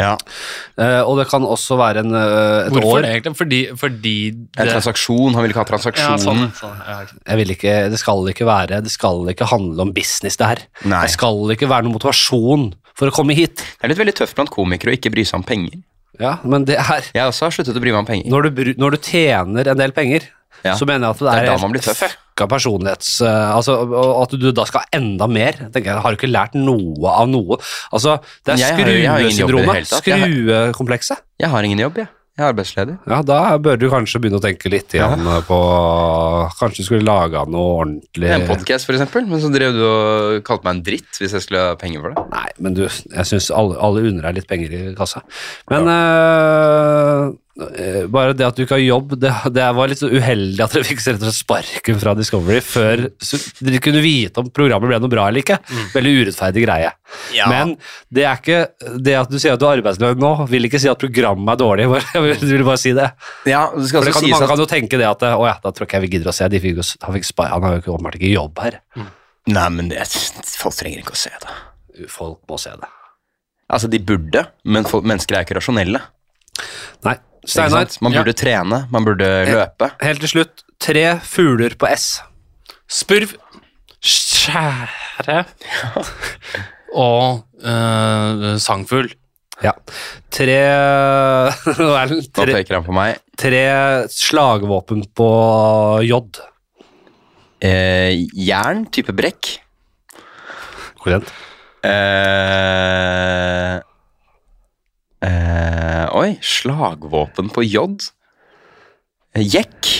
Ja. 0.00 0.14
Uh, 0.80 1.02
og 1.04 1.18
det 1.20 1.26
kan 1.30 1.44
også 1.44 1.76
være 1.80 2.04
en, 2.04 2.14
uh, 2.16 2.64
et 2.64 2.72
Hvorfor 2.72 2.96
år. 2.96 3.04
det, 3.04 3.12
egentlig? 3.14 3.34
Fordi, 3.36 3.60
fordi 3.78 4.16
En 4.32 4.70
transaksjon. 4.72 5.36
Han 5.36 5.44
vil 5.44 5.52
ikke 5.52 5.64
ha 5.66 5.80
ja, 5.92 6.16
sånn, 6.20 6.46
sånn, 6.56 6.80
ja. 6.86 6.98
Jeg 7.04 7.40
vil 7.42 7.54
ikke, 7.56 7.74
det 7.92 8.00
skal 8.00 8.32
ikke 8.32 8.48
være 8.48 8.80
Det 8.84 8.92
skal 8.92 9.28
ikke 9.32 9.50
handle 9.52 9.86
om 9.86 9.92
business, 9.96 10.40
det 10.40 10.48
her. 10.48 10.64
Nei. 10.88 11.04
Det 11.04 11.14
skal 11.14 11.54
ikke 11.54 11.68
være 11.70 11.86
noen 11.86 11.98
motivasjon 11.98 12.70
for 12.96 13.12
å 13.12 13.14
komme 13.14 13.36
hit. 13.36 13.60
Det 13.60 13.86
er 13.86 13.94
litt 13.94 14.00
veldig 14.00 14.16
tøft 14.22 14.36
blant 14.38 14.52
komikere 14.52 14.92
å 14.92 14.98
ikke 14.98 15.12
bry 15.12 15.24
seg 15.28 15.40
om 15.40 15.46
penger. 15.46 15.78
Ja, 16.20 16.34
men 16.44 16.66
det 16.68 16.76
er 16.80 17.06
Jeg 17.14 17.30
også 17.30 17.46
har 17.46 17.54
sluttet 17.54 17.78
å 17.78 17.82
bry 17.82 17.94
meg 17.94 18.02
om 18.02 18.08
penger. 18.08 18.28
Når 18.32 18.50
du, 18.50 18.74
når 18.80 18.96
du 18.96 19.02
tjener 19.08 19.70
en 19.72 19.80
del 19.80 19.94
penger, 19.96 20.26
Ja. 20.64 20.74
så 20.76 20.86
mener 20.88 21.06
jeg 21.08 21.16
at 21.16 21.22
det, 21.22 21.26
Det 21.26 21.36
er 21.38 21.44
er, 21.44 21.52
da 21.54 21.58
man 21.62 21.72
blir 21.74 21.84
tøff. 21.84 22.02
fucka 22.04 22.46
personlighets... 22.50 23.10
eh, 23.24 23.56
altså, 23.56 23.78
at 24.22 24.36
du 24.40 24.48
da 24.52 24.64
skal 24.68 24.86
enda 24.96 25.26
mer. 25.30 25.52
Tenker, 25.72 25.90
jeg 25.94 26.04
har 26.04 26.14
du 26.14 26.20
ikke 26.20 26.30
lært 26.32 26.54
noe 26.58 27.10
av 27.16 27.28
noe? 27.32 27.58
Altså, 27.92 28.18
det 28.44 28.56
er 28.58 28.64
skruesyndromet. 28.76 29.88
Skruekomplekset. 29.90 31.22
Jeg 31.40 31.52
har 31.52 31.62
ingen 31.68 31.80
jobb, 31.86 32.02
jeg. 32.04 32.08
Jeg 32.38 32.46
er 32.46 32.52
arbeidsledig. 32.54 32.92
Ja, 33.10 33.18
da 33.26 33.38
bør 33.60 33.76
du 33.76 33.82
kanskje 33.92 34.20
begynne 34.22 34.38
å 34.38 34.44
tenke 34.44 34.70
litt 34.72 34.94
igjen 34.96 35.26
på 35.44 35.56
Kanskje 36.56 36.80
du 36.80 36.86
skulle 36.86 37.04
laga 37.04 37.42
noe 37.50 37.74
ordentlig 37.82 38.30
En 38.32 38.46
podkast, 38.48 38.88
eksempel. 38.88 39.26
Men 39.28 39.42
så 39.42 39.50
drev 39.52 39.74
du 39.76 39.82
og 39.84 40.38
kalte 40.46 40.64
meg 40.64 40.78
en 40.78 40.82
dritt 40.86 41.20
hvis 41.20 41.34
jeg 41.36 41.44
skulle 41.44 41.66
ha 41.66 41.74
penger 41.80 42.00
for 42.06 42.14
det. 42.14 42.24
Nei, 42.32 42.46
men 42.64 42.78
du, 42.78 42.86
jeg 42.86 43.28
syns 43.28 43.50
alle, 43.52 43.76
alle 43.82 44.06
unner 44.08 44.30
deg 44.30 44.38
litt 44.40 44.48
penger 44.48 44.72
i 44.72 44.80
kassa. 44.96 45.20
Men 45.68 45.90
ja. 45.90 45.98
øh, 45.98 47.36
bare 48.14 48.32
det 48.38 48.46
at 48.46 48.56
du 48.56 48.62
ikke 48.62 48.76
har 48.76 48.82
jobb, 48.82 49.14
det, 49.20 49.30
det 49.52 49.64
var 49.74 49.90
litt 49.90 50.00
så 50.00 50.08
uheldig 50.08 50.62
at 50.64 50.74
dere 50.76 50.86
fikk 50.86 51.02
rett 51.02 51.24
og 51.26 51.34
sparken 51.34 51.98
fra 52.00 52.14
Discovery 52.16 52.60
før 52.62 53.02
dere 53.58 53.80
kunne 53.82 54.02
vite 54.04 54.40
om 54.40 54.50
programmet 54.54 54.92
ble 54.92 55.00
noe 55.02 55.12
bra 55.12 55.26
eller 55.28 55.42
ikke. 55.42 55.58
Veldig 55.92 56.12
urettferdig 56.20 56.64
greie. 56.64 56.92
Ja. 57.34 57.48
Men 57.50 57.74
det 58.08 58.24
er 58.24 58.38
ikke 58.38 58.60
det 59.02 59.16
at 59.18 59.32
du 59.32 59.38
sier 59.42 59.56
at 59.56 59.62
du 59.62 59.66
er 59.66 59.80
arbeidsløs 59.80 60.20
nå, 60.20 60.32
vil 60.50 60.68
ikke 60.70 60.80
si 60.80 60.90
at 60.92 61.00
programmet 61.00 61.56
er 61.56 61.62
dårlig. 61.64 61.88
Du 62.40 62.46
vil, 62.46 62.64
bare 62.64 62.80
si 62.80 62.92
det. 62.96 63.08
Ja, 63.48 63.66
det 63.74 63.88
skal 63.90 64.04
også 64.04 64.14
kan, 64.14 64.24
sies 64.24 64.34
man 64.36 64.48
kan 64.50 64.62
jo 64.62 64.68
tenke 64.70 64.98
det 65.00 65.06
at 65.08 65.22
å 65.26 65.42
ja, 65.46 65.56
da 65.62 65.72
tror 65.74 65.86
ikke 65.88 65.98
jeg 65.98 66.06
vi 66.06 66.12
gidder 66.14 66.30
å 66.32 66.36
se. 66.36 66.48
De 66.52 66.60
fikk 66.62 66.78
han, 66.80 67.14
fikk 67.16 67.26
spa, 67.28 67.50
han 67.52 67.66
har 67.66 67.76
jo 67.78 67.96
åpenbart 67.96 68.16
ikke 68.20 68.30
jobb 68.30 68.62
her. 68.62 68.78
Nei, 69.50 69.66
men 69.74 69.90
det, 69.90 70.06
folk 70.60 70.76
trenger 70.78 71.02
ikke 71.02 71.16
å 71.16 71.20
se 71.20 71.32
det. 71.42 71.58
Folk 72.10 72.40
må 72.48 72.58
se 72.60 72.72
det. 72.78 72.90
Altså, 73.70 73.90
de 73.90 74.00
burde, 74.02 74.44
men 74.66 74.86
folk, 74.88 75.06
mennesker 75.06 75.38
er 75.38 75.46
ikke 75.46 75.58
rasjonelle. 75.58 76.02
Nei. 77.06 77.16
Steinar, 77.46 77.86
Man 78.00 78.10
Man 78.10 78.12
Ja. 78.12 78.22
burde 78.22 78.34
trene, 78.36 78.82
man 78.92 79.04
burde 79.06 79.28
løpe. 79.48 79.90
helt 80.02 80.20
til 80.20 80.28
slutt. 80.28 80.62
Tre 80.80 81.18
fugler 81.24 81.74
på 81.80 81.88
S. 81.96 82.20
Spurv, 82.90 83.32
skjære 84.00 85.44
og 86.94 87.44
øh, 87.64 88.58
sangfugl. 88.60 89.10
Ja. 89.62 89.72
Tre 90.32 90.56
Erlend, 92.00 92.30
Da 92.32 92.44
peker 92.48 92.74
han 92.78 92.84
på 92.86 92.92
meg. 92.96 93.18
tre 93.36 93.64
slagvåpen 94.08 95.04
på 95.16 95.28
J. 96.04 96.20
Eh, 97.60 98.24
jern, 98.36 98.86
type 98.92 99.12
brekk. 99.12 99.58
Korrekt. 101.00 101.28
Eh, 101.84 103.80
eh, 105.26 106.06
oi, 106.16 106.36
slagvåpen 106.44 107.50
på 107.54 107.64
J. 107.66 107.86
Eh, 109.36 109.46
Jekk. 109.46 109.90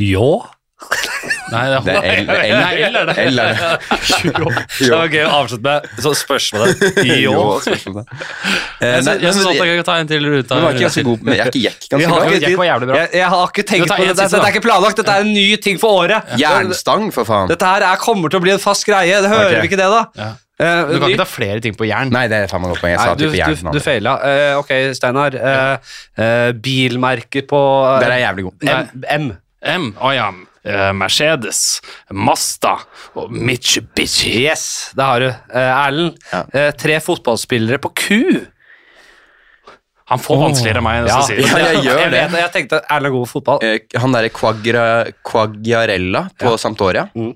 Ljå? 0.00 0.28
Nei, 1.52 1.60
det, 1.70 1.92
er 1.94 2.18
L, 2.18 2.30
L, 2.34 2.96
L 2.98 3.06
det. 3.08 3.14
L 3.30 3.38
det. 3.38 4.88
Var 4.90 5.12
gøy 5.12 5.22
å 5.22 5.30
avslutte 5.38 5.62
med 5.64 6.02
så 6.02 6.12
spørsmålet. 6.18 6.82
Jo. 7.22 7.44
Eh, 7.62 8.98
Jeg 8.98 9.04
nei, 9.06 9.14
syns 9.32 9.46
jeg 9.54 9.78
kan 9.78 9.86
ta 9.86 9.96
en 10.02 10.10
til 10.10 10.26
men 10.26 10.42
var 10.50 10.74
ikke 10.74 10.84
ganske 10.84 11.04
god 11.06 11.24
Men 11.24 11.36
jeg 11.38 11.44
er 11.44 11.50
ikke 11.52 11.62
Jekk 11.64 11.86
ganske 11.94 12.10
har 12.10 12.20
bra? 12.20 12.28
ikke 12.34 12.48
Jekk 12.50 12.58
var 12.60 12.68
jævlig 12.68 12.88
bra. 12.90 12.98
Jeg, 13.00 13.10
jeg 13.20 13.30
har 13.34 13.52
ikke 13.54 13.66
tenkt 13.70 13.88
på 13.88 13.98
det. 14.02 14.16
Dette, 14.18 14.40
er 14.42 14.50
ikke 14.52 14.64
planlagt, 14.66 15.00
dette 15.00 15.14
er 15.14 15.24
en 15.24 15.32
ny 15.36 15.46
ting 15.68 15.80
for 15.80 16.02
året. 16.04 16.34
Jernstang, 16.40 17.08
for 17.14 17.28
faen. 17.28 17.52
Dette 17.52 17.70
her 17.70 17.86
er, 17.92 18.00
kommer 18.02 18.32
til 18.32 18.42
å 18.42 18.44
bli 18.44 18.54
en 18.56 18.62
fast 18.62 18.84
greie. 18.88 19.22
Det 19.24 19.30
hører 19.32 19.60
vi 19.62 19.70
ikke 19.70 19.80
det, 19.80 19.88
da? 19.94 20.32
Ja. 20.60 20.66
Eh, 20.66 20.92
Du 20.92 21.00
kan 21.00 21.10
ikke 21.10 21.22
ta 21.24 21.26
flere 21.28 21.60
ting 21.64 21.74
på 21.74 21.86
jern. 21.88 22.10
Nei, 22.14 22.26
det 22.30 22.44
er 22.44 22.50
faen 22.52 22.62
meg 22.62 22.70
godt 22.74 22.82
poeng. 22.84 22.92
Jeg 22.94 23.00
Nei, 23.00 23.06
sa 23.10 23.14
du, 23.18 23.24
type 23.26 23.38
jern. 23.40 23.72
du, 23.72 23.78
du 23.78 23.82
feila. 23.82 24.12
Uh, 24.22 24.58
ok, 24.62 24.72
Steinar. 24.94 25.34
Uh, 25.34 25.94
uh, 26.20 26.50
bilmerker 26.62 27.46
på 27.50 27.62
uh, 27.82 27.98
Der 28.02 28.10
er 28.14 28.20
jeg 28.22 28.28
jævlig 28.28 28.44
god. 28.50 28.68
M. 28.68 29.06
M. 29.24 29.30
M, 29.64 29.86
Oh, 29.98 30.10
ja, 30.12 30.26
eh, 30.68 30.90
Mercedes, 30.92 31.80
Masta 32.12 32.74
og 33.16 33.30
Mitsubishi. 33.32 34.34
Yes, 34.44 34.90
det 34.94 35.06
har 35.08 35.22
du. 35.24 35.28
Eh, 35.30 35.70
Erlend. 35.86 36.18
Ja. 36.30 36.42
Eh, 36.52 36.70
tre 36.76 36.98
fotballspillere 37.00 37.78
på 37.80 37.90
Q. 37.96 38.18
Han 40.12 40.20
får 40.20 40.36
vanskeligere 40.42 40.82
enn 40.82 40.84
meg. 40.84 40.98
enn 41.00 41.08
jeg. 41.08 41.46
Ja, 41.48 41.62
jeg 41.72 41.80
gjør 41.86 42.10
det. 42.12 42.18
Jeg, 42.20 42.36
jeg 42.42 42.52
tenkte 42.58 42.82
Erlend 42.92 43.08
er 43.08 43.14
god 43.16 43.24
på 43.24 43.32
fotball. 43.38 43.64
Eh, 43.64 43.78
han 44.02 44.12
derre 44.12 44.28
Quagliarella 45.24 46.26
på 46.36 46.52
Ja. 46.52 46.60
Sampdoria. 46.60 47.06
Mm. 47.16 47.32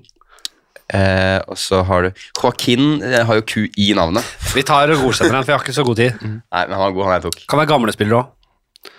Eh, 0.89 1.37
og 1.45 1.57
så 1.61 1.83
har 1.85 2.07
du 2.07 2.21
Joaquin 2.39 3.03
eh, 3.05 3.21
har 3.25 3.37
jo 3.37 3.45
Q 3.45 3.67
i 3.77 3.91
navnet. 3.97 4.25
Vi 4.55 4.63
tar 4.65 4.89
og 4.89 5.03
godkjenner 5.03 5.37
den, 5.37 5.45
for 5.45 5.53
jeg 5.53 5.59
har 5.59 5.65
ikke 5.67 5.77
så 5.77 5.85
god 5.85 5.99
tid. 6.01 6.23
Nei, 6.25 6.63
men 6.65 6.73
han 6.73 6.81
var 6.87 6.95
god, 6.95 7.05
han 7.05 7.17
jeg 7.19 7.25
tok. 7.27 7.43
Kan 7.51 7.61
være 7.61 7.71
gamle 7.73 7.93
spillere 7.93 8.23
òg. 8.23 8.93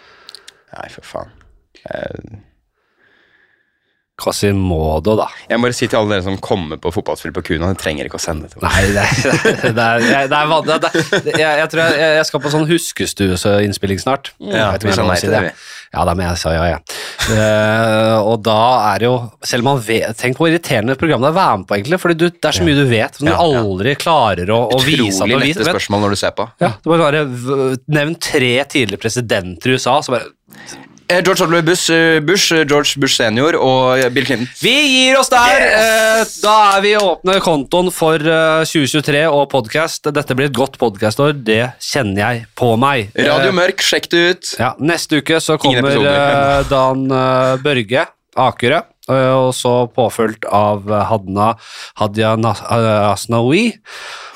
Nei, 0.77 0.87
for 0.95 1.09
faen. 1.11 1.33
Eh, 1.91 2.39
Quasimodo, 4.21 5.17
da. 5.19 5.29
jeg 5.49 5.61
må 5.61 5.69
bare 5.69 5.77
si 5.77 5.89
til 5.89 6.01
alle 6.01 6.17
dere 6.17 6.27
som 6.27 6.39
kommer 6.45 6.81
på 6.81 6.93
fotballspill 6.95 7.35
på 7.37 7.45
Kuna, 7.51 7.71
de 7.71 7.75
dere 7.75 7.83
trenger 7.83 8.11
ikke 8.11 8.21
å 8.21 8.23
sende 8.23 8.47
det 8.47 8.55
til 8.55 8.65
meg. 8.65 8.71
Nei, 8.77 8.85
det 8.97 9.05
er, 9.05 9.65
det 9.65 9.71
er, 9.71 9.75
det 9.75 9.85
er, 9.85 10.31
det 10.31 10.41
er, 10.41 10.71
det 10.71 10.79
er, 10.79 11.21
er 11.21 11.43
jeg, 11.43 11.61
jeg 11.63 11.75
tror 11.75 11.85
jeg, 11.85 12.15
jeg 12.21 12.31
skal 12.31 12.45
på 12.45 12.55
sånn 12.55 12.71
huskestueinnspilling 12.71 14.03
snart. 14.03 14.35
Ja, 14.39 14.73
Jeg 14.77 14.85
vi 14.87 14.97
sa 14.97 15.05
jeg 15.05 15.13
nei 15.13 15.21
til 15.25 15.35
det, 15.35 15.45
vi. 15.49 15.55
Ja 15.91 16.05
da, 16.07 16.13
men 16.15 16.29
jeg 16.29 16.39
sa 16.39 16.53
ja, 16.55 16.67
ja. 16.71 16.77
Uh, 17.27 18.19
og 18.23 18.45
da 18.47 18.61
er 18.93 19.03
det 19.03 19.09
jo 19.09 19.15
Selv 19.47 19.65
om 19.65 19.73
man 19.73 19.81
vet 19.85 20.17
Tenk 20.19 20.39
hvor 20.39 20.49
irriterende 20.49 20.95
program 20.99 21.23
det 21.23 21.29
er 21.29 21.35
å 21.35 21.39
være 21.39 21.57
med 21.61 21.67
på, 21.67 21.77
egentlig. 21.77 21.99
Fordi 22.03 22.17
det 22.21 22.51
er 22.51 22.57
så 22.57 22.67
mye 22.67 22.79
du 22.79 22.85
vet 22.91 23.19
som 23.19 23.27
du 23.27 23.33
aldri 23.35 23.97
klarer 23.99 24.53
å, 24.55 24.61
å 24.71 24.79
vise 24.85 25.25
Utrolig 25.25 25.51
lette 25.51 25.67
spørsmål 25.67 26.07
når 26.07 26.15
du 26.15 26.21
ser 26.23 26.37
på. 26.39 26.47
Ja, 26.63 26.73
det 26.79 26.93
må 26.93 27.01
bare 27.01 27.25
Nevn 27.91 28.15
tre 28.23 28.53
tidligere 28.71 29.03
presidenter 29.03 29.73
i 29.73 29.81
USA. 29.81 29.99
Så 30.05 30.15
bare 30.15 30.31
George 31.11 31.43
Oliver 31.43 31.63
Bush, 31.67 31.91
eh, 31.91 32.21
Bush, 32.23 32.53
eh, 32.55 32.63
George 32.71 32.95
Bush 33.03 33.17
senior 33.19 33.57
og 33.59 33.99
eh, 33.99 34.09
Bill 34.15 34.27
Clinton. 34.29 34.47
Vi 34.63 34.75
gir 34.87 35.19
oss 35.19 35.29
der! 35.33 35.65
Yes! 35.67 36.37
da 36.45 36.77
er 36.77 36.85
vi 36.85 36.93
åpne 36.99 37.41
kontoen 37.43 37.91
for 37.95 38.23
eh, 38.23 38.63
2023 38.69 39.25
og 39.31 39.49
podkast. 39.51 40.07
Dette 40.15 40.37
blir 40.39 40.47
et 40.51 40.57
godt 40.57 40.79
podkastår, 40.81 41.35
det 41.47 41.73
kjenner 41.83 42.21
jeg 42.23 42.47
på 42.59 42.73
meg. 42.81 43.11
Radio 43.19 43.51
Eh, 43.51 43.57
Mørk, 43.59 43.83
sjekk 43.83 44.07
det 44.13 44.23
ut. 44.31 44.55
ja, 44.61 44.73
neste 44.79 45.19
uke 45.21 45.41
så 45.43 45.59
kommer 45.61 45.91
eh, 45.99 46.63
Dan 46.71 47.07
eh, 47.11 47.57
Børge 47.65 48.07
Akerø, 48.41 48.79
eh, 48.79 48.87
og 49.11 49.53
så 49.57 49.75
påfulgt 49.95 50.47
av 50.47 50.89
Hadna 51.11 51.53
Hadia 52.01 52.35
eh, 52.35 53.71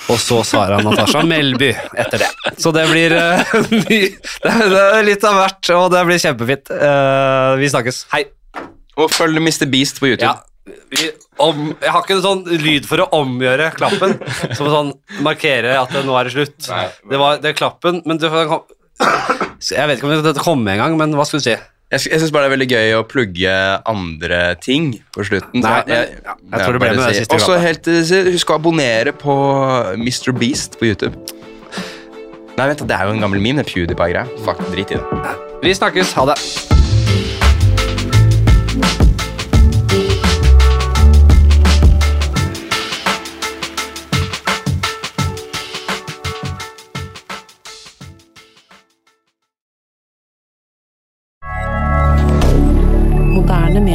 og 0.05 0.21
så 0.21 0.41
Sara 0.45 0.81
Natasha 0.85 1.23
Melby 1.25 1.71
etter 1.73 2.25
det. 2.25 2.31
Så 2.61 2.73
det 2.77 2.87
blir 2.91 3.15
uh, 3.19 3.55
Det 3.73 4.01
er- 4.45 5.05
litt 5.07 5.25
av 5.25 5.39
hvert, 5.41 5.71
og 5.77 5.91
det 5.95 6.03
blir 6.09 6.21
kjempefint. 6.21 6.73
Uh, 6.73 7.55
vi 7.61 7.71
snakkes. 7.73 8.05
Hei. 8.13 8.27
Og 9.01 9.11
følg 9.11 9.41
Mr. 9.41 9.67
Beast 9.71 9.99
på 10.03 10.13
YouTube. 10.13 10.29
Ja, 10.29 10.37
vi, 10.93 11.09
om, 11.43 11.73
jeg 11.83 11.93
har 11.93 12.05
ikke 12.05 12.17
en 12.19 12.25
sånn 12.25 12.45
lyd 12.63 12.87
for 12.89 13.03
å 13.03 13.09
omgjøre 13.19 13.73
klappen, 13.77 14.17
som 14.57 14.71
sånn 14.71 14.93
markere 15.27 15.75
at 15.81 15.93
det, 15.93 16.05
nå 16.07 16.17
er 16.19 16.29
det 16.29 16.37
slutt. 16.37 16.71
Det 17.11 17.21
var 17.21 17.43
det 17.43 17.53
er 17.53 17.59
klappen, 17.59 18.01
men 18.07 18.21
det, 18.23 18.31
Jeg 18.31 19.89
vet 19.91 19.99
ikke 19.99 20.09
om 20.09 20.25
dette 20.25 20.45
kom 20.45 20.63
engang, 20.63 20.77
en 20.77 20.85
gang, 20.85 21.01
men 21.01 21.17
hva 21.19 21.27
skulle 21.29 21.43
du 21.43 21.51
si? 21.51 21.57
Jeg, 21.95 22.09
jeg 22.11 22.23
syns 22.23 22.35
bare 22.35 22.47
det 22.47 22.51
er 22.51 22.55
veldig 22.57 22.69
gøy 22.73 22.97
å 22.99 23.05
plugge 23.07 23.55
andre 23.91 24.41
ting 24.63 24.91
på 25.15 25.27
slutten. 25.29 25.63
Nei, 25.63 25.77
jeg, 25.87 26.11
jeg, 26.11 26.25
ja, 26.27 26.37
jeg 26.51 26.65
tror 26.65 26.77
det 26.77 26.83
ble 26.83 26.91
med 26.97 27.05
det 27.05 27.23
siste 27.23 27.39
Også 27.39 27.59
helt 27.63 27.91
Husk 28.35 28.51
å 28.51 28.59
abonnere 28.59 29.15
på 29.17 29.39
Mr. 30.01 30.35
Beast 30.37 30.79
på 30.81 30.91
YouTube. 30.91 31.15
Nei, 32.55 32.69
vent, 32.71 32.85
det 32.87 32.95
er 32.95 33.09
jo 33.09 33.17
en 33.17 33.25
gammel 33.25 33.43
meme, 33.43 33.65
det 33.65 33.71
PewDiePie-greia. 33.73 34.29
Fuck, 34.47 34.63
drit 34.71 34.95
i 34.95 35.01
det. 35.01 35.35
Vi 35.65 35.75
snakkes. 35.75 36.15
Ha 36.19 36.31
det. 36.31 36.74